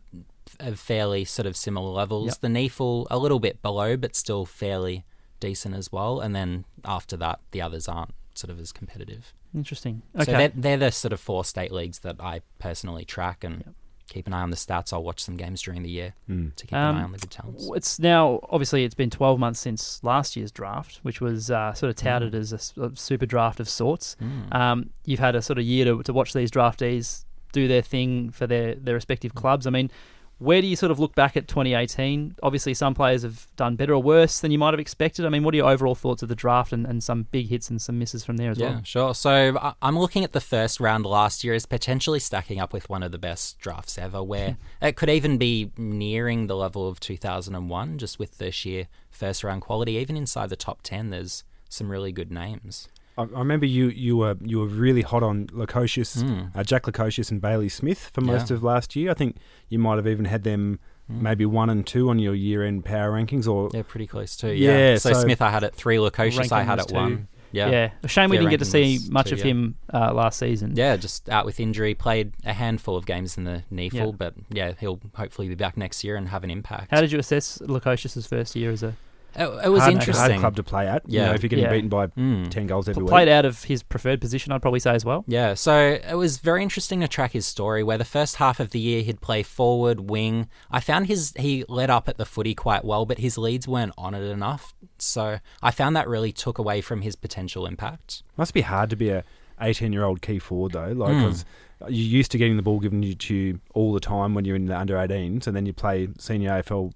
of 0.60 0.78
fairly 0.78 1.24
sort 1.24 1.46
of 1.46 1.56
similar 1.56 1.90
levels. 1.90 2.26
Yep. 2.26 2.40
The 2.40 2.48
NEAFL 2.48 3.06
a 3.10 3.18
little 3.18 3.40
bit 3.40 3.62
below, 3.62 3.96
but 3.96 4.14
still 4.14 4.44
fairly 4.44 5.04
decent 5.40 5.74
as 5.74 5.90
well. 5.90 6.20
And 6.20 6.34
then 6.34 6.64
after 6.84 7.16
that, 7.16 7.40
the 7.50 7.60
others 7.62 7.88
aren't 7.88 8.14
sort 8.34 8.50
of 8.50 8.60
as 8.60 8.70
competitive. 8.72 9.32
Interesting. 9.54 10.02
So 10.16 10.22
Okay. 10.22 10.32
they're, 10.32 10.52
they're 10.54 10.76
the 10.76 10.90
sort 10.92 11.12
of 11.12 11.20
four 11.20 11.44
state 11.44 11.72
leagues 11.72 12.00
that 12.00 12.16
I 12.20 12.40
personally 12.58 13.04
track 13.04 13.42
and 13.44 13.74
keep 14.08 14.26
an 14.26 14.32
eye 14.34 14.42
on 14.42 14.50
the 14.50 14.56
stats. 14.56 14.92
I'll 14.92 15.02
watch 15.02 15.22
some 15.22 15.36
games 15.36 15.62
during 15.62 15.82
the 15.82 15.88
year 15.90 16.14
Mm. 16.30 16.54
to 16.56 16.66
keep 16.66 16.74
Um, 16.76 16.96
an 16.96 17.00
eye 17.02 17.04
on 17.04 17.12
the 17.12 17.18
good 17.18 17.30
talents. 17.30 17.68
It's 17.74 17.98
now 17.98 18.40
obviously 18.50 18.84
it's 18.84 18.94
been 18.94 19.10
12 19.10 19.38
months 19.38 19.60
since 19.60 20.02
last 20.04 20.36
year's 20.36 20.52
draft, 20.52 21.00
which 21.02 21.20
was 21.20 21.50
uh, 21.50 21.72
sort 21.74 21.90
of 21.90 21.96
touted 21.96 22.34
as 22.34 22.52
a 22.52 22.90
super 22.96 23.26
draft 23.26 23.60
of 23.60 23.68
sorts. 23.68 24.16
Mm. 24.22 24.54
Um, 24.54 24.90
you've 25.06 25.20
had 25.20 25.34
a 25.34 25.42
sort 25.42 25.58
of 25.58 25.64
year 25.64 25.84
to, 25.86 26.02
to 26.02 26.12
watch 26.12 26.32
these 26.34 26.50
draftees 26.50 27.24
do 27.52 27.66
their 27.68 27.82
thing 27.82 28.30
for 28.30 28.46
their, 28.46 28.74
their 28.74 28.94
respective 28.94 29.34
clubs. 29.34 29.66
I 29.66 29.70
mean, 29.70 29.90
where 30.38 30.60
do 30.60 30.66
you 30.66 30.76
sort 30.76 30.90
of 30.90 30.98
look 30.98 31.14
back 31.14 31.36
at 31.36 31.48
2018? 31.48 32.36
Obviously, 32.42 32.74
some 32.74 32.94
players 32.94 33.22
have 33.22 33.46
done 33.56 33.76
better 33.76 33.94
or 33.94 34.02
worse 34.02 34.40
than 34.40 34.50
you 34.50 34.58
might 34.58 34.72
have 34.72 34.80
expected. 34.80 35.24
I 35.24 35.28
mean, 35.28 35.44
what 35.44 35.54
are 35.54 35.56
your 35.56 35.70
overall 35.70 35.94
thoughts 35.94 36.22
of 36.22 36.28
the 36.28 36.34
draft 36.34 36.72
and, 36.72 36.86
and 36.86 37.02
some 37.02 37.28
big 37.30 37.48
hits 37.48 37.70
and 37.70 37.80
some 37.80 37.98
misses 37.98 38.24
from 38.24 38.36
there 38.36 38.50
as 38.50 38.58
Yeah, 38.58 38.66
well? 38.66 38.74
Yeah, 38.76 38.82
sure. 38.84 39.14
So 39.14 39.74
I'm 39.80 39.98
looking 39.98 40.24
at 40.24 40.32
the 40.32 40.40
first 40.40 40.80
round 40.80 41.06
last 41.06 41.44
year 41.44 41.54
as 41.54 41.66
potentially 41.66 42.18
stacking 42.18 42.60
up 42.60 42.72
with 42.72 42.88
one 42.90 43.02
of 43.02 43.12
the 43.12 43.18
best 43.18 43.58
drafts 43.58 43.96
ever, 43.96 44.22
where 44.22 44.56
it 44.82 44.96
could 44.96 45.10
even 45.10 45.38
be 45.38 45.70
nearing 45.76 46.46
the 46.46 46.56
level 46.56 46.88
of 46.88 47.00
2001, 47.00 47.98
just 47.98 48.18
with 48.18 48.38
the 48.38 48.50
sheer 48.50 48.88
first 49.10 49.44
round 49.44 49.62
quality. 49.62 49.92
Even 49.92 50.16
inside 50.16 50.50
the 50.50 50.56
top 50.56 50.80
10, 50.82 51.10
there's 51.10 51.44
some 51.68 51.90
really 51.90 52.12
good 52.12 52.30
names. 52.30 52.88
I, 53.16 53.22
I 53.22 53.38
remember 53.38 53.66
you 53.66 53.88
you 53.88 54.16
were 54.16 54.36
you 54.42 54.58
were 54.60 54.66
really 54.66 55.02
hot 55.02 55.22
on 55.22 55.46
Lukosius, 55.48 56.22
Mm. 56.22 56.50
uh, 56.56 56.62
Jack 56.64 56.82
Lukosius 56.84 57.30
and 57.30 57.40
Bailey 57.40 57.68
Smith 57.68 58.10
for 58.12 58.20
most 58.20 58.50
Yeah. 58.50 58.56
of 58.56 58.62
last 58.62 58.96
year. 58.96 59.10
I 59.10 59.14
think 59.14 59.36
you 59.68 59.78
might 59.78 59.96
have 59.96 60.06
even 60.06 60.24
had 60.26 60.42
them 60.44 60.78
maybe 61.08 61.44
one 61.44 61.68
and 61.70 61.86
two 61.86 62.08
on 62.08 62.18
your 62.18 62.34
year 62.34 62.62
end 62.64 62.84
power 62.84 63.12
rankings, 63.12 63.46
or 63.46 63.68
They're 63.70 63.84
pretty 63.84 64.06
close 64.06 64.36
too. 64.36 64.52
Yeah, 64.52 64.76
Yeah. 64.92 64.96
So, 64.96 65.12
so- 65.12 65.20
Smith, 65.20 65.42
I 65.42 65.50
had 65.50 65.62
at 65.64 65.74
three. 65.74 65.96
Lukosius, 65.98 66.50
I 66.50 66.62
had 66.62 66.78
was 66.78 66.86
at 66.86 66.88
two. 66.88 66.94
one. 66.94 67.28
Yeah. 67.52 67.70
Yeah. 67.70 67.90
A 68.02 68.08
shame 68.08 68.30
we 68.30 68.36
didn't 68.36 68.50
get 68.50 68.58
to 68.58 68.64
see 68.64 68.98
much 69.10 69.28
two, 69.28 69.34
of 69.34 69.38
yeah. 69.38 69.44
him 69.44 69.76
uh, 69.92 70.12
last 70.12 70.40
season. 70.40 70.72
Yeah, 70.74 70.96
just 70.96 71.28
out 71.28 71.44
with 71.46 71.60
injury. 71.60 71.94
Played 71.94 72.32
a 72.44 72.52
handful 72.52 72.96
of 72.96 73.06
games 73.06 73.38
in 73.38 73.44
the 73.44 73.62
NEAFL, 73.70 73.92
Yeah. 73.94 74.10
but 74.18 74.34
yeah, 74.50 74.72
he'll 74.80 74.98
hopefully 75.14 75.46
be 75.48 75.54
back 75.54 75.76
next 75.76 76.02
year 76.02 76.16
and 76.16 76.30
have 76.30 76.42
an 76.42 76.50
impact. 76.50 76.90
How 76.90 77.00
did 77.00 77.12
you 77.12 77.18
assess 77.20 77.58
Lukosius' 77.58 78.26
first 78.26 78.56
year 78.56 78.72
as 78.72 78.82
a 78.82 78.96
it, 79.36 79.46
it 79.64 79.68
was 79.68 79.82
hard, 79.82 79.94
interesting. 79.94 80.30
hard 80.30 80.40
club 80.40 80.56
to 80.56 80.62
play 80.62 80.86
at. 80.86 81.02
You 81.08 81.18
Yeah. 81.20 81.26
know, 81.26 81.32
if 81.34 81.42
you're 81.42 81.48
getting 81.48 81.64
Yeah. 81.64 81.72
beaten 81.72 81.88
by 81.88 82.06
Mm. 82.08 82.50
ten 82.50 82.66
goals 82.66 82.88
every 82.88 83.04
played 83.06 83.26
week. 83.28 83.32
out 83.32 83.44
of 83.44 83.64
his 83.64 83.82
preferred 83.82 84.20
position? 84.20 84.52
I'd 84.52 84.62
probably 84.62 84.80
say 84.80 84.94
as 84.94 85.04
well. 85.04 85.24
Yeah, 85.26 85.54
so 85.54 85.98
it 86.08 86.14
was 86.16 86.38
very 86.38 86.62
interesting 86.62 87.00
to 87.00 87.08
track 87.08 87.32
his 87.32 87.46
story. 87.46 87.82
Where 87.82 87.98
the 87.98 88.04
first 88.04 88.36
half 88.36 88.60
of 88.60 88.70
the 88.70 88.78
year 88.80 89.02
he'd 89.02 89.20
play 89.20 89.42
forward, 89.42 90.08
wing. 90.10 90.48
I 90.70 90.80
found 90.80 91.06
his 91.06 91.32
he 91.36 91.64
led 91.68 91.90
up 91.90 92.08
at 92.08 92.16
the 92.18 92.24
footy 92.26 92.54
quite 92.54 92.84
well, 92.84 93.06
but 93.06 93.18
his 93.18 93.36
leads 93.38 93.66
weren't 93.68 93.92
on 93.98 94.14
it 94.14 94.22
enough. 94.22 94.74
So 94.98 95.38
I 95.62 95.70
found 95.70 95.96
that 95.96 96.08
really 96.08 96.32
took 96.32 96.58
away 96.58 96.80
from 96.80 97.02
his 97.02 97.16
potential 97.16 97.66
impact. 97.66 98.22
Must 98.36 98.54
be 98.54 98.60
hard 98.62 98.90
to 98.90 98.96
be 98.96 99.10
a 99.10 99.24
18 99.60 99.92
year 99.92 100.04
old 100.04 100.20
key 100.22 100.38
forward 100.38 100.72
though, 100.72 100.92
like 100.92 101.12
Mm. 101.12 101.20
'cause 101.22 101.44
you're 101.82 101.90
used 101.90 102.30
to 102.32 102.38
getting 102.38 102.56
the 102.56 102.62
ball 102.62 102.80
given 102.80 103.02
to 103.02 103.34
you 103.34 103.60
all 103.74 103.92
the 103.92 104.00
time 104.00 104.32
when 104.34 104.44
you're 104.44 104.56
in 104.56 104.66
the 104.66 104.78
under 104.78 104.96
18s, 104.96 105.46
and 105.46 105.54
then 105.56 105.66
you 105.66 105.72
play 105.72 106.08
senior 106.18 106.50
AFL 106.52 106.92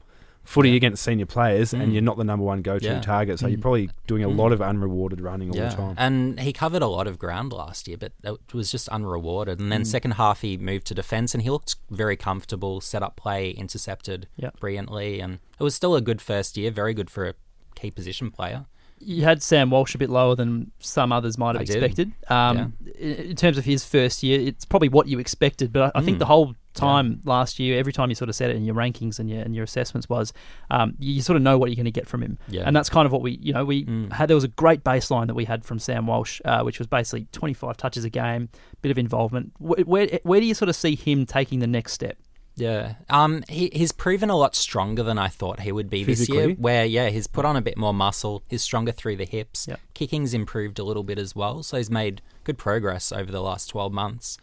footy 0.49 0.71
Yeah. 0.71 0.77
against 0.77 1.03
senior 1.03 1.27
players, 1.27 1.75
and 1.75 1.83
Mm. 1.83 1.93
you're 1.93 2.03
not 2.03 2.17
the 2.17 2.25
number 2.25 2.45
one 2.45 2.63
go 2.63 2.79
to 2.79 2.85
Yeah. 2.85 3.01
target. 3.01 3.39
So 3.39 3.47
you're 3.49 3.59
Mm. 3.59 3.63
probably 3.63 3.91
doing 4.07 4.25
a 4.25 4.29
Mm. 4.29 4.37
lot 4.39 4.53
of 4.53 4.61
unrewarded 4.63 5.21
running 5.21 5.51
all 5.51 5.57
yeah, 5.57 5.69
the 5.69 5.77
time. 5.77 5.95
and 5.99 6.41
he 6.41 6.53
covered 6.55 6.81
a 6.81 6.87
lot 6.87 7.07
of 7.07 7.19
ground 7.19 7.53
last 7.53 7.87
year, 7.87 7.99
but 7.99 8.13
it 8.25 8.55
was 8.55 8.71
just 8.73 8.89
unrewarded. 8.89 9.61
And 9.61 9.71
then 9.71 9.83
Mm. 9.83 9.87
second 9.87 10.11
half 10.13 10.41
he 10.41 10.57
moved 10.57 10.87
to 10.87 10.95
defence, 10.95 11.35
and 11.35 11.43
he 11.43 11.51
looked 11.51 11.77
very 11.91 12.17
comfortable. 12.17 12.81
Set 12.81 13.03
up 13.03 13.15
play, 13.17 13.51
intercepted 13.51 14.27
Yeah. 14.37 14.51
brilliantly, 14.59 15.21
and 15.21 15.35
it 15.59 15.63
was 15.63 15.75
still 15.75 15.95
a 15.95 16.01
good 16.01 16.23
first 16.23 16.57
year. 16.57 16.71
Very 16.71 16.95
good 16.95 17.11
for 17.11 17.27
a 17.29 17.35
key 17.75 17.91
position 17.91 18.31
player. 18.31 18.65
You 19.01 19.23
had 19.25 19.43
Sam 19.43 19.71
Walsh 19.71 19.95
a 19.95 19.99
bit 19.99 20.11
lower 20.11 20.35
than 20.35 20.73
some 20.81 21.13
others 21.13 21.37
might 21.39 21.55
have 21.55 21.61
I 21.61 21.63
expected. 21.65 22.11
Um, 22.29 22.73
in, 22.99 23.13
in 23.31 23.37
terms 23.37 23.57
of 23.59 23.65
his 23.65 23.85
first 23.85 24.23
year, 24.25 24.41
it's 24.41 24.65
probably 24.65 24.89
what 24.89 25.07
you 25.09 25.19
expected, 25.21 25.73
but 25.73 25.93
I, 25.95 25.99
I 26.01 26.03
think 26.03 26.17
Mm. 26.17 26.21
the 26.21 26.27
whole 26.27 26.55
time 26.79 27.21
last 27.25 27.59
year, 27.59 27.79
every 27.79 27.93
time 27.93 28.09
you 28.09 28.15
sort 28.15 28.29
of 28.29 28.35
said 28.35 28.51
it 28.51 28.57
in 28.57 28.65
your 28.65 28.75
rankings 28.75 29.19
and 29.19 29.29
your 29.29 29.43
and 29.43 29.55
your 29.55 29.65
assessments 29.65 30.09
was, 30.09 30.33
um, 30.71 30.95
you, 30.99 31.15
you 31.15 31.23
sort 31.23 31.37
of 31.37 31.43
know 31.43 31.59
what 31.59 31.69
you're 31.71 31.77
going 31.77 31.85
to 31.85 31.91
get 31.91 32.07
from 32.09 32.23
him. 32.23 32.39
Yeah. 32.49 32.63
And 32.67 32.75
that's 32.75 32.89
kind 32.89 33.07
of 33.07 33.13
what 33.13 33.23
we, 33.23 33.39
you 33.43 33.53
know, 33.53 33.65
we 33.65 33.85
Mm. 33.85 34.13
had. 34.13 34.29
There 34.29 34.35
was 34.37 34.45
a 34.45 34.49
great 34.49 34.83
baseline 34.85 35.27
that 35.27 35.35
we 35.35 35.45
had 35.45 35.65
from 35.65 35.79
Sam 35.79 36.07
Walsh, 36.07 36.41
uh, 36.45 36.63
which 36.63 36.79
was 36.79 36.87
basically 36.87 37.27
25 37.33 37.77
touches 37.77 38.05
a 38.05 38.11
game, 38.11 38.49
bit 38.83 38.91
of 38.91 38.99
involvement. 38.99 39.53
Where, 39.59 39.81
where 39.85 40.21
where 40.23 40.41
do 40.41 40.47
you 40.47 40.55
sort 40.55 40.69
of 40.69 40.77
see 40.77 40.95
him 40.97 41.27
taking 41.27 41.59
the 41.61 41.67
next 41.67 41.93
step? 41.93 42.17
Yeah. 42.57 42.95
Um, 43.09 43.45
he, 43.49 43.71
he's 43.73 43.93
proven 43.93 44.31
a 44.31 44.37
lot 44.37 44.57
stronger 44.57 45.05
than 45.05 45.17
I 45.17 45.29
thought 45.29 45.61
he 45.61 45.71
would 45.71 45.89
be 45.89 46.03
this 46.03 46.29
year. 46.29 46.51
Where, 46.55 46.85
yeah, 46.85 47.09
he's 47.09 47.29
put 47.29 47.45
on 47.45 47.55
a 47.57 47.61
bit 47.63 47.79
more 47.79 47.95
muscle. 47.95 48.43
He's 48.49 48.63
stronger 48.63 48.91
through 48.91 49.15
the 49.15 49.27
hips. 49.27 49.67
Yep. 49.69 49.81
Kicking's 49.95 50.35
improved 50.35 50.81
a 50.81 50.83
little 50.83 51.05
bit 51.05 51.21
as 51.21 51.37
well. 51.37 51.63
So 51.63 51.77
he's 51.77 51.89
made 51.89 52.21
good 52.43 52.59
progress 52.59 53.13
over 53.13 53.31
the 53.31 53.41
last 53.43 53.67
12 53.69 53.93
months. 53.93 54.39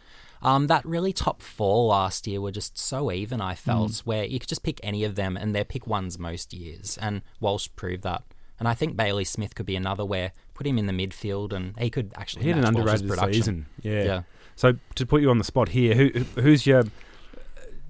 Um, 0.46 0.68
that 0.68 0.84
really 0.86 1.12
top 1.12 1.42
four 1.42 1.86
last 1.88 2.26
year 2.26 2.40
were 2.40 2.52
just 2.52 2.78
so 2.78 3.10
even, 3.10 3.40
I 3.40 3.54
felt, 3.54 3.90
Mm. 3.90 4.00
where 4.06 4.24
you 4.24 4.38
could 4.38 4.48
just 4.48 4.62
pick 4.62 4.78
any 4.82 5.02
of 5.04 5.14
them 5.16 5.36
and 5.36 5.54
they're 5.54 5.64
pick 5.64 5.86
ones 5.86 6.18
most 6.18 6.54
years. 6.54 6.96
And 7.02 7.22
Walsh 7.40 7.68
proved 7.76 8.02
that. 8.04 8.22
And 8.58 8.66
I 8.68 8.74
think 8.74 8.96
Bailey 8.96 9.24
Smith 9.24 9.54
could 9.54 9.66
be 9.66 9.76
another 9.76 10.04
where 10.04 10.32
put 10.54 10.66
him 10.66 10.78
in 10.78 10.86
the 10.86 10.92
midfield 10.92 11.52
and 11.52 11.76
he 11.78 11.90
could 11.90 12.12
actually 12.16 12.44
He 12.44 12.48
had 12.50 12.58
an 12.58 12.64
underrated 12.64 13.10
season. 13.34 13.66
Yeah. 13.82 14.04
Yeah. 14.04 14.22
So 14.54 14.74
to 14.94 15.04
put 15.04 15.20
you 15.20 15.28
on 15.30 15.38
the 15.38 15.44
spot 15.44 15.68
here, 15.70 15.94
who 15.94 16.08
who- 16.14 16.40
who's 16.40 16.66
your 16.66 16.84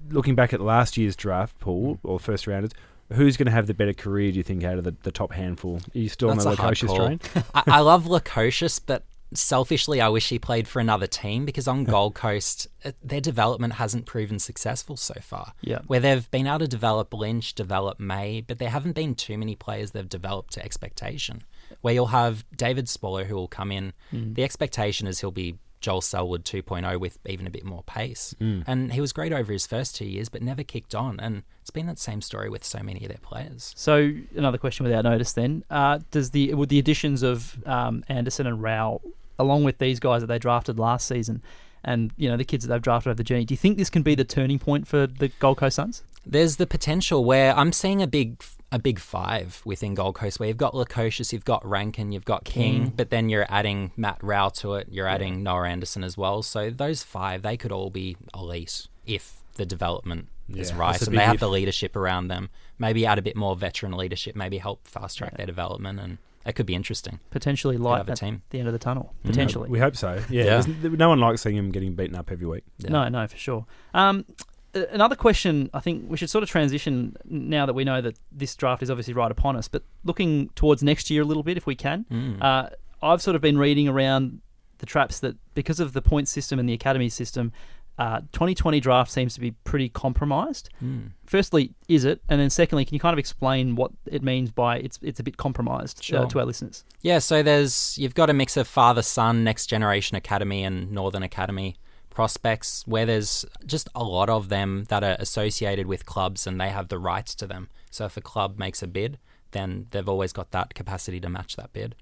looking 0.09 0.35
back 0.35 0.53
at 0.53 0.59
last 0.61 0.97
year's 0.97 1.15
draft 1.15 1.59
pool 1.59 1.99
or 2.03 2.19
first 2.19 2.47
rounders? 2.47 2.71
Who's 3.13 3.37
going 3.37 3.45
to 3.45 3.51
have 3.53 3.67
the 3.67 3.73
better 3.73 3.93
career? 3.93 4.31
Do 4.31 4.37
you 4.37 4.43
think 4.43 4.65
out 4.65 4.77
of 4.77 4.83
the, 4.83 4.93
the 5.03 5.11
top 5.11 5.31
handful? 5.31 5.77
Are 5.95 5.97
you 5.97 6.09
still 6.09 6.27
That's 6.29 6.45
on 6.45 6.51
the 6.51 6.57
call. 6.87 6.95
train? 6.97 7.19
I, 7.55 7.63
I 7.67 7.79
love 7.79 8.03
Lukosius, 8.05 8.81
but 8.85 9.05
selfishly, 9.33 10.01
I 10.01 10.09
wish 10.09 10.29
he 10.29 10.39
played 10.39 10.67
for 10.67 10.79
another 10.79 11.07
team 11.07 11.45
because 11.45 11.67
on 11.67 11.83
Gold 11.83 12.15
Coast, 12.15 12.67
uh, 12.85 12.91
their 13.03 13.21
development 13.21 13.73
hasn't 13.73 14.05
proven 14.05 14.39
successful 14.39 14.97
so 14.97 15.15
far. 15.21 15.53
Yeah. 15.61 15.79
Where 15.87 15.99
they've 15.99 16.29
been 16.31 16.47
able 16.47 16.59
to 16.59 16.67
develop 16.67 17.13
Lynch, 17.13 17.53
develop 17.53 17.99
May, 17.99 18.41
but 18.41 18.59
there 18.59 18.69
haven't 18.69 18.93
been 18.93 19.15
too 19.15 19.37
many 19.37 19.55
players 19.55 19.91
they've 19.91 20.07
developed 20.07 20.53
to 20.53 20.63
expectation. 20.63 21.43
Where 21.81 21.93
you'll 21.93 22.07
have 22.07 22.45
David 22.55 22.87
Swallow 22.87 23.25
who 23.25 23.35
will 23.35 23.47
come 23.47 23.71
in. 23.71 23.93
The 24.33 24.43
expectation 24.43 25.07
is 25.07 25.19
he'll 25.19 25.31
be 25.31 25.57
Joel 25.79 26.01
Selwood 26.01 26.43
2.0 26.43 26.99
with 26.99 27.17
even 27.25 27.45
a 27.47 27.49
bit 27.49 27.63
more 27.63 27.83
pace. 27.83 28.33
And 28.67 28.93
he 28.93 29.01
was 29.01 29.13
great 29.13 29.31
over 29.31 29.51
his 29.53 29.67
first 29.67 29.95
two 29.95 30.05
years, 30.05 30.29
but 30.29 30.41
never 30.41 30.63
kicked 30.63 30.95
on. 30.95 31.19
And 31.19 31.43
it's 31.61 31.69
been 31.69 31.85
that 31.87 31.99
same 31.99 32.21
story 32.21 32.49
with 32.49 32.63
so 32.63 32.79
many 32.79 33.01
of 33.03 33.09
their 33.09 33.19
players. 33.21 33.73
So 33.75 34.11
another 34.35 34.57
question 34.57 34.83
without 34.85 35.03
notice 35.03 35.33
then. 35.33 35.63
Uh, 35.69 35.99
does 36.11 36.31
the 36.31 36.53
with 36.55 36.69
the 36.69 36.79
additions 36.79 37.23
of 37.23 37.57
um, 37.67 38.03
Anderson 38.07 38.47
and 38.47 38.61
Rowell, 38.61 39.01
along 39.37 39.63
with 39.65 39.77
these 39.77 39.99
guys 39.99 40.21
that 40.21 40.27
they 40.27 40.39
drafted 40.39 40.79
last 40.79 41.07
season, 41.07 41.41
and 41.83 42.11
you 42.17 42.27
know 42.29 42.37
the 42.37 42.43
kids 42.45 42.65
that 42.65 42.73
they've 42.73 42.81
drafted 42.81 43.09
over 43.11 43.17
the 43.17 43.23
journey, 43.23 43.45
do 43.45 43.53
you 43.53 43.57
think 43.57 43.77
this 43.77 43.89
can 43.89 44.01
be 44.01 44.15
the 44.15 44.23
turning 44.23 44.59
point 44.59 44.87
for 44.87 45.07
the 45.07 45.27
Gold 45.39 45.57
Coast 45.57 45.75
Suns? 45.75 46.03
There's 46.25 46.55
the 46.57 46.67
potential 46.67 47.23
where 47.23 47.55
I'm 47.55 47.71
seeing 47.71 48.01
a 48.01 48.07
big 48.07 48.41
a 48.71 48.79
big 48.79 48.99
five 48.99 49.61
within 49.65 49.95
Gold 49.95 50.15
Coast 50.15 50.39
where 50.39 50.47
you've 50.47 50.57
got 50.57 50.73
Lukosius, 50.73 51.31
you've 51.31 51.45
got 51.45 51.65
Rankin, 51.65 52.11
you've 52.11 52.25
got 52.25 52.43
King, 52.43 52.91
but 52.95 53.09
then 53.09 53.29
you're 53.29 53.45
adding 53.49 53.91
Matt 53.95 54.17
Rowell 54.21 54.51
to 54.51 54.75
it, 54.75 54.87
you're 54.91 55.07
adding 55.07 55.41
Noah 55.41 55.69
Anderson 55.69 56.03
as 56.03 56.17
well. 56.17 56.43
So 56.43 56.69
those 56.69 57.03
five, 57.03 57.43
they 57.43 57.55
could 57.55 57.71
all 57.71 57.89
be 57.89 58.17
elite 58.33 58.87
if 59.05 59.37
the 59.53 59.65
development 59.65 60.27
is 60.53 60.73
right 60.73 61.01
and 61.01 61.17
they 61.17 61.23
have 61.23 61.35
if. 61.35 61.39
the 61.39 61.49
leadership 61.49 61.95
around 61.95 62.27
them. 62.27 62.49
Maybe 62.77 63.05
add 63.05 63.17
a 63.17 63.21
bit 63.21 63.35
more 63.35 63.55
veteran 63.55 63.93
leadership, 63.93 64.35
maybe 64.35 64.57
help 64.57 64.85
fast 64.87 65.17
track 65.17 65.37
their 65.37 65.45
development 65.45 65.99
and 65.99 66.17
it 66.45 66.53
could 66.53 66.65
be 66.65 66.75
interesting. 66.75 67.19
Potentially 67.31 67.77
light 67.77 67.97
have 67.97 68.09
a 68.09 68.11
at 68.11 68.17
team. 68.17 68.41
the 68.51 68.59
end 68.59 68.67
of 68.67 68.73
the 68.73 68.79
tunnel. 68.79 69.13
Mm. 69.23 69.29
Potentially. 69.29 69.69
We 69.69 69.79
hope 69.79 69.95
so. 69.97 70.21
Yeah. 70.29 70.61
Yeah. 70.61 70.89
No 70.89 71.09
one 71.09 71.19
likes 71.19 71.41
seeing 71.41 71.57
him 71.57 71.71
getting 71.71 71.93
beaten 71.95 72.15
up 72.15 72.31
every 72.31 72.47
week. 72.47 72.63
Yeah. 72.79 72.91
No, 72.91 73.09
no, 73.09 73.27
for 73.27 73.37
sure. 73.37 73.65
Um, 73.93 74.25
another 74.73 75.15
question, 75.15 75.69
I 75.73 75.79
think 75.79 76.09
we 76.09 76.17
should 76.17 76.29
sort 76.29 76.43
of 76.43 76.49
transition 76.49 77.15
now 77.25 77.65
that 77.65 77.73
we 77.73 77.83
know 77.83 78.01
that 78.01 78.17
this 78.31 78.55
draft 78.55 78.83
is 78.83 78.89
obviously 78.89 79.13
right 79.13 79.31
upon 79.31 79.55
us, 79.55 79.67
but 79.67 79.83
looking 80.03 80.49
towards 80.49 80.83
next 80.83 81.09
year 81.09 81.21
a 81.21 81.25
little 81.25 81.43
bit, 81.43 81.57
if 81.57 81.65
we 81.65 81.75
can. 81.75 82.05
Mm. 82.11 82.41
Uh, 82.41 82.69
I've 83.01 83.21
sort 83.21 83.35
of 83.35 83.41
been 83.41 83.57
reading 83.57 83.87
around 83.87 84.41
the 84.79 84.85
traps 84.85 85.19
that 85.19 85.35
because 85.53 85.79
of 85.79 85.93
the 85.93 86.01
point 86.01 86.27
system 86.27 86.59
and 86.59 86.67
the 86.67 86.73
academy 86.73 87.09
system, 87.09 87.51
uh, 87.97 88.19
2020 88.31 88.79
draft 88.79 89.09
seems 89.09 89.33
to 89.33 89.39
be 89.39 89.51
pretty 89.51 89.89
compromised. 89.89 90.69
Mm. 90.83 91.11
Firstly, 91.25 91.73
is 91.87 92.05
it? 92.05 92.21
And 92.29 92.39
then 92.39 92.51
secondly, 92.51 92.85
can 92.85 92.93
you 92.93 92.99
kind 92.99 93.13
of 93.13 93.19
explain 93.19 93.75
what 93.75 93.91
it 94.05 94.21
means 94.21 94.51
by 94.51 94.77
it's 94.77 94.99
it's 95.01 95.19
a 95.19 95.23
bit 95.23 95.37
compromised 95.37 96.13
uh, 96.13 96.27
to 96.27 96.39
our 96.39 96.45
listeners? 96.45 96.83
Yeah, 97.01 97.19
so 97.19 97.41
there's 97.41 97.97
you've 97.97 98.13
got 98.13 98.29
a 98.29 98.33
mix 98.33 98.55
of 98.55 98.67
father 98.67 99.01
son, 99.01 99.43
next 99.43 99.65
generation 99.67 100.15
academy, 100.15 100.63
and 100.63 100.91
northern 100.91 101.23
academy 101.23 101.77
prospects, 102.17 102.81
where 102.87 103.05
there's 103.05 103.45
just 103.63 103.87
a 103.93 104.03
lot 104.03 104.27
of 104.27 104.49
them 104.49 104.85
that 104.89 105.03
are 105.03 105.15
associated 105.19 105.85
with 105.85 106.07
clubs 106.07 106.47
and 106.47 106.59
they 106.59 106.69
have 106.69 106.87
the 106.87 106.97
rights 106.97 107.35
to 107.35 107.45
them. 107.45 107.69
So 107.91 108.05
if 108.05 108.17
a 108.17 108.21
club 108.21 108.57
makes 108.57 108.81
a 108.81 108.87
bid, 108.87 109.19
then 109.51 109.85
they've 109.91 110.09
always 110.09 110.33
got 110.33 110.49
that 110.49 110.73
capacity 110.73 111.19
to 111.19 111.29
match 111.29 111.55
that 111.57 111.73
bid. 111.73 111.93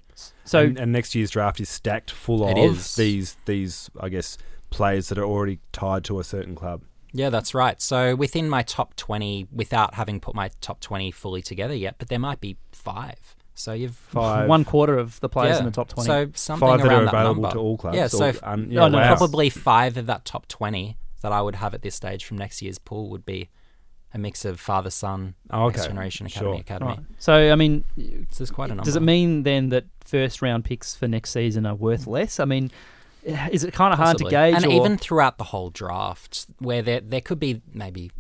So 0.45 0.59
and, 0.59 0.79
and 0.79 0.93
next 0.93 1.15
year's 1.15 1.31
draft 1.31 1.59
is 1.59 1.67
stacked 1.67 2.11
full 2.11 2.47
of 2.47 2.57
is. 2.57 2.95
these 2.95 3.35
these 3.43 3.89
I 3.99 4.07
guess 4.07 4.37
players 4.69 5.09
that 5.09 5.17
are 5.17 5.25
already 5.25 5.59
tied 5.73 6.05
to 6.05 6.21
a 6.21 6.23
certain 6.23 6.55
club. 6.55 6.83
Yeah, 7.11 7.29
that's 7.29 7.53
right. 7.53 7.81
So 7.81 8.15
within 8.15 8.47
my 8.47 8.63
top 8.63 8.95
20, 8.95 9.49
without 9.51 9.95
having 9.95 10.21
put 10.21 10.33
my 10.33 10.49
top 10.61 10.79
20 10.79 11.11
fully 11.11 11.41
together 11.41 11.75
yet, 11.75 11.95
but 11.97 12.07
there 12.07 12.19
might 12.19 12.39
be 12.39 12.55
five. 12.71 13.35
So 13.55 13.73
you've 13.73 13.95
Five. 14.11 14.47
one 14.49 14.63
quarter 14.65 14.97
of 14.97 15.19
the 15.21 15.29
players 15.29 15.53
yeah. 15.55 15.59
in 15.59 15.65
the 15.65 15.71
top 15.71 15.89
20. 15.89 16.05
So 16.07 16.29
something 16.35 16.67
Five 16.67 16.81
that 16.81 16.87
around 16.87 17.01
are 17.03 17.05
that 17.05 17.13
available 17.15 17.41
number. 17.43 17.55
to 17.55 17.59
all 17.59 17.77
clubs. 17.77 17.95
Yeah, 17.97 18.05
or- 18.05 18.09
so 18.09 18.33
um, 18.43 18.67
Oh, 18.71 18.87
no, 18.87 18.97
wow. 18.97 19.15
probably 19.15 19.49
five 19.49 19.97
of 19.97 20.05
that 20.07 20.25
top 20.25 20.47
20 20.47 20.97
that 21.21 21.31
I 21.31 21.41
would 21.41 21.55
have 21.55 21.73
at 21.73 21.81
this 21.81 21.95
stage 21.95 22.23
from 22.25 22.37
next 22.37 22.61
year's 22.61 22.77
pool 22.77 23.09
would 23.09 23.25
be 23.25 23.49
a 24.13 24.17
mix 24.17 24.45
of 24.45 24.59
father 24.59 24.89
son, 24.89 25.35
Oh, 25.49 25.63
okay. 25.65 25.77
next 25.77 25.87
generation 25.87 26.25
academy, 26.27 26.51
Sure. 26.53 26.59
academy. 26.61 26.89
Right. 26.91 26.99
So 27.17 27.51
I 27.51 27.55
mean, 27.55 27.83
So 27.97 28.37
there's 28.37 28.51
quite 28.51 28.65
a 28.65 28.75
number. 28.75 28.83
Does 28.83 28.95
it 28.95 29.01
mean 29.01 29.43
then 29.43 29.69
that 29.69 29.85
first 30.05 30.41
round 30.41 30.63
picks 30.65 30.95
for 30.95 31.07
next 31.07 31.31
season 31.31 31.65
are 31.65 31.75
worth 31.75 32.07
less? 32.07 32.39
I 32.39 32.45
mean, 32.45 32.71
is 33.51 33.63
it 33.63 33.73
kind 33.73 33.91
of 33.91 33.97
hard 33.99 34.17
to 34.19 34.23
Possibly. 34.25 34.31
gauge? 34.31 34.55
And 34.55 34.65
or- 34.65 34.71
even 34.71 34.97
throughout 34.97 35.37
the 35.37 35.45
whole 35.45 35.69
draft, 35.69 36.45
where 36.59 36.81
there 36.81 37.01
there 37.01 37.21
could 37.21 37.39
be 37.39 37.61
maybe 37.73 38.11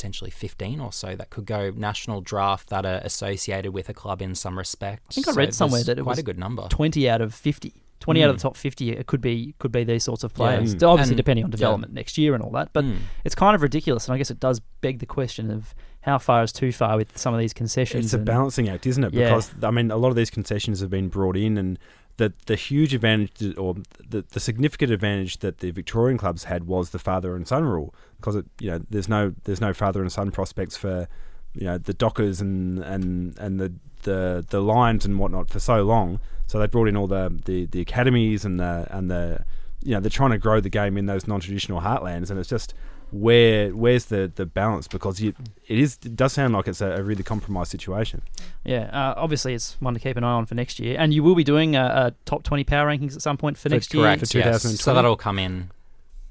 potentially 0.00 0.30
15 0.30 0.80
or 0.80 0.92
so 0.92 1.14
that 1.14 1.28
could 1.28 1.44
go 1.44 1.70
national 1.76 2.22
draft 2.22 2.70
that 2.70 2.86
are 2.86 3.00
associated 3.04 3.72
with 3.72 3.90
a 3.90 3.94
club 3.94 4.22
in 4.22 4.34
some 4.34 4.56
respect. 4.56 5.02
I 5.10 5.12
think 5.12 5.28
I 5.28 5.32
So 5.32 5.36
read 5.36 5.54
somewhere 5.54 5.82
that 5.84 5.98
it 5.98 6.02
quite 6.02 6.12
was 6.12 6.18
a 6.18 6.22
good 6.22 6.38
number. 6.38 6.66
20 6.70 7.06
out 7.08 7.20
of 7.20 7.34
50. 7.34 7.82
20 8.00 8.22
out 8.24 8.30
of 8.30 8.36
Mm. 8.36 8.38
the 8.38 8.42
top 8.42 8.56
50 8.56 8.92
it 8.92 9.06
could 9.06 9.20
be 9.20 9.54
could 9.58 9.70
be 9.70 9.84
these 9.84 10.02
sorts 10.04 10.24
of 10.24 10.32
Yeah. 10.32 10.36
players. 10.36 10.74
Mm. 10.74 10.88
Obviously 10.88 11.12
And- 11.12 11.16
depending 11.18 11.44
on 11.44 11.50
yeah. 11.50 11.56
development 11.56 11.92
next 11.92 12.16
year 12.16 12.32
and 12.34 12.42
all 12.42 12.50
that, 12.52 12.70
but 12.72 12.82
Mm. 12.86 12.96
it's 13.26 13.34
kind 13.34 13.54
of 13.54 13.60
ridiculous 13.60 14.06
and 14.08 14.14
I 14.14 14.18
guess 14.18 14.30
it 14.30 14.40
does 14.40 14.62
beg 14.80 15.00
the 15.00 15.06
question 15.06 15.50
of 15.50 15.74
how 16.00 16.16
far 16.16 16.42
is 16.42 16.50
too 16.50 16.72
far 16.72 16.96
with 16.96 17.18
some 17.18 17.34
of 17.34 17.40
these 17.40 17.52
concessions. 17.52 18.06
It's 18.06 18.14
a 18.14 18.16
and- 18.16 18.24
balancing 18.24 18.70
act, 18.70 18.86
isn't 18.86 19.04
it? 19.04 19.12
Yeah. 19.12 19.24
Because 19.26 19.52
I 19.62 19.70
mean, 19.70 19.90
a 19.90 19.98
lot 19.98 20.08
of 20.08 20.16
these 20.16 20.30
concessions 20.30 20.80
have 20.80 20.88
been 20.88 21.08
brought 21.10 21.36
in, 21.36 21.58
and 21.58 21.78
the 22.20 22.34
the 22.44 22.54
huge 22.54 22.92
advantage 22.92 23.56
or 23.56 23.76
the 24.06 24.22
the 24.30 24.40
significant 24.40 24.92
advantage 24.92 25.38
that 25.38 25.58
the 25.58 25.70
Victorian 25.70 26.18
clubs 26.18 26.44
had 26.44 26.66
was 26.66 26.90
the 26.90 26.98
father 26.98 27.34
and 27.34 27.48
son 27.48 27.64
rule. 27.64 27.94
Because 28.16 28.36
it, 28.36 28.44
you 28.60 28.70
know, 28.70 28.80
there's 28.90 29.08
no 29.08 29.34
there's 29.44 29.60
no 29.60 29.72
father 29.72 30.02
and 30.02 30.12
son 30.12 30.30
prospects 30.30 30.76
for 30.76 31.08
you 31.54 31.64
know 31.64 31.78
the 31.78 31.94
Dockers 31.94 32.42
and 32.42 32.78
and 32.80 33.38
and 33.38 33.58
the 33.58 33.72
the 34.02 34.44
the 34.50 34.60
Lions 34.60 35.06
and 35.06 35.18
whatnot 35.18 35.48
for 35.48 35.60
so 35.60 35.82
long. 35.82 36.20
So 36.46 36.58
they 36.58 36.66
brought 36.66 36.88
in 36.88 36.96
all 36.96 37.06
the 37.06 37.40
the, 37.46 37.64
the 37.64 37.80
academies 37.80 38.44
and 38.44 38.60
the 38.60 38.86
and 38.90 39.10
the 39.10 39.46
you 39.82 39.94
know 39.94 40.00
they're 40.00 40.10
trying 40.10 40.32
to 40.32 40.38
grow 40.38 40.60
the 40.60 40.68
game 40.68 40.98
in 40.98 41.06
those 41.06 41.26
non-traditional 41.26 41.80
heartlands, 41.80 42.30
and 42.30 42.38
it's 42.38 42.50
just 42.50 42.74
where 43.12 43.70
where's 43.70 44.06
the 44.06 44.30
the 44.34 44.46
balance 44.46 44.86
because 44.88 45.20
you, 45.20 45.34
it 45.66 45.78
is 45.78 45.98
it 46.04 46.16
does 46.16 46.32
sound 46.32 46.54
like 46.54 46.68
it's 46.68 46.80
a, 46.80 46.92
a 46.92 47.02
really 47.02 47.22
compromised 47.22 47.70
situation. 47.70 48.22
Yeah, 48.64 48.84
uh, 48.92 49.14
obviously 49.16 49.54
it's 49.54 49.76
one 49.80 49.94
to 49.94 50.00
keep 50.00 50.16
an 50.16 50.24
eye 50.24 50.32
on 50.32 50.46
for 50.46 50.54
next 50.54 50.78
year. 50.78 50.96
And 50.98 51.12
you 51.12 51.22
will 51.22 51.34
be 51.34 51.44
doing 51.44 51.76
a, 51.76 51.84
a 51.84 52.14
top 52.24 52.42
20 52.42 52.64
power 52.64 52.86
rankings 52.88 53.14
at 53.14 53.22
some 53.22 53.36
point 53.36 53.56
for 53.56 53.62
For- 53.62 53.68
next 53.70 53.92
year. 53.94 54.04
Correct. 54.04 54.20
for 54.20 54.38
yes. 54.38 54.62
2020? 54.62 54.76
So 54.76 54.94
that'll 54.94 55.16
come 55.16 55.38
in 55.38 55.70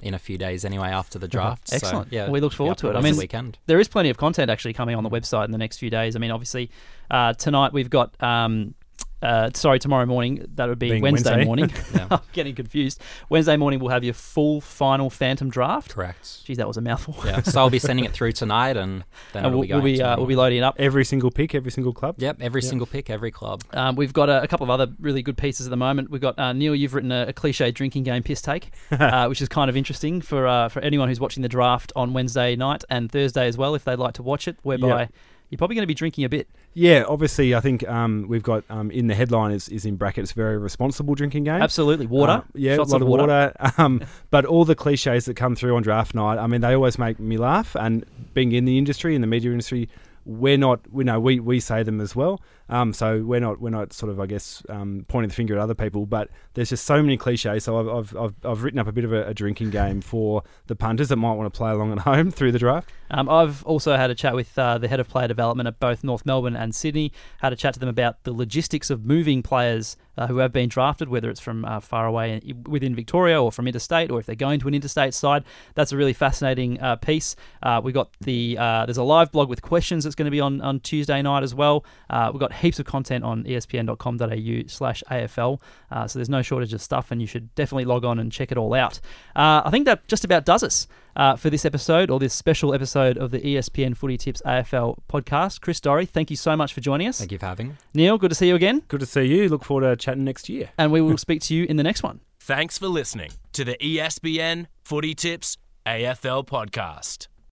in 0.02 0.14
a 0.14 0.20
few 0.20 0.38
days 0.38 0.64
anyway 0.64 0.88
after 0.88 1.20
the 1.20 1.28
draft. 1.28 1.68
So, 1.68 1.76
Excellent. 1.76 2.14
yeah, 2.14 2.30
We 2.30 2.40
look 2.40 2.54
forward 2.54 2.72
up 2.74 2.78
to 2.78 2.88
it. 2.88 2.92
I 2.92 2.94
mean, 2.96 3.04
this 3.04 3.12
mean, 3.14 3.20
weekend. 3.20 3.58
there 3.66 3.82
is 3.82 3.90
plenty 3.90 4.10
of 4.10 4.16
content 4.18 4.50
actually 4.50 4.72
coming 4.74 4.96
on 4.96 5.04
the 5.04 5.10
website 5.10 5.46
in 5.46 5.52
the 5.52 5.58
next 5.58 5.78
few 5.78 5.90
days. 5.90 6.16
I 6.16 6.20
mean, 6.20 6.32
obviously, 6.32 6.72
uh, 7.12 7.34
tonight 7.34 7.74
we've 7.74 7.90
got. 7.90 8.16
Um, 8.24 8.76
uh, 9.22 9.50
sorry, 9.54 9.80
tomorrow 9.80 10.06
morning. 10.06 10.46
That 10.56 10.70
would 10.70 10.80
be 10.80 10.90
Being 10.92 11.02
Wednesday, 11.02 11.32
Wednesday. 11.32 11.46
morning. 11.46 11.72
I'm 12.12 12.20
getting 12.34 12.56
confused. 12.56 13.02
Wednesday 13.30 13.58
morning 13.58 13.80
we'll 13.80 13.90
have 13.90 14.04
your 14.04 14.14
full 14.14 14.62
final 14.62 15.10
Phantom 15.10 15.50
draft. 15.50 15.94
Correct. 15.94 16.46
Geez, 16.46 16.58
that 16.58 16.68
was 16.68 16.78
a 16.78 16.82
mouthful. 16.82 17.16
Yeah. 17.26 17.42
So 17.42 17.60
I'll 17.60 17.70
be 17.70 17.80
sending 17.90 18.06
it 18.06 18.12
through 18.14 18.32
tonight, 18.32 18.78
and 18.78 19.04
then 19.34 19.46
and 19.46 19.54
we'll, 19.54 19.64
be 19.64 19.68
going. 19.68 19.84
we'll 19.84 19.94
be 19.94 20.02
uh, 20.02 20.18
we'll 20.18 20.26
be 20.26 20.36
loading 20.36 20.60
it 20.60 20.64
up. 20.64 20.76
Every 20.80 21.04
single 21.06 21.32
pick, 21.32 21.54
every 21.54 21.72
single 21.72 21.94
club. 21.94 22.16
Yep, 22.18 22.38
every 22.42 22.62
single 22.62 22.88
pick, 22.88 23.10
every 23.10 23.32
club. 23.32 23.64
Um, 23.74 23.96
we've 23.96 24.14
got 24.14 24.30
a, 24.30 24.42
a 24.44 24.48
couple 24.48 24.64
of 24.64 24.70
other 24.70 24.92
really 25.00 25.22
good 25.22 25.38
pieces 25.38 25.66
at 25.68 25.70
the 25.70 25.78
moment. 25.78 26.10
We've 26.10 26.22
got 26.22 26.38
uh, 26.40 26.54
Niall. 26.54 26.76
You've 26.76 26.94
written 26.94 27.12
a, 27.12 27.26
a 27.28 27.34
cliche 27.34 27.72
drinking 27.72 28.04
game 28.04 28.24
piss 28.24 28.42
take, 28.42 28.72
uh, 28.92 29.26
which 29.28 29.42
is 29.42 29.50
kind 29.50 29.70
of 29.70 29.76
interesting 29.76 30.22
for 30.22 30.48
uh, 30.48 30.70
for 30.70 30.80
anyone 30.82 31.10
who's 31.10 31.20
watching 31.20 31.44
the 31.44 31.50
draft 31.50 31.92
on 31.96 32.14
Wednesday 32.14 32.56
night 32.56 32.84
and 32.90 33.12
Thursday 33.12 33.48
as 33.48 33.58
well, 33.58 33.76
if 33.76 33.84
they'd 33.84 34.00
like 34.00 34.14
to 34.14 34.24
watch 34.24 34.48
it. 34.48 34.58
Whereby 34.64 35.02
Yep. 35.02 35.14
you're 35.50 35.58
probably 35.58 35.76
going 35.76 35.84
to 35.84 35.88
be 35.88 35.94
drinking 35.94 36.24
a 36.24 36.30
bit. 36.30 36.48
Yeah, 36.74 37.04
obviously, 37.08 37.56
I 37.56 37.60
think 37.62 37.88
um, 37.90 38.26
we've 38.30 38.44
got 38.44 38.64
um, 38.70 38.92
in 38.92 39.08
the 39.08 39.16
headline 39.16 39.52
is, 39.52 39.68
is 39.70 39.86
in 39.86 39.96
brackets 39.96 40.32
very 40.32 40.58
responsible 40.58 41.16
drinking 41.16 41.44
game. 41.46 41.62
Absolutely, 41.62 42.06
water. 42.06 42.32
Uh, 42.32 42.42
yeah, 42.54 42.76
Shots 42.76 42.92
a 42.92 42.94
lot 42.94 43.02
of 43.02 43.08
of 43.08 43.08
water. 43.10 43.54
water. 43.60 43.74
Um, 43.78 44.02
but 44.30 44.46
all 44.46 44.66
the 44.66 44.76
cliches 44.76 45.26
that 45.26 45.36
come 45.36 45.56
through 45.56 45.76
on 45.76 45.82
draft 45.84 46.14
night, 46.14 46.38
I 46.38 46.48
mean, 46.48 46.62
they 46.62 46.74
always 46.74 47.00
make 47.00 47.20
me 47.20 47.38
laugh. 47.38 47.76
And 47.76 48.06
being 48.34 48.52
in 48.52 48.66
the 48.66 48.78
industry, 48.78 49.16
in 49.16 49.22
the 49.22 49.28
media 49.28 49.52
industry, 49.52 49.90
we're 50.30 50.58
not, 50.58 50.82
we 50.92 51.04
know 51.04 51.20
we, 51.20 51.40
we 51.40 51.60
say 51.60 51.82
them 51.82 52.00
as 52.00 52.16
well. 52.16 52.40
Um, 52.70 52.94
so 52.94 53.24
we're 53.24 53.40
not 53.40 53.60
we're 53.60 53.72
not 53.72 53.94
sort 53.94 54.12
of 54.12 54.20
I 54.20 54.28
guess 54.28 54.62
um, 54.70 55.04
pointing 55.08 55.30
the 55.30 55.34
finger 55.34 55.56
at 55.56 55.62
other 55.62 55.74
people, 55.74 56.06
but 56.06 56.30
there's 56.54 56.70
just 56.70 56.86
so 56.86 57.02
many 57.02 57.18
cliches. 57.18 57.64
So 57.64 57.80
I've 57.80 57.88
I've, 57.88 58.16
I've, 58.16 58.36
I've 58.46 58.64
written 58.64 58.80
up 58.80 58.88
a 58.88 58.92
bit 58.92 59.06
of 59.06 59.12
a, 59.12 59.26
a 59.26 59.34
drinking 59.34 59.72
game 59.72 60.02
for 60.02 60.44
the 60.68 60.76
punters 60.76 61.10
that 61.10 61.16
might 61.16 61.34
want 61.34 61.52
to 61.52 61.58
play 61.58 61.72
along 61.72 61.94
at 61.94 62.00
home 62.00 62.30
through 62.30 62.52
the 62.52 62.60
draft. 62.60 62.92
Um, 63.10 63.28
I've 63.28 63.64
also 63.66 63.98
had 63.98 64.12
a 64.12 64.16
chat 64.16 64.36
with 64.36 64.58
uh, 64.58 64.78
the 64.78 64.88
head 64.88 65.00
of 65.00 65.08
player 65.08 65.28
development 65.28 65.68
at 65.68 65.80
both 65.80 66.04
North 66.04 66.26
Melbourne 66.28 66.56
and 66.56 66.76
Sydney. 66.76 67.12
Had 67.40 67.54
a 67.54 67.56
chat 67.56 67.74
to 67.74 67.80
them 67.80 67.90
about 67.90 68.24
the 68.24 68.32
logistics 68.32 68.92
of 68.92 69.04
moving 69.04 69.42
players 69.42 69.98
uh, 70.20 70.28
who 70.28 70.38
have 70.38 70.52
been 70.52 70.68
drafted, 70.68 71.08
whether 71.08 71.30
it's 71.30 71.40
from 71.40 71.64
uh, 71.64 71.80
far 71.80 72.06
away 72.06 72.42
in- 72.44 72.64
within 72.64 72.94
Victoria 72.94 73.42
or 73.42 73.52
from 73.52 73.68
interstate, 73.68 74.12
or 74.12 74.20
if 74.20 74.26
they're 74.26 74.36
going 74.36 74.60
to 74.60 74.68
an 74.68 74.74
interstate 74.74 75.14
side. 75.14 75.46
That's 75.76 75.94
a 75.94 75.98
really 75.98 76.14
fascinating 76.14 76.80
uh, 76.82 76.98
piece. 76.98 77.38
Uh, 77.64 77.80
we 77.82 77.94
got 77.94 78.10
the 78.20 78.58
uh, 78.60 78.86
there's 78.86 78.98
a 78.98 79.04
live 79.04 79.32
blog 79.32 79.48
with 79.50 79.62
questions 79.62 80.04
that's 80.04 80.16
going 80.16 80.26
to 80.26 80.32
be 80.32 80.42
on 80.42 80.60
on 80.62 80.82
Tuesday 80.82 81.22
night 81.22 81.44
as 81.44 81.56
well. 81.56 81.86
We've 82.10 82.40
got 82.40 82.54
heaps 82.54 82.80
of 82.80 82.86
content 82.86 83.24
on 83.24 83.48
E 83.48 83.52
espn.com.au 83.56 84.68
slash 84.68 85.04
AFL. 85.10 85.62
So 86.08 86.20
there's 86.20 86.30
no 86.30 86.42
shortage 86.42 86.74
of 86.74 86.82
stuff, 86.82 87.12
and 87.12 87.22
you 87.22 87.28
should 87.28 87.56
definitely 87.56 87.86
log 87.86 88.04
on 88.04 88.20
and 88.20 88.32
check 88.32 88.52
it 88.52 88.58
all 88.58 88.74
out. 88.74 89.00
I 89.36 89.70
think 89.72 89.86
that 89.86 90.08
just 90.08 90.26
about 90.26 90.46
does 90.46 90.64
us 90.64 90.88
uh, 91.20 91.36
for 91.36 91.50
this 91.50 91.66
episode 91.66 92.10
or 92.10 92.18
this 92.20 92.34
special 92.34 92.74
episode 92.74 93.18
of 93.18 93.30
the 93.32 93.40
ESPN 93.42 93.96
Footy 93.96 94.18
Tips 94.18 94.42
AFL 94.46 94.98
podcast. 95.08 95.62
Chris 95.62 95.80
Doerre, 95.80 96.06
thank 96.06 96.30
you 96.32 96.36
so 96.38 96.56
much 96.56 96.74
for 96.74 96.82
joining 96.82 97.08
us. 97.08 97.20
Thank 97.20 97.32
you 97.32 97.38
for 97.38 97.46
having 97.46 97.68
me. 97.70 97.76
Niall, 97.94 98.18
good 98.18 98.30
to 98.30 98.36
see 98.36 98.48
you 98.48 98.56
again, 98.56 98.82
Good 98.88 99.02
to 99.02 99.06
see 99.06 99.24
you. 99.24 99.50
Look 99.50 99.64
forward 99.66 99.88
to 99.90 99.96
chatting 99.96 100.24
next 100.24 100.50
year. 100.50 100.70
and 100.78 100.92
we 100.92 101.02
will 101.02 101.18
speak 101.18 101.42
to 101.44 101.54
you 101.54 101.66
in 101.66 101.76
the 101.78 101.84
next 101.84 102.02
one. 102.04 102.22
Thanks 102.40 102.78
for 102.80 102.88
listening 102.88 103.32
to 103.54 103.64
the 103.64 103.76
ESPN 103.80 104.66
Footy 104.84 105.14
Tips 105.14 105.58
AFL 105.86 106.48
podcast. 106.48 107.28